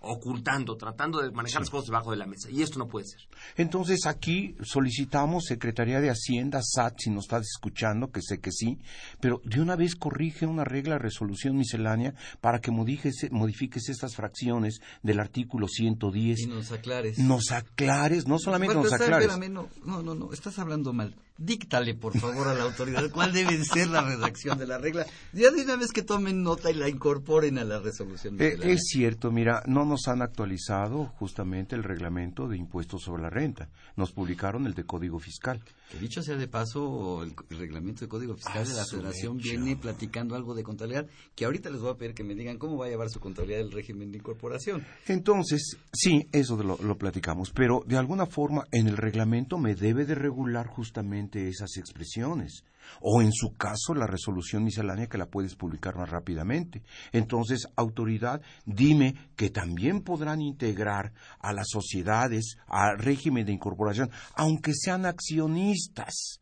ocultando, 0.00 0.76
tratando 0.76 1.20
de 1.20 1.30
manejar 1.30 1.60
las 1.60 1.70
cosas 1.70 1.86
debajo 1.86 2.10
de 2.10 2.16
la 2.16 2.26
mesa. 2.26 2.50
Y 2.50 2.62
esto 2.62 2.78
no 2.78 2.86
puede 2.86 3.06
ser. 3.06 3.20
Entonces 3.56 4.06
aquí 4.06 4.56
solicitamos 4.62 5.44
Secretaría 5.44 6.00
de 6.00 6.10
Hacienda, 6.10 6.60
SAT, 6.62 6.94
si 6.98 7.10
nos 7.10 7.24
estás 7.24 7.46
escuchando, 7.46 8.10
que 8.10 8.22
sé 8.22 8.38
que 8.38 8.50
sí, 8.50 8.78
pero 9.20 9.40
de 9.44 9.60
una 9.60 9.76
vez 9.76 9.96
corrige 9.96 10.46
una 10.46 10.64
regla 10.64 10.94
de 10.94 11.00
resolución 11.00 11.56
miscelánea 11.56 12.14
para 12.40 12.60
que 12.60 12.70
modifiques, 12.70 13.30
modifiques 13.30 13.88
estas 13.88 14.16
fracciones 14.16 14.80
del 15.02 15.20
artículo 15.20 15.68
110. 15.68 16.40
Y 16.40 16.46
nos 16.46 16.72
aclares. 16.72 17.18
Nos 17.18 17.52
aclares, 17.52 18.26
no 18.26 18.38
solamente 18.38 18.74
nos 18.74 18.92
aclares. 18.92 19.28
no, 19.50 19.68
no, 19.84 20.02
no, 20.02 20.14
no, 20.14 20.32
estás 20.32 20.58
hablando 20.58 20.92
mal 20.92 21.14
díctale 21.40 21.94
por 21.94 22.16
favor 22.18 22.48
a 22.48 22.54
la 22.54 22.64
autoridad 22.64 23.10
cuál 23.10 23.32
debe 23.32 23.64
ser 23.64 23.88
la 23.88 24.02
redacción 24.02 24.58
de 24.58 24.66
la 24.66 24.78
regla. 24.78 25.06
Ya 25.32 25.50
de 25.50 25.62
una 25.62 25.76
vez 25.76 25.90
que 25.90 26.02
tomen 26.02 26.42
nota 26.42 26.70
y 26.70 26.74
la 26.74 26.88
incorporen 26.88 27.58
a 27.58 27.64
la 27.64 27.80
resolución. 27.80 28.36
Eh, 28.40 28.58
es 28.62 28.88
cierto, 28.88 29.32
mira, 29.32 29.62
no 29.66 29.84
nos 29.84 30.06
han 30.06 30.22
actualizado 30.22 31.06
justamente 31.06 31.74
el 31.74 31.82
reglamento 31.82 32.46
de 32.46 32.58
impuestos 32.58 33.02
sobre 33.02 33.22
la 33.22 33.30
renta. 33.30 33.70
Nos 33.96 34.12
publicaron 34.12 34.66
el 34.66 34.74
de 34.74 34.84
Código 34.84 35.18
Fiscal. 35.18 35.62
Que 35.90 35.98
dicho 35.98 36.22
sea 36.22 36.36
de 36.36 36.46
paso, 36.46 37.22
el, 37.22 37.34
reglamento 37.58 38.02
de 38.02 38.08
Código 38.08 38.34
Fiscal 38.34 38.68
de 38.68 38.74
la 38.74 38.84
Federación 38.84 39.38
viene 39.38 39.76
platicando 39.76 40.36
algo 40.36 40.54
de 40.54 40.62
contabilidad, 40.62 41.06
que 41.34 41.46
ahorita 41.46 41.70
les 41.70 41.80
voy 41.80 41.90
a 41.90 41.94
pedir 41.94 42.14
que 42.14 42.22
me 42.22 42.34
digan 42.34 42.58
cómo 42.58 42.76
va 42.76 42.86
a 42.86 42.88
llevar 42.90 43.08
su 43.08 43.18
contabilidad 43.18 43.58
del 43.58 43.72
régimen 43.72 44.12
de 44.12 44.18
incorporación. 44.18 44.84
Entonces, 45.06 45.78
sí, 45.92 46.28
eso 46.32 46.62
lo, 46.62 46.78
lo 46.82 46.98
platicamos, 46.98 47.50
pero 47.50 47.82
de 47.86 47.96
alguna 47.96 48.26
forma 48.26 48.64
en 48.70 48.88
el 48.88 48.98
reglamento 48.98 49.58
me 49.58 49.74
debe 49.74 50.04
de 50.04 50.14
regular 50.14 50.66
justamente 50.66 51.29
esas 51.36 51.76
expresiones 51.76 52.64
o 53.00 53.22
en 53.22 53.32
su 53.32 53.54
caso 53.56 53.94
la 53.94 54.06
resolución 54.06 54.64
miscelánea 54.64 55.08
que 55.08 55.18
la 55.18 55.26
puedes 55.26 55.54
publicar 55.54 55.96
más 55.96 56.10
rápidamente. 56.10 56.82
Entonces, 57.12 57.66
autoridad, 57.76 58.40
dime 58.66 59.14
que 59.36 59.50
también 59.50 60.02
podrán 60.02 60.40
integrar 60.40 61.12
a 61.38 61.52
las 61.52 61.68
sociedades, 61.68 62.56
al 62.66 62.98
régimen 62.98 63.46
de 63.46 63.52
incorporación, 63.52 64.10
aunque 64.34 64.74
sean 64.74 65.06
accionistas. 65.06 66.40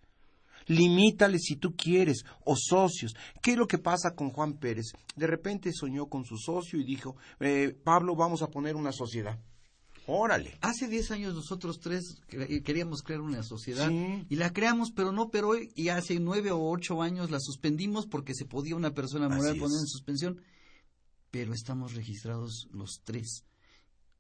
Limítale 0.67 1.39
si 1.39 1.57
tú 1.57 1.75
quieres, 1.75 2.25
o 2.45 2.55
socios. 2.55 3.15
¿Qué 3.43 3.53
es 3.53 3.57
lo 3.57 3.67
que 3.67 3.79
pasa 3.79 4.15
con 4.15 4.31
Juan 4.31 4.59
Pérez? 4.59 4.93
De 5.17 5.27
repente 5.27 5.73
soñó 5.73 6.07
con 6.07 6.25
su 6.25 6.37
socio 6.37 6.79
y 6.79 6.85
dijo, 6.85 7.17
eh, 7.41 7.75
Pablo, 7.83 8.15
vamos 8.15 8.43
a 8.43 8.49
poner 8.49 8.77
una 8.77 8.93
sociedad. 8.93 9.39
Órale. 10.11 10.57
Hace 10.63 10.89
10 10.89 11.11
años 11.11 11.35
nosotros 11.35 11.81
tres 11.81 12.23
queríamos 12.65 13.03
crear 13.03 13.21
una 13.21 13.43
sociedad 13.43 13.91
y 13.91 14.37
la 14.37 14.55
creamos, 14.55 14.91
pero 14.91 15.13
no 15.13 15.29
pero 15.29 15.49
hoy 15.51 15.71
y 15.75 15.91
hace 15.91 16.19
9 16.19 16.51
o 16.51 16.71
8 16.71 17.03
años 17.03 17.31
la 17.31 17.39
suspendimos 17.39 18.07
porque 18.07 18.35
se 18.35 18.47
podía 18.47 18.75
una 18.75 18.95
persona 18.95 19.29
moral 19.29 19.59
poner 19.59 19.79
en 19.79 19.87
suspensión, 19.87 20.41
pero 21.31 21.53
estamos 21.53 21.93
registrados 21.93 22.69
los 22.73 23.03
tres. 23.05 23.45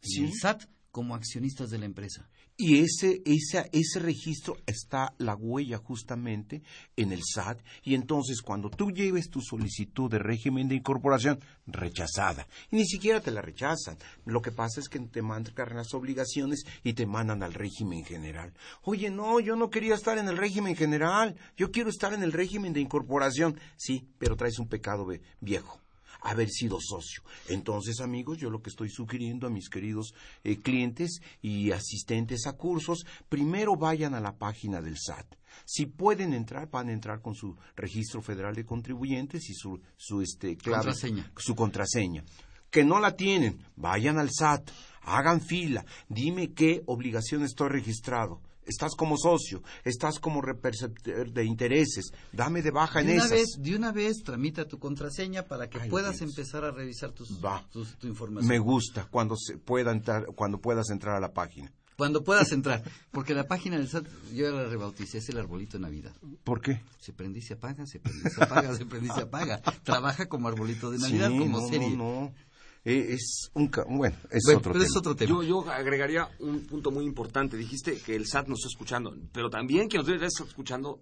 El 0.03 0.30
SAT 0.34 0.64
como 0.91 1.14
accionistas 1.14 1.70
de 1.70 1.78
la 1.78 1.86
empresa. 1.86 2.28
Y 2.61 2.80
ese, 2.80 3.22
ese, 3.24 3.70
ese 3.70 4.00
registro 4.00 4.56
está 4.66 5.14
la 5.18 5.36
huella 5.36 5.78
justamente 5.78 6.61
en 6.96 7.12
el 7.12 7.20
SAT. 7.22 7.61
Y 7.84 7.94
entonces 7.94 8.42
cuando 8.42 8.68
tú 8.68 8.90
lleves 8.90 9.30
tu 9.30 9.40
solicitud 9.40 10.11
de 10.11 10.18
régimen 10.18 10.66
de 10.66 10.74
incorporación, 10.74 11.38
rechazada. 11.68 12.48
Y 12.72 12.76
ni 12.78 12.84
siquiera 12.84 13.20
te 13.20 13.30
la 13.30 13.42
rechazan. 13.42 13.96
Lo 14.24 14.42
que 14.42 14.50
pasa 14.50 14.80
es 14.80 14.88
que 14.88 14.98
te 14.98 15.22
mandan 15.22 15.54
las 15.72 15.94
obligaciones 15.94 16.64
y 16.82 16.94
te 16.94 17.06
mandan 17.06 17.44
al 17.44 17.54
régimen 17.54 18.04
general. 18.04 18.52
Oye, 18.82 19.09
no, 19.09 19.38
yo 19.38 19.54
no 19.54 19.70
quería 19.70 19.94
estar 19.94 20.18
en 20.18 20.26
el 20.26 20.36
régimen 20.36 20.74
general. 20.74 21.36
Yo 21.56 21.70
quiero 21.70 21.90
estar 21.90 22.12
en 22.12 22.24
el 22.24 22.32
régimen 22.32 22.72
de 22.72 22.80
incorporación. 22.80 23.61
Sí, 23.76 24.09
pero 24.18 24.34
traes 24.34 24.59
un 24.59 24.66
pecado 24.66 25.06
viejo 25.40 25.80
haber 26.20 26.48
sido 26.48 26.78
socio. 26.80 27.22
Entonces, 27.48 28.00
amigos, 28.00 28.38
yo 28.38 28.50
lo 28.50 28.62
que 28.62 28.70
estoy 28.70 28.90
sugiriendo 28.90 29.46
a 29.46 29.50
mis 29.50 29.68
queridos 29.68 30.14
eh, 30.44 30.56
clientes 30.58 31.20
y 31.42 31.70
asistentes 31.70 32.46
a 32.46 32.54
cursos, 32.54 33.06
primero 33.28 33.76
vayan 33.76 34.14
a 34.14 34.20
la 34.20 34.36
página 34.36 34.80
del 34.80 34.96
SAT. 34.98 35.26
Si 35.64 35.86
pueden 35.86 36.34
entrar, 36.34 36.70
van 36.70 36.88
a 36.88 36.92
entrar 36.92 37.20
con 37.20 37.34
su 37.34 37.56
registro 37.76 38.22
federal 38.22 38.54
de 38.54 38.64
contribuyentes 38.64 39.48
y 39.50 39.54
su, 39.54 39.80
su 39.96 40.20
este, 40.20 40.56
contraseña. 40.56 41.30
su 41.36 41.54
contraseña. 41.54 42.24
Que 42.70 42.84
no 42.84 43.00
la 43.00 43.16
tienen, 43.16 43.64
vayan 43.76 44.18
al 44.18 44.30
SAT, 44.30 44.70
hagan 45.02 45.40
fila, 45.40 45.84
dime 46.08 46.52
qué 46.52 46.82
obligación 46.86 47.42
estoy 47.42 47.70
registrado 47.70 48.42
estás 48.68 48.94
como 48.94 49.16
socio, 49.16 49.62
estás 49.84 50.18
como 50.18 50.40
reperceptor 50.40 51.32
de 51.32 51.44
intereses, 51.44 52.12
dame 52.32 52.62
de 52.62 52.70
baja 52.70 53.00
en 53.00 53.10
una 53.10 53.26
Vez, 53.28 53.48
de 53.58 53.76
una 53.76 53.92
vez 53.92 54.22
tramita 54.24 54.66
tu 54.66 54.78
contraseña 54.78 55.44
para 55.44 55.68
que 55.68 55.80
puedas 55.88 56.20
empezar 56.20 56.64
a 56.64 56.70
revisar 56.70 57.12
tus, 57.12 57.28
tu 57.98 58.06
información. 58.06 58.48
Me 58.48 58.58
gusta 58.58 59.08
cuando 59.10 59.36
se 59.36 59.58
pueda 59.58 59.92
entrar, 59.92 60.26
cuando 60.34 60.60
puedas 60.60 60.90
entrar 60.90 61.16
a 61.16 61.20
la 61.20 61.32
página. 61.32 61.72
Cuando 61.98 62.22
puedas 62.22 62.52
entrar. 62.52 62.84
Porque 63.10 63.34
la 63.34 63.48
página 63.48 63.76
del 63.76 63.88
SAT, 63.88 64.06
yo 64.32 64.52
la 64.52 64.66
rebauticé, 64.66 65.18
es 65.18 65.28
el 65.30 65.38
arbolito 65.38 65.78
de 65.78 65.82
Navidad. 65.82 66.14
¿Por 66.44 66.60
qué? 66.60 66.80
Se 67.00 67.12
prende 67.12 67.40
y 67.40 67.42
se 67.42 67.54
apaga, 67.54 67.86
se 67.86 67.98
prende 67.98 68.28
y 68.28 68.30
se 68.30 68.44
apaga, 68.44 68.76
se 68.76 68.86
prende 68.86 69.08
y 69.08 69.10
se 69.10 69.22
apaga. 69.22 69.60
Trabaja 69.82 70.26
como 70.26 70.46
arbolito 70.46 70.92
de 70.92 70.98
Navidad, 70.98 71.28
Sí, 71.28 71.38
como 71.38 71.60
no, 71.60 71.68
serie. 71.68 71.96
No, 71.96 71.96
no. 71.96 72.32
Eh, 72.84 73.08
es 73.10 73.50
un... 73.54 73.68
ca- 73.68 73.84
Bueno, 73.88 74.16
es 74.30 74.42
Bueno, 74.44 74.58
otro 74.60 74.72
pero 74.72 74.84
tema. 74.84 74.84
es 74.90 74.96
otro 74.96 75.16
tema. 75.16 75.28
Yo, 75.30 75.42
yo 75.42 75.70
agregaría 75.70 76.28
un 76.40 76.60
punto 76.66 76.90
muy 76.90 77.04
importante. 77.04 77.56
Dijiste 77.56 77.98
que 77.98 78.14
el 78.16 78.26
SAT 78.26 78.48
nos 78.48 78.60
está 78.60 78.68
escuchando, 78.68 79.14
pero 79.32 79.50
también 79.50 79.88
quien 79.88 80.00
nos 80.00 80.06
debe 80.06 80.26
estar 80.26 80.46
escuchando, 80.46 81.00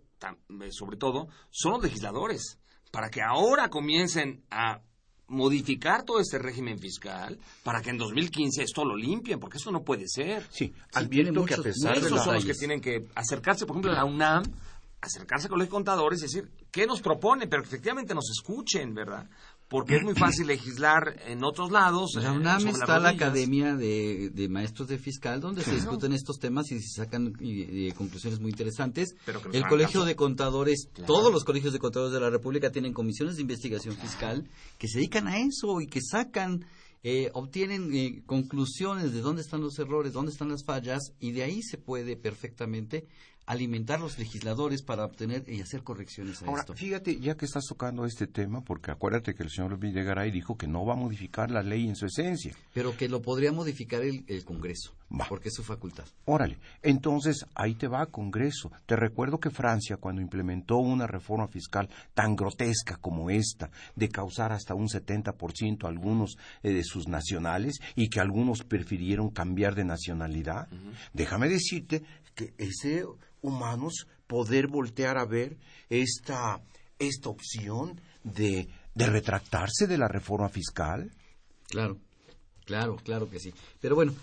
eh, 0.62 0.68
sobre 0.72 0.96
todo, 0.96 1.28
son 1.50 1.72
los 1.72 1.82
legisladores, 1.84 2.58
para 2.90 3.10
que 3.10 3.20
ahora 3.22 3.68
comiencen 3.68 4.42
a 4.50 4.80
modificar 5.28 6.04
todo 6.04 6.20
este 6.20 6.38
régimen 6.38 6.78
fiscal 6.78 7.36
para 7.64 7.82
que 7.82 7.90
en 7.90 7.98
2015 7.98 8.62
esto 8.62 8.84
lo 8.84 8.96
limpien, 8.96 9.40
porque 9.40 9.58
eso 9.58 9.72
no 9.72 9.82
puede 9.82 10.04
ser. 10.06 10.46
Sí, 10.50 10.72
advierto 10.94 11.44
que 11.44 11.54
a 11.54 11.58
pesar 11.58 11.94
de 11.94 12.00
Estos 12.00 12.18
la... 12.18 12.24
son 12.24 12.34
los 12.36 12.44
que 12.44 12.54
tienen 12.54 12.80
que 12.80 13.08
acercarse, 13.14 13.66
por 13.66 13.74
ejemplo, 13.74 13.90
a 13.90 13.94
la 13.96 14.04
UNAM, 14.04 14.44
acercarse 15.00 15.48
con 15.48 15.58
los 15.58 15.68
contadores 15.68 16.20
y 16.20 16.22
decir, 16.22 16.48
¿qué 16.70 16.86
nos 16.86 17.00
propone? 17.00 17.48
Pero 17.48 17.62
que 17.62 17.68
efectivamente 17.68 18.14
nos 18.14 18.30
escuchen, 18.30 18.94
¿verdad? 18.94 19.28
Porque 19.68 19.96
es 19.96 20.02
muy 20.04 20.14
fácil 20.14 20.46
legislar 20.46 21.20
en 21.26 21.42
otros 21.42 21.72
lados. 21.72 22.12
En 22.16 22.22
la 22.22 22.32
eh, 22.32 22.36
UNAM 22.36 22.68
está 22.68 23.00
la. 23.00 23.08
Academia 23.08 23.74
de, 23.74 24.30
de 24.32 24.48
Maestros 24.48 24.86
de 24.86 24.96
Fiscal, 24.98 25.40
donde 25.40 25.62
se 25.62 25.74
discuten 25.74 26.12
estos 26.12 26.38
temas 26.38 26.70
y 26.70 26.80
se 26.80 27.02
sacan 27.02 27.32
y- 27.40 27.86
y 27.88 27.92
conclusiones 27.92 28.38
muy 28.38 28.50
interesantes. 28.50 29.16
Pero 29.24 29.42
que 29.42 29.56
El 29.58 29.66
Colegio 29.66 30.00
caso. 30.00 30.04
de 30.04 30.14
Contadores, 30.14 30.88
Claro. 30.92 31.06
todos 31.12 31.32
los 31.32 31.42
colegios 31.44 31.72
de 31.72 31.80
contadores 31.80 32.14
de 32.14 32.20
la 32.20 32.30
República 32.30 32.70
tienen 32.70 32.92
comisiones 32.92 33.36
de 33.36 33.42
investigación 33.42 33.96
fiscal 33.96 34.48
que 34.78 34.86
se 34.86 34.98
dedican 34.98 35.26
a 35.26 35.38
eso 35.40 35.80
y 35.80 35.86
que 35.88 36.00
sacan, 36.00 36.64
eh, 37.02 37.30
obtienen 37.34 37.92
eh, 37.92 38.22
conclusiones 38.24 39.12
de 39.12 39.20
dónde 39.20 39.42
están 39.42 39.60
los 39.62 39.78
errores, 39.80 40.12
dónde 40.12 40.30
están 40.32 40.48
las 40.48 40.64
fallas 40.64 41.12
y 41.18 41.32
de 41.32 41.42
ahí 41.42 41.62
se 41.62 41.76
puede 41.78 42.16
perfectamente 42.16 43.06
alimentar 43.46 44.00
los 44.00 44.18
legisladores 44.18 44.82
para 44.82 45.04
obtener 45.04 45.44
y 45.48 45.60
hacer 45.60 45.82
correcciones 45.82 46.42
a 46.42 46.46
Ahora, 46.46 46.62
esto. 46.62 46.74
fíjate, 46.74 47.18
ya 47.20 47.36
que 47.36 47.44
estás 47.46 47.64
tocando 47.68 48.04
este 48.04 48.26
tema, 48.26 48.60
porque 48.62 48.90
acuérdate 48.90 49.34
que 49.34 49.42
el 49.44 49.50
señor 49.50 49.78
Videgaray 49.78 50.30
dijo 50.30 50.56
que 50.56 50.66
no 50.66 50.84
va 50.84 50.94
a 50.94 50.96
modificar 50.96 51.50
la 51.50 51.62
ley 51.62 51.88
en 51.88 51.94
su 51.96 52.06
esencia. 52.06 52.54
Pero 52.74 52.96
que 52.96 53.08
lo 53.08 53.22
podría 53.22 53.52
modificar 53.52 54.02
el, 54.02 54.24
el 54.26 54.44
Congreso, 54.44 54.94
Va. 55.12 55.26
porque 55.28 55.48
es 55.48 55.54
su 55.54 55.62
facultad. 55.62 56.04
Órale, 56.24 56.58
entonces 56.82 57.46
ahí 57.54 57.74
te 57.74 57.86
va 57.88 58.06
Congreso. 58.06 58.70
Te 58.84 58.96
recuerdo 58.96 59.38
que 59.38 59.50
Francia, 59.50 59.96
cuando 59.96 60.20
implementó 60.22 60.78
una 60.78 61.06
reforma 61.06 61.46
fiscal 61.46 61.88
tan 62.14 62.34
grotesca 62.36 62.96
como 62.96 63.30
esta, 63.30 63.70
de 63.94 64.08
causar 64.08 64.52
hasta 64.52 64.74
un 64.74 64.88
70% 64.88 65.84
a 65.84 65.88
algunos 65.88 66.36
eh, 66.62 66.72
de 66.72 66.82
sus 66.82 67.06
nacionales 67.08 67.78
y 67.94 68.08
que 68.08 68.20
algunos 68.20 68.64
prefirieron 68.64 69.30
cambiar 69.30 69.74
de 69.76 69.84
nacionalidad, 69.84 70.68
déjame 71.12 71.48
decirte 71.48 72.02
que 72.34 72.52
ese 72.58 73.04
humanos 73.42 74.06
poder 74.26 74.66
voltear 74.66 75.18
a 75.18 75.24
ver 75.24 75.56
esta, 75.88 76.60
esta 76.98 77.28
opción 77.28 78.00
de, 78.24 78.68
de 78.94 79.06
retractarse 79.06 79.86
de 79.86 79.98
la 79.98 80.08
reforma 80.08 80.48
fiscal. 80.48 81.10
Claro, 81.68 81.98
claro, 82.64 82.96
claro 83.04 83.28
que 83.30 83.38
sí. 83.38 83.52
Pero 83.80 83.94
bueno, 83.94 84.14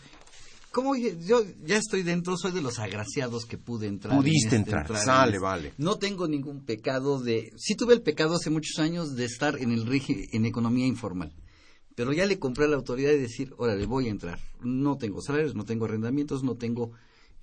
como 0.71 0.95
yo 0.95 1.43
ya 1.63 1.77
estoy 1.77 2.01
dentro, 2.03 2.35
soy 2.35 2.51
de 2.51 2.61
los 2.61 2.79
agraciados 2.79 3.45
que 3.45 3.57
pude 3.57 3.87
entrar. 3.87 4.17
Pudiste 4.17 4.55
en 4.55 4.63
este- 4.63 4.71
entrar, 4.75 4.91
en 4.99 5.05
sale, 5.05 5.27
este- 5.33 5.39
vale. 5.39 5.73
No 5.77 5.97
tengo 5.97 6.27
ningún 6.27 6.65
pecado 6.65 7.21
de... 7.21 7.53
Sí 7.57 7.75
tuve 7.75 7.93
el 7.93 8.01
pecado 8.01 8.35
hace 8.35 8.49
muchos 8.49 8.79
años 8.79 9.15
de 9.15 9.25
estar 9.25 9.57
en 9.59 9.71
el 9.71 9.87
en 10.31 10.45
economía 10.45 10.87
informal. 10.87 11.31
Pero 11.95 12.11
ya 12.11 12.25
le 12.25 12.39
compré 12.39 12.65
a 12.65 12.69
la 12.69 12.75
autoridad 12.77 13.11
y 13.11 13.19
decir, 13.19 13.53
órale, 13.57 13.85
voy 13.85 14.07
a 14.07 14.11
entrar. 14.11 14.39
No 14.61 14.97
tengo 14.97 15.21
salarios, 15.21 15.53
no 15.53 15.63
tengo 15.63 15.85
arrendamientos, 15.85 16.43
no 16.43 16.55
tengo... 16.55 16.91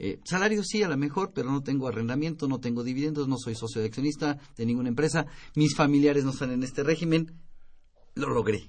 Eh, 0.02 0.18
salarios 0.24 0.66
sí, 0.66 0.82
a 0.82 0.88
lo 0.88 0.96
mejor, 0.96 1.32
pero 1.34 1.50
no 1.50 1.62
tengo 1.62 1.86
arrendamiento, 1.86 2.48
no 2.48 2.58
tengo 2.58 2.82
dividendos, 2.82 3.28
no 3.28 3.36
soy 3.36 3.54
socio 3.54 3.82
de 3.82 3.88
accionista 3.88 4.38
de 4.56 4.64
ninguna 4.64 4.88
empresa. 4.88 5.26
Mis 5.54 5.76
familiares 5.76 6.24
no 6.24 6.30
están 6.30 6.52
en 6.52 6.62
este 6.62 6.82
régimen. 6.82 7.30
Lo 8.14 8.30
logré. 8.30 8.66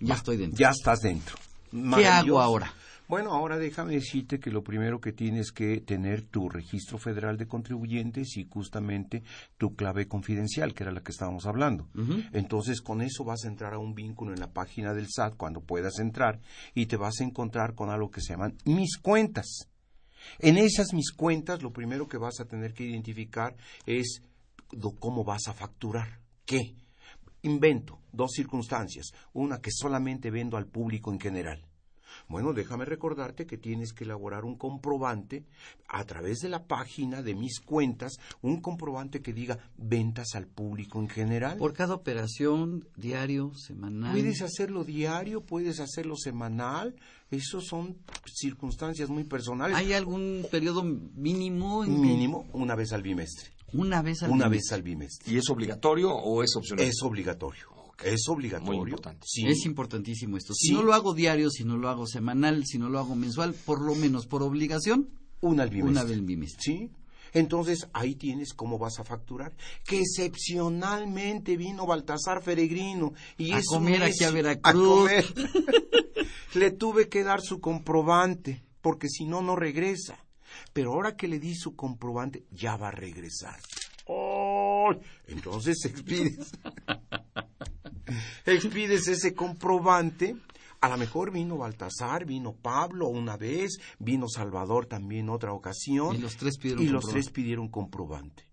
Ya 0.00 0.14
estoy 0.14 0.36
dentro. 0.36 0.58
Ya 0.58 0.70
estás 0.70 1.00
dentro. 1.00 1.36
¿Qué 1.70 2.08
hago 2.08 2.40
ahora? 2.40 2.74
Bueno, 3.06 3.32
ahora 3.32 3.56
déjame 3.56 3.94
decirte 3.94 4.40
que 4.40 4.50
lo 4.50 4.64
primero 4.64 5.00
que 5.00 5.12
tienes 5.12 5.52
que 5.52 5.80
tener 5.80 6.22
tu 6.22 6.48
registro 6.48 6.98
federal 6.98 7.36
de 7.36 7.46
contribuyentes 7.46 8.36
y 8.36 8.48
justamente 8.48 9.22
tu 9.56 9.76
clave 9.76 10.08
confidencial, 10.08 10.74
que 10.74 10.82
era 10.82 10.92
la 10.92 11.02
que 11.02 11.12
estábamos 11.12 11.46
hablando. 11.46 11.86
Entonces, 12.32 12.80
con 12.80 13.00
eso 13.00 13.22
vas 13.22 13.44
a 13.44 13.48
entrar 13.48 13.74
a 13.74 13.78
un 13.78 13.94
vínculo 13.94 14.32
en 14.32 14.40
la 14.40 14.52
página 14.52 14.92
del 14.92 15.06
SAT 15.08 15.36
cuando 15.36 15.60
puedas 15.60 16.00
entrar 16.00 16.40
y 16.74 16.86
te 16.86 16.96
vas 16.96 17.20
a 17.20 17.24
encontrar 17.24 17.74
con 17.74 17.90
algo 17.90 18.10
que 18.10 18.20
se 18.20 18.32
llaman 18.32 18.56
mis 18.64 18.96
cuentas. 18.96 19.68
En 20.38 20.56
esas 20.56 20.92
mis 20.92 21.12
cuentas, 21.12 21.62
lo 21.62 21.72
primero 21.72 22.08
que 22.08 22.18
vas 22.18 22.40
a 22.40 22.46
tener 22.46 22.74
que 22.74 22.84
identificar 22.84 23.56
es 23.86 24.22
cómo 24.98 25.24
vas 25.24 25.48
a 25.48 25.54
facturar. 25.54 26.20
¿Qué? 26.44 26.74
Invento 27.42 28.00
dos 28.12 28.32
circunstancias. 28.32 29.12
Una 29.32 29.60
que 29.60 29.70
solamente 29.70 30.30
vendo 30.30 30.56
al 30.56 30.66
público 30.66 31.12
en 31.12 31.20
general. 31.20 31.66
Bueno, 32.28 32.52
déjame 32.52 32.84
recordarte 32.84 33.46
que 33.46 33.58
tienes 33.58 33.92
que 33.92 34.04
elaborar 34.04 34.44
un 34.44 34.56
comprobante 34.56 35.44
a 35.88 36.04
través 36.04 36.38
de 36.38 36.48
la 36.48 36.64
página 36.64 37.22
de 37.22 37.34
mis 37.34 37.60
cuentas, 37.60 38.14
un 38.42 38.60
comprobante 38.60 39.20
que 39.22 39.32
diga 39.32 39.58
ventas 39.76 40.28
al 40.34 40.46
público 40.46 40.98
en 41.00 41.08
general. 41.08 41.58
Por 41.58 41.74
cada 41.74 41.94
operación, 41.94 42.88
diario, 42.96 43.52
semanal. 43.54 44.12
Puedes 44.12 44.40
hacerlo 44.42 44.84
diario, 44.84 45.42
puedes 45.42 45.80
hacerlo 45.80 46.16
semanal, 46.16 46.94
esos 47.30 47.66
son 47.66 47.96
circunstancias 48.26 49.08
muy 49.10 49.24
personales. 49.24 49.76
¿Hay 49.76 49.92
algún 49.92 50.46
periodo 50.50 50.82
mínimo? 50.82 51.84
en- 51.84 52.00
Mínimo 52.00 52.46
una 52.52 52.74
vez 52.74 52.92
al 52.92 53.02
bimestre. 53.02 53.50
Una 53.72 54.02
vez 54.02 54.22
al 54.22 54.30
Una 54.30 54.48
mes. 54.48 54.62
vez 54.62 54.72
al 54.72 54.82
bimestre. 54.82 55.32
¿Y 55.32 55.36
es 55.38 55.50
obligatorio 55.50 56.10
o 56.14 56.42
es 56.42 56.54
opcional? 56.56 56.86
Es 56.86 57.02
obligatorio. 57.02 57.73
Es 58.02 58.28
obligatorio. 58.28 58.80
Muy 58.80 58.88
importante. 58.90 59.26
Sí. 59.28 59.46
Es 59.46 59.64
importantísimo 59.66 60.36
esto. 60.36 60.52
Si 60.54 60.68
Sí. 60.68 60.72
no 60.74 60.82
lo 60.82 60.94
hago 60.94 61.14
diario, 61.14 61.50
si 61.50 61.64
no 61.64 61.76
lo 61.76 61.88
hago 61.88 62.06
semanal, 62.06 62.64
si 62.66 62.78
no 62.78 62.88
lo 62.88 62.98
hago 62.98 63.14
mensual, 63.14 63.54
por 63.54 63.80
lo 63.80 63.94
menos 63.94 64.26
por 64.26 64.42
obligación, 64.42 65.08
Una 65.40 65.62
al 65.64 65.70
bimestre. 65.70 65.90
una 65.92 66.02
vez 66.04 66.12
al 66.18 66.22
bimestre. 66.24 66.62
¿Sí? 66.62 66.90
Entonces 67.32 67.88
ahí 67.92 68.14
tienes 68.14 68.52
cómo 68.54 68.78
vas 68.78 68.98
a 69.00 69.04
facturar. 69.04 69.54
Que 69.84 70.00
excepcionalmente 70.00 71.56
vino 71.56 71.86
Baltasar 71.86 72.42
Feregrino 72.42 73.12
y 73.38 73.52
A 73.52 73.58
es 73.58 73.66
comer 73.66 74.02
aquí 74.04 74.24
a. 74.24 74.30
Veracruz. 74.30 74.98
comer. 74.98 75.24
le 76.54 76.70
tuve 76.70 77.08
que 77.08 77.24
dar 77.24 77.40
su 77.40 77.60
comprobante 77.60 78.62
porque 78.80 79.08
si 79.08 79.24
no 79.24 79.42
no 79.42 79.56
regresa. 79.56 80.18
Pero 80.72 80.92
ahora 80.92 81.16
que 81.16 81.26
le 81.26 81.40
di 81.40 81.54
su 81.56 81.74
comprobante 81.74 82.44
ya 82.52 82.76
va 82.76 82.88
a 82.88 82.92
regresar. 82.92 83.58
¡Ay! 84.06 84.98
Entonces 85.26 85.84
expides. 85.84 86.52
expides 88.46 89.08
ese 89.08 89.34
comprobante. 89.34 90.36
A 90.80 90.88
lo 90.88 90.98
mejor 90.98 91.32
vino 91.32 91.56
Baltasar, 91.56 92.26
vino 92.26 92.52
Pablo 92.52 93.08
una 93.08 93.36
vez, 93.38 93.78
vino 93.98 94.28
Salvador 94.28 94.86
también 94.86 95.30
otra 95.30 95.52
ocasión. 95.52 96.14
Y 96.14 96.18
los 96.18 96.36
tres 96.36 96.58
pidieron 96.58 96.82
Y 96.82 96.88
los 96.88 97.04
comprobante. 97.04 97.22
tres 97.22 97.32
pidieron 97.32 97.68
comprobante. 97.68 98.44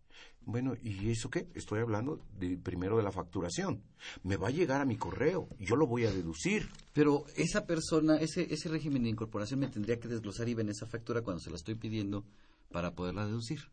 Bueno, 0.44 0.74
¿y 0.82 1.12
eso 1.12 1.30
qué? 1.30 1.48
Estoy 1.54 1.82
hablando 1.82 2.20
de, 2.40 2.58
primero 2.58 2.98
de 2.98 3.04
la 3.04 3.12
facturación. 3.12 3.84
Me 4.24 4.38
va 4.38 4.48
a 4.48 4.52
llegar 4.52 4.82
a 4.82 4.86
mi 4.86 4.98
correo, 4.98 5.48
yo 5.60 5.76
lo 5.76 5.86
voy 5.86 6.06
a 6.06 6.12
deducir. 6.12 6.70
Pero 6.94 7.26
esa 7.36 7.66
persona, 7.66 8.18
ese, 8.18 8.52
ese 8.52 8.70
régimen 8.70 9.04
de 9.04 9.10
incorporación 9.10 9.60
me 9.60 9.68
tendría 9.68 10.00
que 10.00 10.08
desglosar 10.08 10.50
IVA 10.50 10.62
en 10.62 10.70
esa 10.70 10.88
factura 10.88 11.22
cuando 11.22 11.42
se 11.42 11.52
la 11.52 11.58
estoy 11.58 11.76
pidiendo 11.76 12.26
para 12.72 12.96
poderla 12.96 13.26
deducir. 13.28 13.70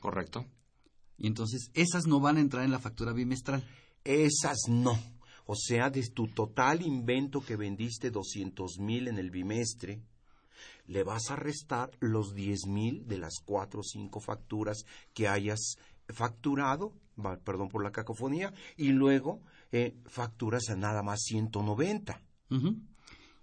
Correcto. 0.00 0.46
Y 1.18 1.26
entonces 1.26 1.70
esas 1.74 2.06
no 2.06 2.20
van 2.20 2.36
a 2.36 2.40
entrar 2.40 2.64
en 2.64 2.70
la 2.70 2.78
factura 2.78 3.12
bimestral. 3.12 3.64
Esas 4.04 4.58
no. 4.68 4.98
O 5.52 5.54
sea, 5.54 5.90
de 5.90 6.02
tu 6.08 6.28
total 6.28 6.80
invento 6.80 7.44
que 7.44 7.56
vendiste 7.56 8.10
200 8.10 8.78
mil 8.78 9.06
en 9.06 9.18
el 9.18 9.30
bimestre, 9.30 10.00
le 10.86 11.04
vas 11.04 11.30
a 11.30 11.36
restar 11.36 11.90
los 12.00 12.32
10 12.32 12.68
mil 12.68 13.06
de 13.06 13.18
las 13.18 13.34
cuatro 13.44 13.80
o 13.80 13.82
cinco 13.82 14.18
facturas 14.18 14.86
que 15.12 15.28
hayas 15.28 15.76
facturado, 16.08 16.94
perdón 17.44 17.68
por 17.68 17.84
la 17.84 17.92
cacofonía, 17.92 18.54
y 18.78 18.92
luego 18.92 19.42
eh, 19.72 19.94
facturas 20.06 20.70
a 20.70 20.74
nada 20.76 21.02
más 21.02 21.20
190. 21.20 22.18
Ujú. 22.50 22.78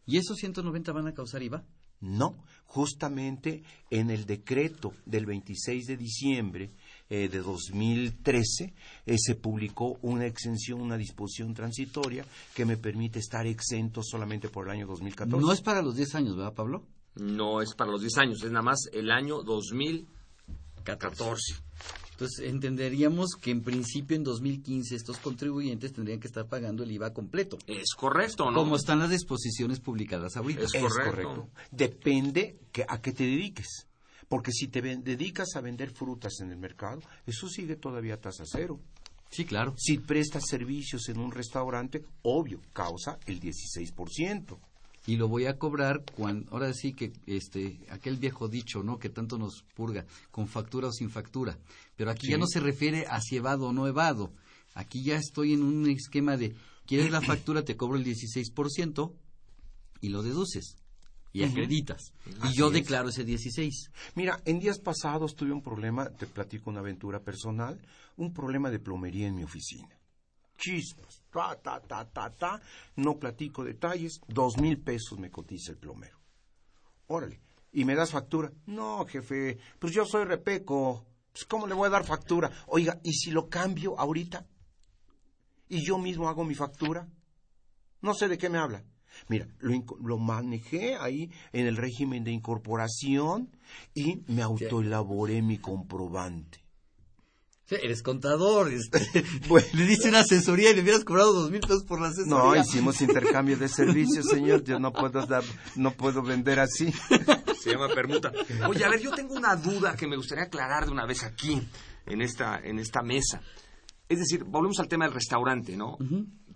¿Y 0.08 0.18
esos 0.18 0.38
190 0.38 0.92
van 0.92 1.06
a 1.06 1.14
causar 1.14 1.44
IVA? 1.44 1.64
No, 2.02 2.44
justamente 2.66 3.62
en 3.92 4.10
el 4.10 4.26
decreto 4.26 4.94
del 5.06 5.28
26 5.28 5.86
de 5.86 5.96
diciembre 5.96 6.72
eh, 7.10 7.28
de 7.28 7.40
2013 7.40 8.74
eh, 9.06 9.16
se 9.18 9.36
publicó 9.36 9.98
una 10.02 10.26
exención, 10.28 10.80
una 10.80 10.96
disposición 10.98 11.54
transitoria 11.54 12.26
que 12.54 12.66
me 12.66 12.78
permite 12.78 13.20
estar 13.20 13.46
exento 13.48 14.02
solamente 14.04 14.48
por 14.50 14.68
el 14.68 14.72
año 14.74 14.88
2014. 14.88 15.44
No 15.44 15.52
es 15.52 15.62
para 15.62 15.82
los 15.82 15.96
10 15.96 16.16
años, 16.16 16.38
¿verdad, 16.38 16.54
Pablo? 16.54 16.86
No 17.16 17.62
es 17.62 17.74
para 17.74 17.92
los 17.92 18.02
10 18.02 18.18
años, 18.20 18.44
es 18.44 18.52
nada 18.52 18.62
más 18.62 18.82
el 18.94 19.10
año 19.12 19.42
2014. 19.42 21.56
Entonces 22.12 22.48
entenderíamos 22.50 23.30
que 23.42 23.50
en 23.50 23.62
principio 23.62 24.16
en 24.18 24.26
2015 24.26 24.94
estos 24.94 25.18
contribuyentes 25.18 25.94
tendrían 25.94 26.20
que 26.20 26.28
estar 26.28 26.48
pagando 26.48 26.84
el 26.84 26.92
IVA 26.92 27.14
completo. 27.14 27.58
Es 27.66 27.94
correcto, 27.96 28.52
¿no? 28.52 28.60
Como 28.60 28.76
están 28.76 29.00
las 29.00 29.10
disposiciones 29.10 29.80
publicadas 29.80 30.36
ahorita. 30.36 30.64
Es 30.64 30.76
Es 30.76 30.82
correcto. 30.82 31.12
correcto. 31.12 31.50
Depende 31.72 32.60
que, 32.74 32.86
a 32.88 33.02
qué 33.02 33.14
te 33.14 33.24
dediques. 33.24 33.88
Porque 34.30 34.52
si 34.52 34.68
te 34.68 34.82
dedicas 34.82 35.56
a 35.56 35.62
vender 35.62 35.90
frutas 35.90 36.40
en 36.40 36.52
el 36.52 36.58
mercado, 36.58 37.02
eso 37.26 37.50
sigue 37.50 37.76
todavía 37.76 38.14
a 38.14 38.22
tasa 38.22 38.44
cero. 38.46 38.80
Sí, 39.32 39.44
claro. 39.46 39.74
Si 39.78 39.98
prestas 39.98 40.44
servicios 40.48 41.10
en 41.10 41.20
un 41.20 41.32
restaurante, 41.32 42.04
obvio, 42.22 42.62
causa 42.74 43.20
el 43.26 43.40
16%. 43.42 44.58
y 45.08 45.16
lo 45.16 45.28
voy 45.28 45.46
a 45.46 45.58
cobrar 45.58 46.04
cuando 46.16 46.52
ahora 46.52 46.74
sí 46.74 46.94
que 46.94 47.14
este 47.26 47.80
aquel 47.90 48.18
viejo 48.18 48.48
dicho 48.48 48.84
no 48.84 49.00
que 49.00 49.10
tanto 49.10 49.38
nos 49.38 49.64
purga 49.74 50.06
con 50.30 50.48
factura 50.48 50.90
o 50.90 50.92
sin 50.92 51.10
factura 51.10 51.58
pero 51.96 52.12
aquí 52.12 52.28
ya 52.28 52.38
no 52.38 52.46
se 52.46 52.60
refiere 52.60 53.06
a 53.08 53.22
si 53.22 53.38
evado 53.38 53.70
o 53.70 53.74
no 53.74 53.88
evado 53.88 54.34
aquí 54.76 55.02
ya 55.04 55.16
estoy 55.16 55.54
en 55.54 55.64
un 55.64 55.90
esquema 55.90 56.36
de 56.36 56.54
quieres 56.86 57.12
la 57.12 57.22
factura 57.22 57.64
te 57.64 57.78
cobro 57.78 57.98
el 57.98 58.06
16% 58.06 59.14
y 60.02 60.10
lo 60.10 60.22
deduces 60.22 60.76
y 61.32 61.44
acreditas 61.44 62.14
y 62.44 62.54
yo 62.54 62.70
declaro 62.70 63.10
ese 63.10 63.24
16 63.24 63.92
Mira, 64.16 64.42
en 64.46 64.60
días 64.60 64.80
pasados 64.80 65.36
tuve 65.36 65.52
un 65.52 65.62
problema, 65.62 66.10
te 66.10 66.26
platico 66.26 66.70
una 66.70 66.80
aventura 66.80 67.20
personal, 67.20 67.80
un 68.18 68.34
problema 68.34 68.70
de 68.70 68.80
plomería 68.80 69.28
en 69.28 69.36
mi 69.36 69.44
oficina. 69.44 69.90
Chispas, 70.58 71.24
ta, 71.32 71.56
ta, 71.56 71.80
ta, 71.80 72.06
ta, 72.06 72.30
ta, 72.36 72.62
no 72.98 73.18
platico 73.18 73.64
detalles, 73.64 74.20
dos 74.28 74.58
mil 74.58 74.80
pesos 74.80 75.18
me 75.18 75.30
cotiza 75.30 75.72
el 75.72 75.78
plomero. 75.78 76.20
Órale, 77.08 77.40
¿y 77.72 77.86
me 77.86 77.96
das 77.96 78.12
factura? 78.12 78.52
No, 78.66 79.06
jefe, 79.06 79.58
pues 79.80 79.94
yo 79.94 80.06
soy 80.06 80.26
repeco, 80.26 81.06
pues 81.32 81.46
¿cómo 81.46 81.66
le 81.66 81.76
voy 81.76 81.88
a 81.88 81.92
dar 81.92 82.06
factura? 82.06 82.52
Oiga, 82.68 83.00
¿y 83.04 83.14
si 83.14 83.32
lo 83.32 83.48
cambio 83.48 83.98
ahorita? 83.98 84.46
¿Y 85.70 85.86
yo 85.86 85.98
mismo 85.98 86.28
hago 86.28 86.44
mi 86.44 86.56
factura? 86.56 87.08
No 88.02 88.14
sé 88.14 88.28
de 88.28 88.38
qué 88.38 88.50
me 88.50 88.58
habla. 88.58 88.84
Mira, 89.28 89.48
lo, 89.60 89.84
lo 90.04 90.18
manejé 90.18 90.96
ahí 90.96 91.30
en 91.54 91.68
el 91.68 91.78
régimen 91.78 92.24
de 92.24 92.32
incorporación 92.32 93.50
y 93.94 94.22
me 94.28 94.42
autoelaboré 94.42 95.42
mi 95.42 95.58
comprobante. 95.58 96.60
Sí, 97.66 97.76
eres 97.84 98.02
contador 98.02 98.74
este, 98.74 99.00
Bueno. 99.48 99.68
le 99.74 99.86
diste 99.86 100.10
una 100.10 100.22
asesoría 100.22 100.72
y 100.72 100.76
le 100.76 100.82
hubieras 100.82 101.04
cobrado 101.04 101.34
dos 101.34 101.52
mil 101.52 101.62
pesos 101.62 101.84
por 101.84 102.02
la 102.02 102.08
asesoría 102.08 102.36
No, 102.36 102.56
hicimos 102.56 103.00
intercambio 103.00 103.58
de 103.58 103.68
servicios, 103.68 104.26
señor. 104.26 104.64
Yo 104.64 104.80
no 104.80 104.92
puedo 104.92 105.24
dar, 105.28 105.44
no 105.76 105.92
puedo 105.92 106.24
vender 106.24 106.60
así. 106.60 106.92
Se 107.62 107.72
llama 107.72 107.90
permuta. 107.90 108.32
Oye, 108.68 108.84
a 108.84 108.90
ver, 108.90 109.00
yo 109.00 109.12
tengo 109.12 109.36
una 109.36 109.56
duda 109.56 109.96
que 109.96 110.08
me 110.08 110.16
gustaría 110.16 110.46
aclarar 110.46 110.86
de 110.86 110.92
una 110.92 111.06
vez 111.06 111.24
aquí, 111.24 111.62
en 112.08 112.22
esta, 112.24 112.58
en 112.58 112.80
esta 112.80 113.04
mesa. 113.04 113.40
Es 114.08 114.18
decir, 114.18 114.44
volvemos 114.46 114.80
al 114.80 114.88
tema 114.88 115.06
del 115.06 115.14
restaurante, 115.14 115.78
¿no? 115.78 115.96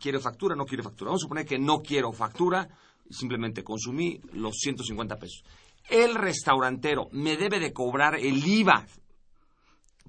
¿Quiero 0.03 0.19
factura? 0.19 0.53
No 0.53 0.65
quiero 0.65 0.83
factura. 0.83 1.11
Vamos 1.11 1.21
a 1.21 1.23
suponer 1.23 1.45
que 1.45 1.57
no 1.57 1.81
quiero 1.81 2.11
factura 2.11 2.67
simplemente 3.09 3.63
consumí 3.63 4.19
los 4.33 4.57
150 4.57 5.17
pesos. 5.17 5.45
El 5.89 6.15
restaurantero 6.15 7.07
me 7.13 7.37
debe 7.37 7.57
de 7.57 7.71
cobrar 7.71 8.15
el 8.15 8.45
IVA 8.45 8.85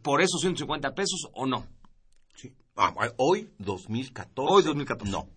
por 0.03 0.20
esos 0.20 0.40
150 0.40 0.97
pesos 0.97 1.28
o 1.32 1.47
no. 1.47 1.68
Sí. 2.34 2.53
Ah, 2.74 2.92
hoy, 3.18 3.49
2014. 3.59 4.53
Hoy, 4.53 4.64
2014. 4.64 5.12
No. 5.12 5.28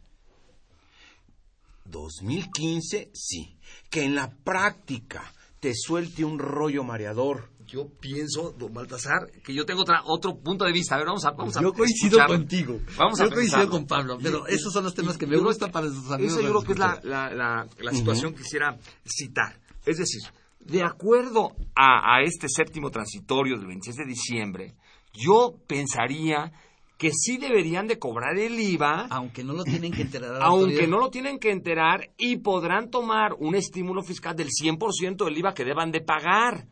2015, 1.86 3.12
sí. 3.14 3.60
Que 3.92 4.06
en 4.06 4.16
la 4.16 4.32
práctica 4.44 5.32
te 5.60 5.76
suelte 5.76 6.26
un 6.26 6.40
rollo 6.40 6.84
mareador. 6.84 7.52
Yo 7.68 7.88
pienso, 8.00 8.54
don 8.58 8.74
Baltasar, 8.74 9.30
que 9.44 9.54
yo 9.54 9.66
tengo 9.66 9.82
otra, 9.82 10.02
otro 10.06 10.38
punto 10.38 10.64
de 10.66 10.72
vista. 10.72 10.96
A 10.96 11.00
ver, 11.00 11.08
vamos 11.08 11.26
a, 11.26 11.32
vamos 11.32 11.56
a 11.58 11.62
Yo 11.62 11.74
coincido 11.74 12.18
escucharlo. 12.18 12.36
contigo. 12.38 12.80
Vamos 12.98 13.20
a 13.20 13.26
yo 13.26 13.30
coincido 13.32 13.58
pensarlo. 13.60 13.70
con 13.72 13.86
Pablo, 13.88 14.18
pero 14.24 14.44
Y- 14.50 14.54
esos 14.54 14.72
son 14.72 14.86
los 14.86 14.94
temas 14.96 15.16
y- 15.16 15.20
que 15.20 15.28
me 15.28 15.38
gustan 15.38 15.72
para 15.72 15.88
sus 15.88 16.10
amigos. 16.12 16.34
Eso 16.34 16.42
yo 16.42 16.50
creo 16.50 16.62
que 16.64 16.72
es 16.74 16.80
la, 16.80 17.00
la, 17.04 17.30
la- 17.34 17.68
la 17.80 17.92
situación 17.92 18.34
que 18.34 18.42
quisiera 18.44 18.78
citar. 19.06 19.60
Es 19.86 19.98
decir, 19.98 20.22
de 20.60 20.82
acuerdo 20.84 21.52
a, 21.76 22.16
a 22.18 22.22
este 22.24 22.48
séptimo 22.50 22.90
transitorio 22.90 23.58
del 23.58 23.68
26 23.68 23.98
de 23.98 24.06
diciembre, 24.06 24.76
yo 25.14 25.56
pensaría 25.68 26.52
que 26.98 27.12
sí 27.12 27.38
deberían 27.38 27.86
de 27.88 28.00
cobrar 28.00 28.38
el 28.40 28.60
IVA, 28.60 29.08
Aunque 29.12 29.44
no 29.44 29.54
lo 29.54 29.64
tienen 29.64 29.92
que 29.92 30.02
enterar 30.02 30.32
a 30.36 30.40
la 30.40 30.46
aunque 30.46 30.64
autoridad. 30.72 30.88
no 30.90 31.00
lo 31.00 31.10
tienen 31.10 31.38
que 31.38 31.52
enterar, 31.52 32.10
y 32.18 32.38
podrán 32.38 32.90
tomar 32.90 33.34
un 33.38 33.54
estímulo 33.56 34.02
fiscal 34.04 34.36
del 34.36 34.48
100% 34.50 35.26
del 35.26 35.38
IVA 35.38 35.54
que 35.54 35.64
deban 35.64 35.92
de 35.92 36.02
pagar. 36.02 36.66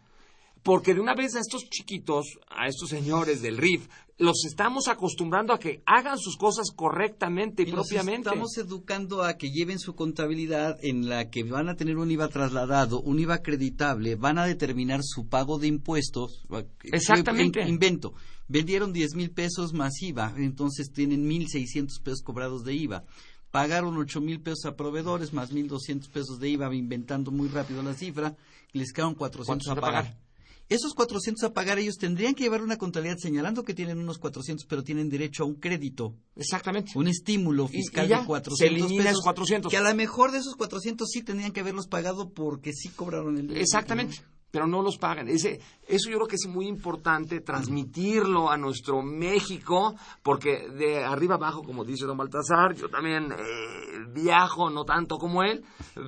Porque 0.66 0.95
de 0.95 0.99
una 0.99 1.13
vez 1.13 1.36
a 1.36 1.39
estos 1.39 1.63
chiquitos, 1.70 2.26
a 2.49 2.68
estos 2.68 2.89
señores 2.89 3.43
del 3.43 3.57
RIF, 3.57 3.88
los 4.18 4.45
estamos 4.45 4.88
acostumbrando 4.88 5.53
a 5.53 5.59
que 5.59 5.84
hagan 5.86 6.18
sus 6.18 6.38
cosas 6.38 6.72
correctamente 6.76 7.61
y, 7.61 7.68
Y 7.68 7.72
los 7.72 7.88
propiamente. 7.88 8.30
estamos 8.30 8.57
educando 8.57 9.22
a 9.24 9.38
que 9.38 9.51
lleven 9.51 9.78
su 9.78 9.93
contabilidad 9.93 10.78
en 10.82 11.07
la 11.07 11.30
que 11.30 11.43
van 11.43 11.70
a 11.70 11.76
tener 11.76 11.97
un 11.97 12.09
IVA 12.09 12.30
trasladado, 12.30 12.99
un 13.01 13.20
IVA 13.20 13.36
acreditable, 13.36 14.16
van 14.16 14.39
a 14.39 14.47
determinar 14.47 15.01
su 15.03 15.28
pago 15.28 15.59
de 15.59 15.68
impuestos. 15.68 16.45
Exactamente. 16.84 17.61
In- 17.61 17.68
Invento. 17.70 18.13
Vendieron 18.47 18.91
10 18.91 19.13
mil 19.16 19.30
pesos 19.32 19.72
más 19.74 20.01
IVA, 20.01 20.34
entonces 20.38 20.91
tienen 20.91 21.30
1.600 21.30 22.01
pesos 22.01 22.22
cobrados 22.24 22.63
de 22.63 22.74
IVA. 22.74 23.03
Pagaron 23.51 23.95
8 23.97 24.20
mil 24.20 24.41
pesos 24.41 24.66
a 24.66 24.76
proveedores 24.76 25.32
más 25.32 25.51
1.200 25.53 26.09
pesos 26.09 26.39
de 26.39 26.49
IVA, 26.49 26.74
inventando 26.74 27.30
muy 27.32 27.49
rápido 27.49 27.84
la 27.84 27.93
cifra, 27.93 28.36
y 28.74 28.80
les 28.80 28.91
quedaron 28.91 29.13
400 29.16 29.45
¿Cuántos 29.47 29.68
a 29.68 29.72
a 29.74 29.76
pagar. 29.82 30.03
pagar? 30.05 30.24
Esos 30.68 30.95
400 30.95 31.43
a 31.43 31.53
pagar 31.53 31.78
ellos 31.78 31.97
tendrían 31.97 32.34
que 32.34 32.43
llevar 32.43 32.63
una 32.63 32.78
contabilidad 32.78 33.18
señalando 33.20 33.63
que 33.63 33.76
tienen 33.76 33.99
unos 33.99 34.18
400, 34.18 34.66
pero 34.66 34.84
tienen 34.84 35.09
derecho 35.09 35.43
a 35.43 35.45
un 35.45 35.55
crédito 35.55 36.16
Exactamente. 36.36 36.91
un 36.95 37.07
estímulo 37.07 37.66
Y- 37.72 37.78
fiscal 37.78 38.07
y 38.07 38.09
ya, 38.09 38.22
de 38.22 38.26
400 38.26 38.89
se 38.89 38.95
pesos, 38.97 39.11
esos 39.11 39.24
400. 39.24 39.70
que 39.72 39.78
a 39.78 39.82
lo 39.82 39.93
mejor 39.95 40.32
de 40.32 40.39
esos 40.39 40.55
400 40.55 41.07
sí 41.09 41.22
tendrían 41.22 41.51
que 41.51 41.59
haberlos 41.59 41.88
pagado 41.88 42.30
porque 42.34 42.74
sí 42.74 42.89
cobraron 42.89 43.38
el 43.38 43.55
Exactamente. 43.55 44.18
Pero 44.56 44.68
no 44.68 44.82
los 44.82 44.97
pagan. 44.97 45.28
Ese, 45.28 45.60
eso 45.86 46.10
yo 46.10 46.16
creo 46.16 46.28
que 46.30 46.38
es 46.38 46.47
muy 46.47 46.66
importante 46.66 47.41
transmitirlo 47.41 48.49
a 48.49 48.56
nuestro 48.56 49.01
México, 49.01 49.93
porque 50.24 50.70
de 50.70 51.03
arriba 51.03 51.36
abajo, 51.36 51.62
como 51.62 51.84
dice 51.84 52.06
don 52.06 52.16
Baltasar, 52.16 52.74
yo 52.74 52.88
también 52.88 53.34
eh, 53.34 54.06
viajo, 54.14 54.70
no 54.70 54.86
tanto 54.86 55.18
como 55.18 55.43
él, 55.43 55.62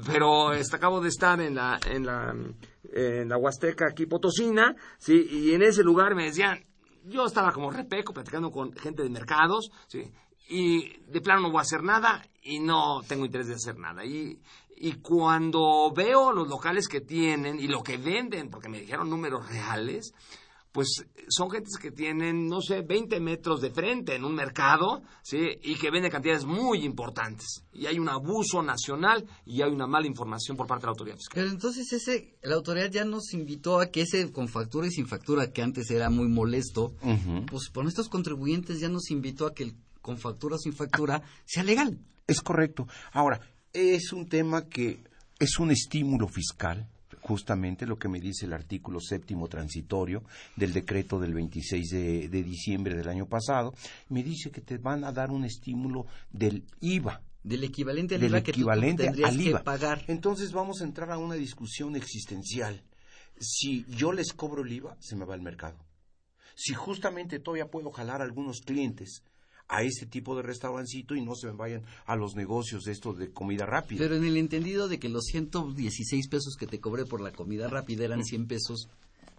pero 0.06 0.54
este, 0.54 0.78
acabo 0.78 1.02
de 1.02 1.10
estar 1.10 1.41
en 1.41 1.56
la, 1.56 1.78
en 1.91 2.06
la, 2.06 2.34
en 2.93 3.28
la 3.28 3.38
Huasteca 3.38 3.88
aquí 3.89 4.06
Potosina, 4.06 4.74
¿sí? 4.98 5.28
y 5.30 5.52
en 5.52 5.64
ese 5.64 5.84
lugar 5.84 6.16
me 6.16 6.24
decían, 6.24 6.64
yo 7.04 7.26
estaba 7.26 7.52
como 7.52 7.70
repeco 7.70 8.14
platicando 8.14 8.50
con 8.50 8.72
gente 8.72 9.04
de 9.04 9.10
mercados, 9.10 9.72
¿sí? 9.89 10.10
y 10.48 11.02
de 11.06 11.20
plano 11.20 11.41
no 11.41 11.52
voy 11.52 11.60
a 11.60 11.64
hacer 11.64 11.84
nada 11.84 12.26
y 12.41 12.60
no 12.60 13.02
tengo 13.08 13.26
interés 13.26 13.48
de 13.48 13.56
hacer 13.56 13.78
nada. 13.78 14.06
Y, 14.06 14.39
y 14.80 14.93
cuando 14.93 15.91
veo 15.91 16.32
los 16.32 16.47
locales 16.47 16.88
que 16.88 17.01
tienen 17.01 17.59
y 17.59 17.67
lo 17.67 17.82
que 17.82 17.97
venden, 17.97 18.49
porque 18.49 18.69
me 18.69 18.80
dijeron 18.80 19.09
números 19.09 19.49
reales, 19.49 20.13
pues 20.71 21.03
son 21.28 21.49
gentes 21.49 21.78
que 21.82 21.89
tienen, 21.89 22.47
no 22.47 22.61
sé, 22.61 22.82
20 22.82 23.19
metros 23.19 23.61
de 23.61 23.71
frente 23.71 24.13
en 24.13 24.23
un 24.23 24.36
mercado, 24.36 25.01
¿sí? 25.23 25.39
Y 25.63 25.75
que 25.75 25.89
venden 25.89 26.11
cantidades 26.11 26.45
muy 26.45 26.86
importantes. 26.86 27.63
Y 27.73 27.88
hay 27.88 27.97
un 27.97 28.09
abuso 28.09 28.61
nacional 28.61 29.25
y 29.43 29.63
hay 29.63 29.71
una 29.71 29.88
mala 29.88 30.05
información 30.05 30.55
por 30.55 30.67
parte 30.67 30.84
de 30.84 30.88
la 30.88 30.91
autoridad 30.91 31.15
fiscal. 31.15 31.41
Pero 31.41 31.49
entonces 31.49 31.91
ese, 31.91 32.38
la 32.43 32.55
autoridad 32.55 32.91
ya 32.91 33.05
nos 33.05 33.34
invitó 33.34 33.80
a 33.80 33.88
que 33.88 34.01
ese 34.01 34.32
con 34.32 34.47
factura 34.47 34.86
y 34.86 34.91
sin 34.91 35.07
factura, 35.07 35.51
que 35.51 35.63
antes 35.63 35.89
era 35.89 36.11
muy 36.11 36.28
molesto, 36.28 36.93
pues 37.49 37.69
por 37.73 37.88
estos 37.88 38.07
contribuyentes 38.07 38.80
ya 38.80 38.89
nos 38.89 39.09
invitó 39.09 39.47
a 39.47 39.55
que 39.55 39.63
el 39.63 39.75
con 40.01 40.17
factura 40.17 40.55
o 40.55 40.59
sin 40.59 40.73
factura 40.73 41.23
sea 41.43 41.63
legal. 41.63 41.97
Es 42.28 42.41
correcto. 42.41 42.88
Ahora, 43.11 43.41
es 43.78 44.11
un 44.11 44.28
tema 44.28 44.67
que 44.67 44.99
es 45.39 45.59
un 45.59 45.69
estímulo 45.71 46.28
fiscal, 46.28 46.88
justamente 47.21 47.86
lo 47.86 47.99
que 47.99 48.07
me 48.07 48.19
dice 48.19 48.45
el 48.45 48.53
artículo 48.53 48.99
séptimo 48.99 49.47
transitorio 49.47 50.23
del 50.55 50.73
decreto 50.73 51.19
del 51.19 51.34
26 51.34 51.89
de, 51.89 52.30
de 52.30 52.43
diciembre 52.43 52.95
del 52.95 53.07
año 53.07 53.28
pasado. 53.28 53.73
Me 54.09 54.23
dice 54.23 54.49
que 54.49 54.61
te 54.61 54.78
van 54.78 55.03
a 55.03 55.11
dar 55.11 55.30
un 55.30 55.45
estímulo 55.45 56.07
del 56.32 56.63
IVA. 56.82 57.21
Del 57.43 57.63
equivalente 57.63 58.15
al 58.15 58.21
del 58.21 58.32
IVA 58.32 58.43
que 58.43 58.53
tú 58.53 58.65
tendrías 58.65 59.30
al 59.30 59.38
que 59.38 59.59
pagar. 59.63 60.03
Entonces 60.07 60.51
vamos 60.51 60.82
a 60.82 60.86
entrar 60.86 61.11
a 61.11 61.17
una 61.17 61.36
discusión 61.36 61.95
existencial. 61.95 62.82
Si 63.39 63.86
yo 63.89 64.11
les 64.11 64.34
cobro 64.34 64.63
el 64.63 64.71
IVA, 64.71 64.97
se 64.99 65.15
me 65.15 65.25
va 65.25 65.36
el 65.36 65.41
mercado. 65.41 65.78
Si 66.55 66.73
justamente 66.73 67.39
todavía 67.39 67.69
puedo 67.69 67.91
jalar 67.91 68.21
a 68.21 68.23
algunos 68.23 68.61
clientes 68.61 69.21
a 69.70 69.84
este 69.84 70.05
tipo 70.05 70.36
de 70.36 70.43
restaurancito 70.43 71.13
y 71.15 71.22
no 71.22 71.36
se 71.36 71.47
me 71.47 71.53
vayan 71.53 71.84
a 72.05 72.15
los 72.15 72.36
negocios 72.36 72.84
de 72.84 72.91
estos 72.93 73.18
de 73.18 73.32
comida 73.32 73.65
rápida. 73.65 73.99
Pero 73.99 74.15
en 74.15 74.24
el 74.26 74.38
entendido 74.38 74.88
de 74.88 74.97
que 74.99 75.09
los 75.09 75.26
116 75.26 76.28
pesos 76.30 76.55
que 76.57 76.68
te 76.68 76.80
cobré 76.80 77.05
por 77.05 77.22
la 77.22 77.32
comida 77.32 77.68
rápida 77.68 78.05
eran 78.05 78.24
100 78.24 78.47
pesos, 78.47 78.88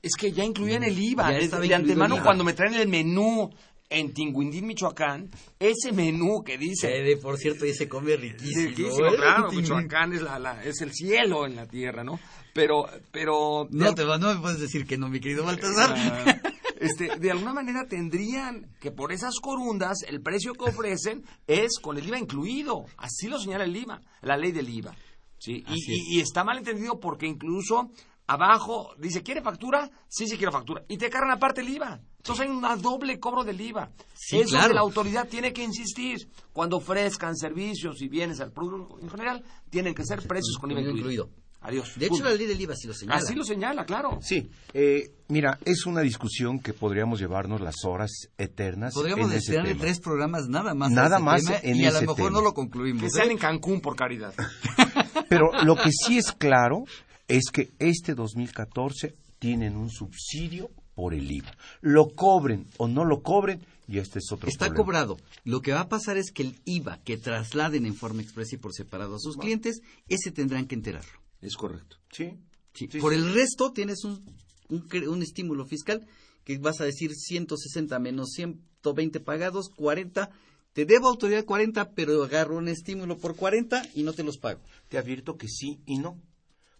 Es 0.02 0.14
que 0.16 0.30
ya 0.30 0.44
incluían 0.44 0.84
el 0.84 0.96
IVA. 0.98 1.24
Ya 1.24 1.28
Desde- 1.30 1.44
estaba 1.46 1.62
de 1.66 1.74
antemano, 1.74 2.16
IVA. 2.16 2.24
cuando 2.24 2.44
me 2.44 2.52
traen 2.52 2.74
el 2.74 2.88
menú 2.88 3.50
en 3.90 4.12
Tinguindín, 4.12 4.66
Michoacán, 4.66 5.30
ese 5.58 5.92
menú 5.92 6.42
que 6.44 6.58
dice... 6.58 7.10
Eh, 7.10 7.16
por 7.16 7.38
cierto, 7.38 7.64
ahí 7.64 7.72
se 7.74 7.88
come 7.88 8.16
riquísimo. 8.16 8.68
Riquísimo, 8.68 9.06
¿eh? 9.06 9.16
claro, 9.16 9.50
Michoacán 9.52 10.12
es, 10.12 10.20
la, 10.22 10.38
la- 10.38 10.62
es 10.62 10.82
el 10.82 10.92
cielo 10.92 11.46
en 11.46 11.56
la 11.56 11.66
tierra, 11.66 12.04
¿no? 12.04 12.20
Pero, 12.52 12.84
pero... 13.10 13.66
No, 13.70 13.94
te, 13.94 14.04
va- 14.04 14.18
no 14.18 14.34
me 14.34 14.40
puedes 14.40 14.60
decir 14.60 14.86
que 14.86 14.98
no, 14.98 15.08
mi 15.08 15.20
querido 15.20 15.44
Baltasar. 15.44 15.94
Ah, 15.96 16.42
este, 16.80 17.16
de 17.18 17.30
alguna 17.30 17.52
manera 17.52 17.86
tendrían 17.88 18.70
que 18.80 18.90
por 18.90 19.12
esas 19.12 19.34
corundas 19.40 19.98
el 20.06 20.20
precio 20.22 20.52
que 20.54 20.64
ofrecen 20.70 21.24
es 21.46 21.78
con 21.80 21.98
el 21.98 22.06
IVA 22.08 22.18
incluido. 22.18 22.84
Así 22.96 23.28
lo 23.28 23.38
señala 23.38 23.64
el 23.64 23.76
IVA, 23.76 24.00
la 24.22 24.36
ley 24.36 24.52
del 24.52 24.68
IVA. 24.68 24.94
¿sí? 25.38 25.64
Y, 25.68 25.74
y- 25.74 26.16
y 26.16 26.20
está 26.20 26.44
mal 26.44 26.58
entendido 26.58 26.98
porque 27.00 27.26
incluso 27.26 27.90
abajo 28.26 28.94
dice, 28.98 29.22
¿quiere 29.22 29.40
factura? 29.42 29.90
Sí, 30.08 30.26
sí 30.26 30.36
quiero 30.36 30.52
factura. 30.52 30.84
Y 30.88 30.98
te 30.98 31.08
cargan 31.10 31.30
aparte 31.30 31.60
el 31.62 31.68
IVA. 31.70 32.00
Entonces 32.18 32.46
hay 32.46 32.50
un 32.52 32.60
doble 32.82 33.18
cobro 33.18 33.44
del 33.44 33.60
IVA. 33.60 33.90
Sí, 34.14 34.40
Eso 34.40 34.50
claro. 34.50 34.68
que 34.68 34.74
la 34.74 34.80
autoridad 34.80 35.28
tiene 35.28 35.52
que 35.52 35.62
insistir. 35.62 36.28
Cuando 36.52 36.76
ofrezcan 36.76 37.36
servicios 37.36 38.02
y 38.02 38.08
bienes 38.08 38.40
al 38.40 38.52
público 38.52 38.98
en 39.00 39.08
general, 39.08 39.42
tienen 39.70 39.94
que 39.94 40.04
ser 40.04 40.26
precios 40.26 40.58
con 40.60 40.70
IVA 40.70 40.80
Con 40.80 40.90
IVA 40.90 40.98
incluido. 40.98 41.30
Adiós. 41.60 41.92
De 41.96 42.06
hecho, 42.06 42.14
Punto. 42.14 42.28
la 42.30 42.34
ley 42.36 42.46
del 42.46 42.60
IVA 42.60 42.76
sí 42.76 42.86
lo 42.86 42.94
señala. 42.94 43.18
Así 43.20 43.34
lo 43.34 43.44
señala, 43.44 43.84
claro. 43.84 44.18
Sí, 44.22 44.48
eh, 44.74 45.10
mira, 45.28 45.58
es 45.64 45.86
una 45.86 46.00
discusión 46.02 46.60
que 46.60 46.72
podríamos 46.72 47.18
llevarnos 47.20 47.60
las 47.60 47.84
horas 47.84 48.10
eternas. 48.38 48.94
Podríamos 48.94 49.26
en 49.26 49.30
ese 49.32 49.36
destinarle 49.52 49.70
tema. 49.72 49.80
tres 49.82 50.00
programas 50.00 50.48
nada 50.48 50.74
más. 50.74 50.92
a 50.92 50.94
Nada 50.94 51.16
ese 51.16 51.24
más 51.24 51.44
tema, 51.44 51.58
en 51.62 51.76
y 51.76 51.84
a 51.86 51.90
lo 51.92 52.00
mejor 52.02 52.16
tema. 52.16 52.30
no 52.30 52.40
lo 52.42 52.54
concluimos. 52.54 53.00
Que 53.02 53.06
¿eh? 53.08 53.10
sean 53.10 53.30
en 53.32 53.38
Cancún, 53.38 53.80
por 53.80 53.96
caridad. 53.96 54.34
Pero 55.28 55.50
lo 55.64 55.74
que 55.76 55.90
sí 55.90 56.16
es 56.18 56.32
claro 56.38 56.84
es 57.26 57.50
que 57.50 57.70
este 57.78 58.14
2014 58.14 59.14
tienen 59.38 59.76
un 59.76 59.90
subsidio 59.90 60.70
por 60.94 61.12
el 61.12 61.30
IVA. 61.30 61.52
Lo 61.80 62.08
cobren 62.14 62.66
o 62.78 62.88
no 62.88 63.04
lo 63.04 63.20
cobren, 63.22 63.60
y 63.86 63.98
este 63.98 64.20
es 64.20 64.30
otro 64.32 64.48
Está 64.48 64.66
problema. 64.66 64.84
cobrado. 64.84 65.16
Lo 65.44 65.60
que 65.60 65.72
va 65.72 65.80
a 65.80 65.88
pasar 65.88 66.16
es 66.18 66.30
que 66.32 66.42
el 66.42 66.60
IVA 66.64 66.98
que 67.04 67.16
trasladen 67.18 67.84
en 67.86 67.94
forma 67.94 68.22
expresa 68.22 68.54
y 68.54 68.58
por 68.58 68.72
separado 68.72 69.16
a 69.16 69.18
sus 69.18 69.36
clientes, 69.36 69.80
ese 70.08 70.30
tendrán 70.30 70.66
que 70.66 70.74
enterarlo. 70.76 71.10
Es 71.40 71.56
correcto. 71.56 71.96
Sí. 72.10 72.38
Sí. 72.74 72.88
Sí, 72.90 73.00
por 73.00 73.12
sí. 73.12 73.18
el 73.18 73.34
resto 73.34 73.72
tienes 73.72 74.04
un, 74.04 74.24
un, 74.68 74.88
un 75.08 75.22
estímulo 75.22 75.66
fiscal 75.66 76.06
que 76.44 76.58
vas 76.58 76.80
a 76.80 76.84
decir 76.84 77.12
160 77.14 77.98
menos 77.98 78.30
120 78.34 79.20
pagados, 79.20 79.68
40. 79.76 80.30
Te 80.72 80.84
debo 80.84 81.08
autoridad 81.08 81.44
40, 81.44 81.92
pero 81.92 82.22
agarro 82.22 82.56
un 82.56 82.68
estímulo 82.68 83.18
por 83.18 83.36
40 83.36 83.82
y 83.94 84.02
no 84.02 84.12
te 84.12 84.22
los 84.22 84.38
pago. 84.38 84.60
Te 84.88 84.98
advierto 84.98 85.36
que 85.36 85.48
sí 85.48 85.80
y 85.86 85.98
no. 85.98 86.20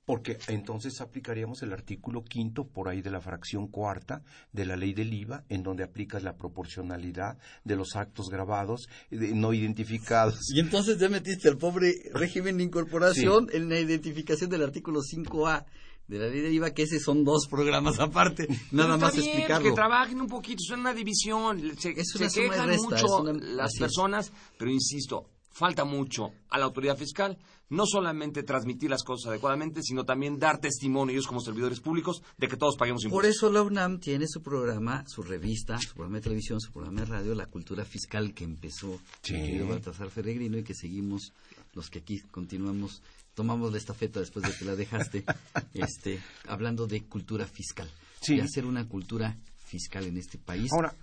Porque 0.08 0.38
entonces 0.48 1.02
aplicaríamos 1.02 1.62
el 1.62 1.70
artículo 1.74 2.24
quinto 2.24 2.64
por 2.66 2.88
ahí 2.88 3.02
de 3.02 3.10
la 3.10 3.20
fracción 3.20 3.68
cuarta 3.68 4.22
de 4.54 4.64
la 4.64 4.74
ley 4.74 4.94
del 4.94 5.12
IVA, 5.12 5.44
en 5.50 5.62
donde 5.62 5.84
aplicas 5.84 6.22
la 6.22 6.34
proporcionalidad 6.34 7.36
de 7.64 7.76
los 7.76 7.94
actos 7.94 8.30
grabados 8.30 8.88
de- 9.10 9.34
no 9.34 9.52
identificados. 9.52 10.50
Y 10.54 10.60
entonces 10.60 10.98
ya 10.98 11.10
metiste 11.10 11.46
al 11.48 11.58
pobre 11.58 11.92
régimen 12.14 12.56
de 12.56 12.64
incorporación 12.64 13.48
en 13.52 13.68
la 13.68 13.78
identificación 13.78 14.48
del 14.48 14.62
artículo 14.62 15.00
5A 15.02 15.66
de 16.06 16.18
la 16.18 16.28
ley 16.28 16.40
de 16.40 16.52
IVA, 16.54 16.70
que 16.72 16.84
ese 16.84 16.98
son 17.00 17.22
dos 17.22 17.46
programas 17.46 18.00
aparte, 18.00 18.48
nada 18.72 18.96
más 18.96 19.12
bien, 19.14 19.26
explicarlo. 19.26 19.68
Que 19.68 19.74
trabajen 19.74 20.22
un 20.22 20.28
poquito, 20.28 20.62
es 20.66 20.70
una 20.70 20.94
división. 20.94 21.60
Se, 21.78 21.90
Es 21.90 22.12
se 22.12 22.18
una 22.18 22.30
quejan 22.30 22.68
resta, 22.68 22.82
mucho 22.88 23.16
una- 23.20 23.32
las 23.34 23.76
personas, 23.78 24.32
pero 24.58 24.70
insisto, 24.70 25.28
falta 25.50 25.84
mucho 25.84 26.30
a 26.48 26.56
la 26.58 26.64
autoridad 26.64 26.96
fiscal, 26.96 27.36
no 27.70 27.84
solamente 27.86 28.42
transmitir 28.42 28.88
las 28.90 29.02
cosas 29.02 29.30
adecuadamente, 29.30 29.82
sino 29.82 30.04
también 30.04 30.38
dar 30.38 30.58
testimonio 30.58 31.12
ellos 31.12 31.26
como 31.26 31.40
servidores 31.40 31.80
públicos 31.80 32.22
de 32.38 32.48
que 32.48 32.56
todos 32.56 32.76
paguemos 32.76 33.02
Por 33.04 33.08
impuestos. 33.24 33.36
eso 33.36 33.52
la 33.52 33.62
UNAM 33.62 34.00
tiene 34.00 34.26
su 34.26 34.42
programa, 34.42 35.04
su 35.06 35.22
revista, 35.22 35.78
su 35.78 35.94
programa 35.94 36.16
de 36.18 36.22
televisión, 36.22 36.60
su 36.60 36.72
programa 36.72 37.00
de 37.00 37.06
radio, 37.06 37.34
La 37.34 37.46
Cultura 37.46 37.84
Fiscal, 37.84 38.32
que 38.34 38.44
empezó 38.44 38.98
Sí. 39.22 39.34
el 39.34 39.40
querido 39.44 39.68
Baltasar 39.68 40.10
Ferregrino 40.10 40.56
y 40.58 40.62
que 40.64 40.74
seguimos, 40.74 41.32
los 41.74 41.90
que 41.90 41.98
aquí 41.98 42.20
continuamos, 42.30 43.02
tomamos 43.34 43.70
la 43.70 43.78
estafeta 43.78 44.18
después 44.20 44.44
de 44.46 44.52
que 44.58 44.64
la 44.64 44.74
dejaste, 44.74 45.24
este, 45.74 46.20
hablando 46.46 46.86
de 46.86 47.02
cultura 47.04 47.46
fiscal. 47.46 47.88
Sí. 48.20 48.36
De 48.36 48.42
hacer 48.42 48.64
una 48.66 48.88
cultura 48.88 49.36
fiscal 49.66 50.04
en 50.06 50.16
este 50.16 50.38
país. 50.38 50.72
Ahora, 50.72 50.94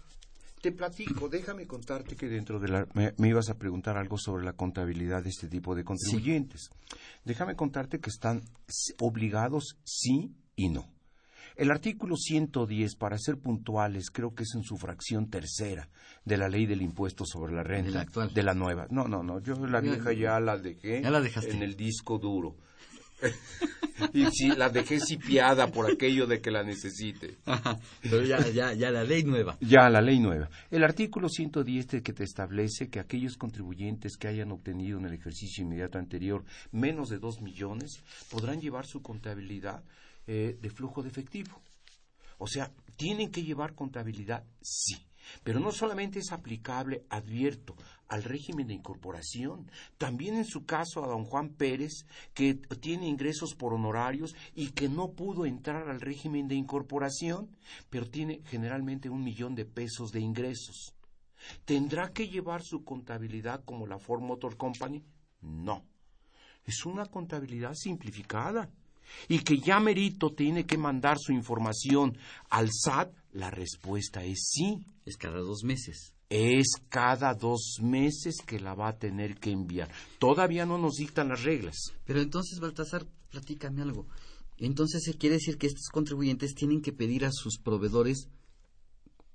te 0.66 0.72
platico, 0.72 1.30
déjame 1.30 1.68
contarte 1.68 2.16
que 2.16 2.28
dentro 2.28 2.59
de 2.59 2.68
la... 2.70 2.88
Me, 2.95 3.13
me 3.20 3.28
ibas 3.28 3.49
a 3.49 3.57
preguntar 3.59 3.97
algo 3.97 4.18
sobre 4.18 4.43
la 4.43 4.53
contabilidad 4.53 5.22
de 5.22 5.30
este 5.30 5.47
tipo 5.47 5.76
de 5.76 5.84
contribuyentes. 5.84 6.72
Déjame 7.24 7.55
contarte 7.55 7.99
que 7.99 8.09
están 8.09 8.41
obligados 8.99 9.78
sí 9.84 10.34
y 10.55 10.70
no. 10.70 10.89
El 11.55 11.70
artículo 11.70 12.18
110, 12.18 12.95
para 12.95 13.20
ser 13.20 13.38
puntuales, 13.38 14.09
creo 14.09 14.34
que 14.34 14.41
es 14.41 14.55
en 14.55 14.63
su 14.63 14.76
fracción 14.78 15.30
tercera 15.30 15.88
de 16.26 16.38
la 16.38 16.49
ley 16.49 16.66
del 16.66 16.82
impuesto 16.82 17.26
sobre 17.26 17.53
la 17.53 17.61
renta. 17.61 17.89
De 17.89 17.93
la 17.93 18.01
actual. 18.01 18.34
De 18.34 18.41
la 18.41 18.55
nueva. 18.55 18.88
No, 18.89 19.07
no, 19.07 19.22
no, 19.22 19.39
yo 19.41 19.53
la 19.68 19.82
vieja 19.82 20.13
ya 20.13 20.39
la 20.39 20.57
dejé 20.57 21.03
Ya 21.03 21.11
la 21.11 21.22
dejaste. 21.22 21.51
en 21.51 21.61
el 21.61 21.76
disco 21.76 22.18
duro. 22.18 22.57
Y 24.14 24.26
sí, 24.32 24.50
la 24.50 24.70
dejé 24.70 25.00
sipiada 25.00 25.68
por 25.68 25.90
aquello 25.90 26.28
de 26.28 26.42
que 26.42 26.52
la 26.52 26.64
necesite. 26.64 27.38
Pero 28.02 28.24
ya, 28.24 28.40
ya, 28.50 28.74
ya 28.74 28.92
la 28.92 29.04
ley 29.04 29.24
nueva. 29.24 29.58
Ya, 29.62 29.90
la 29.90 30.02
ley 30.02 30.20
nueva. 30.20 30.50
El 30.72 30.84
artículo 30.84 31.30
110 31.30 31.88
de 31.88 32.04
que 32.04 32.14
te 32.14 32.24
establece 32.24 32.90
que 32.90 33.00
aquellos 33.00 33.38
contribuyentes 33.38 34.18
que 34.18 34.28
hayan 34.28 34.52
obtenido 34.52 35.00
en 35.00 35.06
el 35.06 35.14
ejercicio 35.14 35.64
inmediato 35.64 35.98
anterior 35.98 36.44
menos 36.72 37.10
de 37.10 37.20
2 37.20 37.42
millones 37.42 38.02
podrán 38.30 38.60
llevar 38.60 38.86
su 38.86 39.02
contabilidad 39.02 39.84
eh, 40.28 40.58
de 40.60 40.70
flujo 40.70 41.02
de 41.02 41.10
efectivo. 41.10 41.62
O 42.38 42.48
sea, 42.48 42.72
tienen 42.98 43.32
que 43.32 43.44
llevar 43.44 43.76
contabilidad, 43.76 44.44
sí. 44.62 44.98
Pero 45.44 45.60
no 45.60 45.72
solamente 45.72 46.20
es 46.20 46.32
aplicable, 46.32 47.04
advierto, 47.10 47.76
al 48.08 48.24
régimen 48.24 48.68
de 48.68 48.74
incorporación, 48.74 49.70
también 49.97 50.36
en 50.36 50.45
su 50.45 50.66
caso 50.66 51.03
a 51.03 51.08
don 51.08 51.26
Juan 51.26 51.49
Pérez, 51.49 52.06
que 52.34 52.56
tiene 52.56 53.08
ingresos 53.08 53.56
por 53.56 53.74
honorarios 53.74 54.36
y 54.53 54.70
que 54.70 54.89
no 54.89 55.12
pudo 55.12 55.45
entrar 55.45 55.89
al 55.89 56.01
régimen 56.01 56.47
de 56.47 56.56
incorporación, 56.56 57.49
pero 57.89 58.10
tiene 58.10 58.41
generalmente 58.45 59.10
un 59.10 59.24
millón 59.24 59.56
de 59.56 59.66
pesos 59.66 60.12
de 60.12 60.20
ingresos. 60.20 60.93
¿Tendrá 61.66 62.12
que 62.12 62.28
llevar 62.28 62.64
su 62.64 62.84
contabilidad 62.84 63.64
como 63.66 63.88
la 63.88 63.99
Ford 63.99 64.22
Motor 64.22 64.58
Company? 64.58 65.03
No. 65.41 65.84
Es 66.66 66.86
una 66.86 67.06
contabilidad 67.06 67.74
simplificada. 67.76 68.70
Y 69.28 69.39
que 69.39 69.60
ya 69.60 69.80
Merito 69.80 70.32
tiene 70.34 70.66
que 70.66 70.80
mandar 70.80 71.20
su 71.20 71.32
información 71.32 72.18
al 72.49 72.70
SAT, 72.72 73.14
la 73.34 73.51
respuesta 73.51 74.24
es 74.24 74.49
sí. 74.51 74.84
Es 75.06 75.16
cada 75.18 75.38
dos 75.38 75.64
meses. 75.64 76.14
Es 76.30 76.68
cada 76.90 77.34
dos 77.34 77.78
meses 77.82 78.38
que 78.46 78.60
la 78.60 78.74
va 78.74 78.90
a 78.90 78.98
tener 78.98 79.38
que 79.38 79.52
enviar. 79.52 79.90
Todavía 80.20 80.66
no 80.66 80.78
nos 80.78 80.96
dictan 80.96 81.30
las 81.30 81.44
reglas. 81.44 81.76
Pero 82.06 82.22
entonces, 82.22 82.60
Baltasar, 82.60 83.06
platícame 83.30 83.82
algo. 83.82 84.08
Entonces, 84.58 85.04
¿se 85.04 85.16
quiere 85.18 85.36
decir 85.36 85.58
que 85.58 85.68
estos 85.68 85.90
contribuyentes 85.92 86.56
tienen 86.56 86.82
que 86.82 86.94
pedir 86.94 87.26
a 87.26 87.32
sus 87.32 87.58
proveedores 87.58 88.30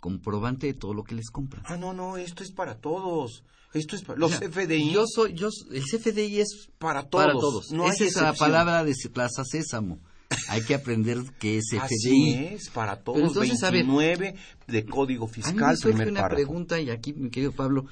comprobante 0.01 0.67
de 0.67 0.75
todo 0.75 0.95
lo 0.95 1.05
que 1.05 1.15
les 1.15 1.31
compran? 1.31 1.63
Ah, 1.67 1.77
no, 1.77 1.93
no, 1.93 2.17
esto 2.17 2.43
es 2.43 2.51
para 2.51 2.81
todos. 2.81 3.45
Esto 3.73 3.95
es 3.95 4.03
para 4.03 4.19
los 4.19 4.33
O 4.33 4.39
sea. 4.39 4.49
Yo 4.49 5.05
soy, 5.07 5.35
yo, 5.35 5.49
el 5.71 5.85
CFDI 5.85 6.41
es 6.41 6.71
Para 6.79 7.09
todos, 7.09 7.25
Para 7.25 7.39
todos. 7.39 7.71
no 7.71 7.89
Esa 7.89 8.05
es 8.05 8.17
la 8.17 8.33
palabra 8.33 8.83
de 8.83 8.95
Plaza 9.13 9.45
Sésamo. 9.45 10.01
Hay 10.49 10.63
que 10.63 10.75
aprender 10.75 11.19
qué 11.39 11.59
es 11.59 11.65
Así 11.81 11.95
CFDI. 11.97 12.35
es, 12.55 12.71
para 12.71 13.03
todos. 13.03 13.21
entonces, 13.21 13.63
a 13.63 13.71
ver, 13.71 13.85
29 13.85 14.35
de 14.69 14.85
Código 14.87 15.25
A 15.25 15.29
mí 15.29 15.35
Fiscal, 15.35 15.71
me 15.71 15.77
surge 15.77 15.89
primer 15.97 16.09
una 16.13 16.21
párrafo. 16.21 16.37
pregunta, 16.37 16.81
y 16.81 16.91
aquí, 16.91 17.13
mi 17.13 17.31
querido 17.31 17.53
Pablo, 17.53 17.87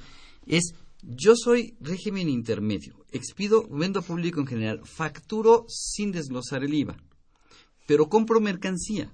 es, 0.45 0.73
yo 1.01 1.33
soy 1.35 1.75
régimen 1.81 2.29
intermedio, 2.29 3.05
expido, 3.11 3.67
vendo 3.69 3.99
a 3.99 4.03
público 4.03 4.39
en 4.39 4.47
general, 4.47 4.81
facturo 4.85 5.65
sin 5.67 6.11
desglosar 6.11 6.63
el 6.63 6.73
IVA, 6.73 6.97
pero 7.85 8.07
compro 8.09 8.39
mercancía. 8.39 9.11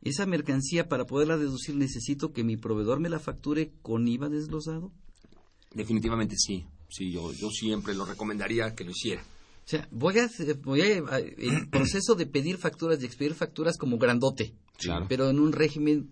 Esa 0.00 0.26
mercancía, 0.26 0.88
para 0.88 1.06
poderla 1.06 1.36
deducir, 1.36 1.74
necesito 1.74 2.32
que 2.32 2.44
mi 2.44 2.56
proveedor 2.56 3.00
me 3.00 3.08
la 3.08 3.18
facture 3.18 3.72
con 3.82 4.06
IVA 4.06 4.28
desglosado. 4.28 4.92
Definitivamente 5.74 6.36
sí. 6.36 6.64
Sí, 6.88 7.10
yo, 7.10 7.32
yo 7.32 7.50
siempre 7.50 7.94
lo 7.94 8.06
recomendaría 8.06 8.74
que 8.74 8.84
lo 8.84 8.92
hiciera. 8.92 9.22
O 9.68 9.70
sea, 9.70 9.86
voy 9.90 10.18
a, 10.18 10.30
voy 10.62 10.80
a 10.80 11.18
el 11.18 11.68
proceso 11.70 12.14
de 12.14 12.24
pedir 12.24 12.56
facturas, 12.56 13.00
de 13.00 13.04
expedir 13.06 13.34
facturas 13.34 13.76
como 13.76 13.98
grandote, 13.98 14.54
Claro. 14.78 15.04
pero 15.10 15.28
en 15.28 15.38
un 15.38 15.52
régimen 15.52 16.10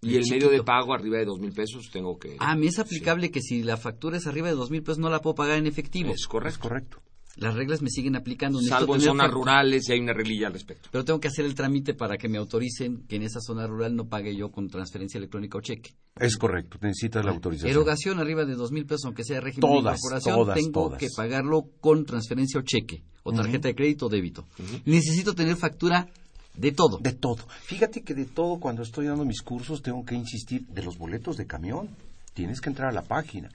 Y 0.00 0.16
el 0.16 0.24
chiquito. 0.24 0.46
medio 0.46 0.58
de 0.58 0.64
pago 0.64 0.92
arriba 0.92 1.18
de 1.18 1.24
dos 1.26 1.38
mil 1.38 1.52
pesos 1.52 1.88
tengo 1.92 2.18
que... 2.18 2.36
Ah, 2.40 2.56
me 2.56 2.66
es 2.66 2.80
aplicable 2.80 3.30
que 3.30 3.40
si 3.40 3.62
la 3.62 3.76
factura 3.76 4.16
es 4.16 4.26
arriba 4.26 4.48
de 4.48 4.56
dos 4.56 4.72
mil 4.72 4.82
pesos 4.82 4.98
no 4.98 5.08
la 5.08 5.20
puedo 5.20 5.36
pagar 5.36 5.56
en 5.58 5.68
efectivo. 5.68 6.12
Es 6.12 6.26
correcto. 6.26 6.56
Es 6.56 6.58
correcto. 6.58 7.02
Las 7.36 7.54
reglas 7.54 7.80
me 7.80 7.88
siguen 7.88 8.16
aplicando. 8.16 8.58
necesito 8.58 8.78
Salvo 8.78 8.94
en 8.94 9.00
zonas 9.00 9.30
rurales 9.30 9.88
y 9.88 9.92
hay 9.92 10.00
una 10.00 10.12
reglilla 10.12 10.48
al 10.48 10.52
respecto. 10.52 10.88
Pero 10.92 11.04
tengo 11.04 11.18
que 11.20 11.28
hacer 11.28 11.44
el 11.44 11.54
trámite 11.54 11.94
para 11.94 12.18
que 12.18 12.28
me 12.28 12.38
autoricen 12.38 13.06
que 13.08 13.16
en 13.16 13.22
esa 13.22 13.40
zona 13.40 13.66
rural 13.66 13.96
no 13.96 14.06
pague 14.06 14.36
yo 14.36 14.50
con 14.50 14.68
transferencia 14.68 15.18
electrónica 15.18 15.58
o 15.58 15.60
cheque. 15.60 15.94
Es 16.16 16.36
correcto. 16.36 16.78
Necesitas 16.82 17.24
la 17.24 17.30
autorización. 17.30 17.70
Erogación 17.70 18.18
arriba 18.18 18.44
de 18.44 18.54
dos 18.54 18.70
mil 18.70 18.84
pesos, 18.84 19.06
aunque 19.06 19.24
sea 19.24 19.40
régimen 19.40 19.62
Todas, 19.62 19.94
de 19.94 19.98
incorporación, 19.98 20.34
todas, 20.34 20.56
tengo 20.56 20.72
todas. 20.84 20.98
que 20.98 21.08
pagarlo 21.16 21.70
con 21.80 22.04
transferencia 22.04 22.60
o 22.60 22.62
cheque, 22.62 23.02
o 23.22 23.32
tarjeta 23.32 23.68
de 23.68 23.74
crédito 23.74 24.06
o 24.06 24.08
débito. 24.10 24.44
Necesito 24.84 25.34
tener 25.34 25.56
factura 25.56 26.08
de 26.54 26.72
todo. 26.72 26.98
De 26.98 27.12
todo. 27.12 27.46
Fíjate 27.64 28.02
que 28.02 28.14
de 28.14 28.26
todo, 28.26 28.60
cuando 28.60 28.82
estoy 28.82 29.06
dando 29.06 29.24
mis 29.24 29.40
cursos, 29.40 29.80
tengo 29.80 30.04
que 30.04 30.14
insistir 30.14 30.66
de 30.66 30.82
los 30.82 30.98
boletos 30.98 31.38
de 31.38 31.46
camión. 31.46 31.88
Tienes 32.34 32.60
que 32.60 32.70
entrar 32.70 32.88
a 32.88 32.92
la 32.92 33.02
página. 33.02 33.50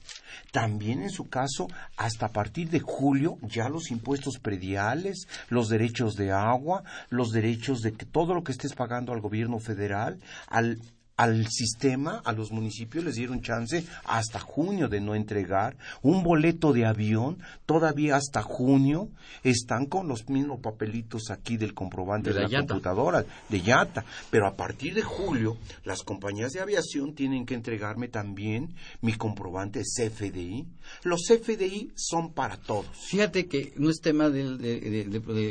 También 0.52 1.02
en 1.02 1.10
su 1.10 1.28
caso, 1.30 1.68
hasta 1.96 2.28
a 2.28 2.32
partir 2.32 2.70
de 2.70 2.80
julio, 2.80 3.38
ya 3.42 3.70
los 3.70 3.90
impuestos 3.90 4.38
prediales, 4.40 5.28
los 5.50 5.70
derechos 5.70 6.16
de 6.16 6.32
agua, 6.32 6.84
los 7.10 7.32
derechos 7.32 7.82
de 7.82 7.94
que 7.94 8.06
todo 8.06 8.36
lo 8.36 8.44
que 8.44 8.52
estés 8.52 8.74
pagando 8.74 9.14
al 9.14 9.22
gobierno 9.22 9.60
federal, 9.60 10.20
al 10.48 10.80
al 11.18 11.48
sistema, 11.48 12.22
a 12.24 12.32
los 12.32 12.52
municipios 12.52 13.04
les 13.04 13.16
dieron 13.16 13.42
chance 13.42 13.84
hasta 14.06 14.40
junio 14.40 14.88
de 14.88 15.02
no 15.02 15.16
entregar 15.16 15.76
un 16.04 16.24
boleto 16.24 16.74
de 16.74 16.86
avión, 16.86 17.40
todavía 17.66 18.16
hasta 18.16 18.44
junio 18.44 19.10
están 19.44 19.88
con 19.88 20.08
los 20.08 20.30
mismos 20.30 20.60
papelitos 20.60 21.32
aquí 21.32 21.58
del 21.58 21.74
comprobante 21.74 22.34
de, 22.34 22.48
la, 22.48 22.60
computadora, 22.60 23.26
de 23.50 23.62
Yata, 23.62 24.06
pero 24.30 24.48
a 24.48 24.56
partir 24.56 24.94
de 24.94 25.02
julio 25.02 25.58
las 25.84 26.04
compañías 26.04 26.54
de 26.54 26.62
aviación 26.62 27.16
tienen 27.16 27.48
que 27.48 27.56
entregarme 27.56 28.10
también 28.10 28.76
mi 29.02 29.14
comprobante 29.14 29.82
CFDI. 29.82 30.68
Los 31.04 31.22
CFDI 31.28 31.94
son 31.96 32.34
para 32.34 32.58
todos. 32.58 32.86
Fíjate 33.10 33.48
que 33.48 33.74
no 33.78 33.90
es 33.90 34.02
tema 34.02 34.30
del, 34.30 34.58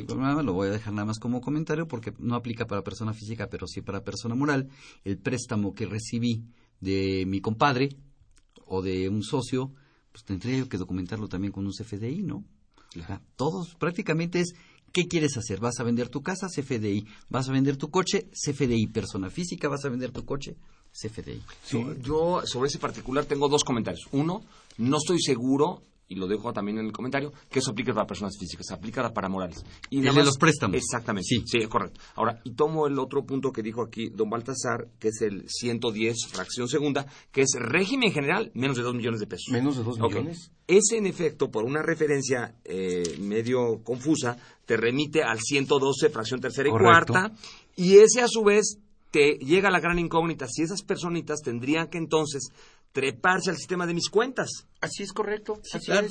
programa, 0.06 0.42
lo 0.42 0.52
voy 0.52 0.68
a 0.68 0.72
dejar 0.72 0.92
nada 0.92 1.06
más 1.06 1.18
como 1.18 1.40
comentario 1.40 1.88
porque 1.88 2.12
no 2.18 2.36
aplica 2.36 2.66
para 2.66 2.82
persona 2.82 3.12
física, 3.12 3.48
pero 3.50 3.66
sí 3.66 3.80
para 3.80 4.02
persona 4.02 4.36
moral. 4.36 4.68
El 5.04 5.18
préstamo 5.18 5.55
que 5.74 5.86
recibí 5.86 6.44
de 6.80 7.24
mi 7.26 7.40
compadre 7.40 7.90
o 8.66 8.82
de 8.82 9.08
un 9.08 9.22
socio, 9.22 9.72
pues 10.12 10.24
tendría 10.24 10.68
que 10.68 10.78
documentarlo 10.78 11.28
también 11.28 11.52
con 11.52 11.66
un 11.66 11.72
CFDI, 11.72 12.22
¿no? 12.22 12.44
todos 13.36 13.74
prácticamente 13.74 14.40
es 14.40 14.54
¿Qué 14.96 15.08
quieres 15.08 15.36
hacer? 15.36 15.60
¿Vas 15.60 15.78
a 15.78 15.82
vender 15.82 16.08
tu 16.08 16.22
casa? 16.22 16.46
CFDI. 16.46 17.06
¿Vas 17.28 17.50
a 17.50 17.52
vender 17.52 17.76
tu 17.76 17.90
coche? 17.90 18.30
CFDI. 18.32 18.86
Persona 18.86 19.28
física, 19.28 19.68
¿vas 19.68 19.84
a 19.84 19.90
vender 19.90 20.10
tu 20.10 20.24
coche? 20.24 20.56
CFDI. 20.90 21.42
Yo 22.02 22.40
sobre 22.46 22.68
ese 22.68 22.78
particular 22.78 23.26
tengo 23.26 23.50
dos 23.50 23.62
comentarios. 23.62 24.08
Uno, 24.12 24.42
no 24.78 24.96
estoy 24.96 25.20
seguro 25.20 25.82
y 26.08 26.14
lo 26.14 26.26
dejo 26.26 26.52
también 26.52 26.78
en 26.78 26.86
el 26.86 26.92
comentario, 26.92 27.32
que 27.50 27.58
eso 27.58 27.72
aplica 27.72 27.92
para 27.92 28.06
personas 28.06 28.36
físicas, 28.38 28.70
aplica 28.70 29.12
para 29.12 29.28
morales. 29.28 29.64
Y 29.90 30.00
de 30.00 30.12
los 30.12 30.38
préstamos. 30.38 30.76
Exactamente. 30.76 31.26
Sí. 31.26 31.42
sí, 31.46 31.66
correcto. 31.66 32.00
Ahora, 32.14 32.40
y 32.44 32.54
tomo 32.54 32.86
el 32.86 32.98
otro 32.98 33.24
punto 33.24 33.50
que 33.50 33.62
dijo 33.62 33.82
aquí 33.82 34.08
don 34.10 34.30
Baltasar, 34.30 34.88
que 34.98 35.08
es 35.08 35.20
el 35.22 35.48
110, 35.48 36.16
fracción 36.30 36.68
segunda, 36.68 37.06
que 37.32 37.42
es 37.42 37.50
régimen 37.58 38.12
general, 38.12 38.50
menos 38.54 38.76
de 38.76 38.82
2 38.82 38.94
millones 38.94 39.20
de 39.20 39.26
pesos. 39.26 39.48
Menos 39.50 39.76
de 39.76 39.84
2 39.84 39.98
millones. 39.98 40.52
Ese, 40.66 40.96
en 40.96 41.06
efecto, 41.06 41.50
por 41.50 41.64
una 41.64 41.82
referencia 41.82 42.56
eh, 42.64 43.18
medio 43.20 43.82
confusa, 43.84 44.36
te 44.64 44.76
remite 44.76 45.22
al 45.22 45.40
112, 45.40 46.10
fracción 46.10 46.40
tercera 46.40 46.68
y 46.68 46.72
cuarta, 46.72 47.32
y 47.76 47.98
ese 47.98 48.20
a 48.20 48.28
su 48.28 48.42
vez 48.42 48.78
te 49.16 49.38
llega 49.38 49.70
la 49.70 49.80
gran 49.80 49.98
incógnita, 49.98 50.46
si 50.46 50.62
esas 50.62 50.82
personitas 50.82 51.40
tendrían 51.40 51.88
que 51.88 51.96
entonces 51.96 52.50
treparse 52.92 53.48
al 53.48 53.56
sistema 53.56 53.86
de 53.86 53.94
mis 53.94 54.10
cuentas. 54.10 54.66
Así 54.78 55.02
es 55.02 55.14
correcto. 55.14 55.58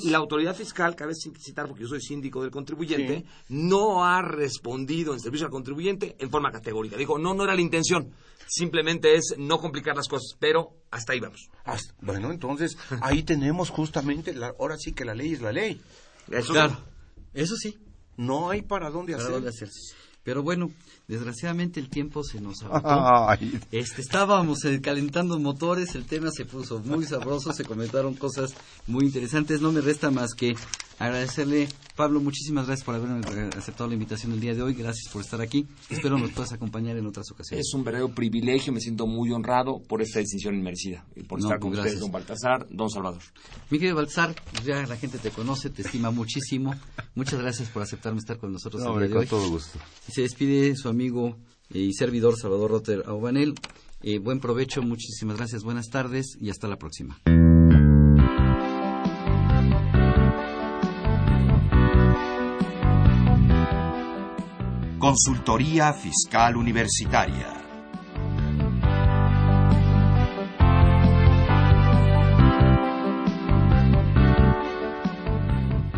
Y 0.02 0.10
la 0.10 0.18
autoridad 0.18 0.56
fiscal, 0.56 0.96
cabe 0.96 1.14
citar, 1.14 1.68
porque 1.68 1.84
yo 1.84 1.88
soy 1.88 2.00
síndico 2.00 2.42
del 2.42 2.50
contribuyente, 2.50 3.24
no 3.48 4.04
ha 4.04 4.22
respondido 4.22 5.12
en 5.12 5.20
servicio 5.20 5.46
al 5.46 5.52
contribuyente 5.52 6.16
en 6.18 6.30
forma 6.30 6.50
categórica. 6.50 6.96
Dijo, 6.96 7.16
no, 7.16 7.32
no 7.32 7.44
era 7.44 7.54
la 7.54 7.60
intención. 7.60 8.10
Simplemente 8.48 9.14
es 9.14 9.36
no 9.38 9.58
complicar 9.58 9.94
las 9.94 10.08
cosas, 10.08 10.36
pero 10.40 10.74
hasta 10.90 11.12
ahí 11.12 11.20
vamos. 11.20 11.48
bueno, 12.00 12.32
entonces 12.32 12.76
ahí 13.02 13.22
tenemos 13.22 13.70
justamente, 13.70 14.34
la, 14.34 14.52
ahora 14.58 14.76
sí 14.78 14.92
que 14.92 15.04
la 15.04 15.14
ley 15.14 15.34
es 15.34 15.42
la 15.42 15.52
ley. 15.52 15.80
Eso 16.28 16.54
claro, 16.54 16.76
eso 17.34 17.54
sí. 17.54 17.78
No 18.16 18.50
hay 18.50 18.62
para 18.62 18.90
dónde 18.90 19.12
para 19.12 19.28
Dónde 19.28 19.50
hacerse. 19.50 19.94
Pero 20.26 20.42
bueno, 20.42 20.72
desgraciadamente 21.08 21.80
el 21.80 21.88
tiempo 21.88 22.22
se 22.22 22.40
nos 22.40 22.62
agotó. 22.64 23.46
Este, 23.70 24.00
estábamos 24.00 24.64
eh, 24.64 24.80
calentando 24.80 25.38
motores, 25.38 25.94
el 25.94 26.04
tema 26.04 26.30
se 26.30 26.44
puso 26.44 26.80
muy 26.80 27.04
sabroso, 27.04 27.52
se 27.52 27.64
comentaron 27.64 28.14
cosas 28.14 28.54
muy 28.86 29.06
interesantes. 29.06 29.60
No 29.60 29.72
me 29.72 29.80
resta 29.80 30.10
más 30.10 30.34
que 30.34 30.54
agradecerle, 30.98 31.68
Pablo, 31.94 32.20
muchísimas 32.20 32.66
gracias 32.66 32.84
por 32.84 32.94
haberme 32.94 33.20
aceptado 33.56 33.88
la 33.88 33.94
invitación 33.94 34.32
el 34.32 34.40
día 34.40 34.54
de 34.54 34.62
hoy. 34.62 34.74
Gracias 34.74 35.12
por 35.12 35.22
estar 35.22 35.40
aquí. 35.40 35.66
Espero 35.90 36.18
nos 36.18 36.30
puedas 36.30 36.52
acompañar 36.52 36.96
en 36.96 37.06
otras 37.06 37.30
ocasiones. 37.30 37.66
Es 37.66 37.74
un 37.74 37.84
verdadero 37.84 38.14
privilegio, 38.14 38.72
me 38.72 38.80
siento 38.80 39.06
muy 39.06 39.30
honrado 39.32 39.80
por 39.86 40.02
esta 40.02 40.20
distinción 40.20 40.54
inmerecida 40.54 41.04
y 41.14 41.22
por 41.22 41.40
estar 41.40 41.58
con 41.58 41.72
ustedes, 41.72 42.00
don 42.00 42.10
Baltasar, 42.10 42.66
don 42.70 42.90
Salvador. 42.90 43.22
Mi 43.70 43.78
querido 43.78 43.96
Baltasar, 43.96 44.34
pues 44.52 44.64
ya 44.64 44.86
la 44.86 44.96
gente 44.96 45.18
te 45.18 45.30
conoce, 45.30 45.70
te 45.70 45.82
estima 45.82 46.10
muchísimo. 46.10 46.74
Muchas 47.14 47.40
gracias 47.40 47.68
por 47.68 47.82
aceptarme 47.82 48.18
estar 48.18 48.38
con 48.38 48.52
nosotros 48.52 48.82
el 48.82 48.98
día 48.98 49.08
de 49.08 49.18
hoy. 49.18 49.26
Con 49.26 49.40
todo 49.40 49.50
gusto. 49.50 49.78
Y 50.08 50.12
se 50.12 50.22
despide 50.22 50.74
su 50.76 50.88
amigo 50.96 51.36
y 51.68 51.92
servidor 51.92 52.38
Salvador 52.38 52.70
Rotter 52.70 53.02
Aubanel. 53.06 53.54
Eh, 54.02 54.18
buen 54.18 54.40
provecho, 54.40 54.80
muchísimas 54.80 55.36
gracias, 55.36 55.62
buenas 55.62 55.90
tardes 55.90 56.38
y 56.40 56.48
hasta 56.48 56.68
la 56.68 56.76
próxima. 56.76 57.18
Consultoría 64.98 65.92
Fiscal 65.92 66.56
Universitaria. 66.56 67.65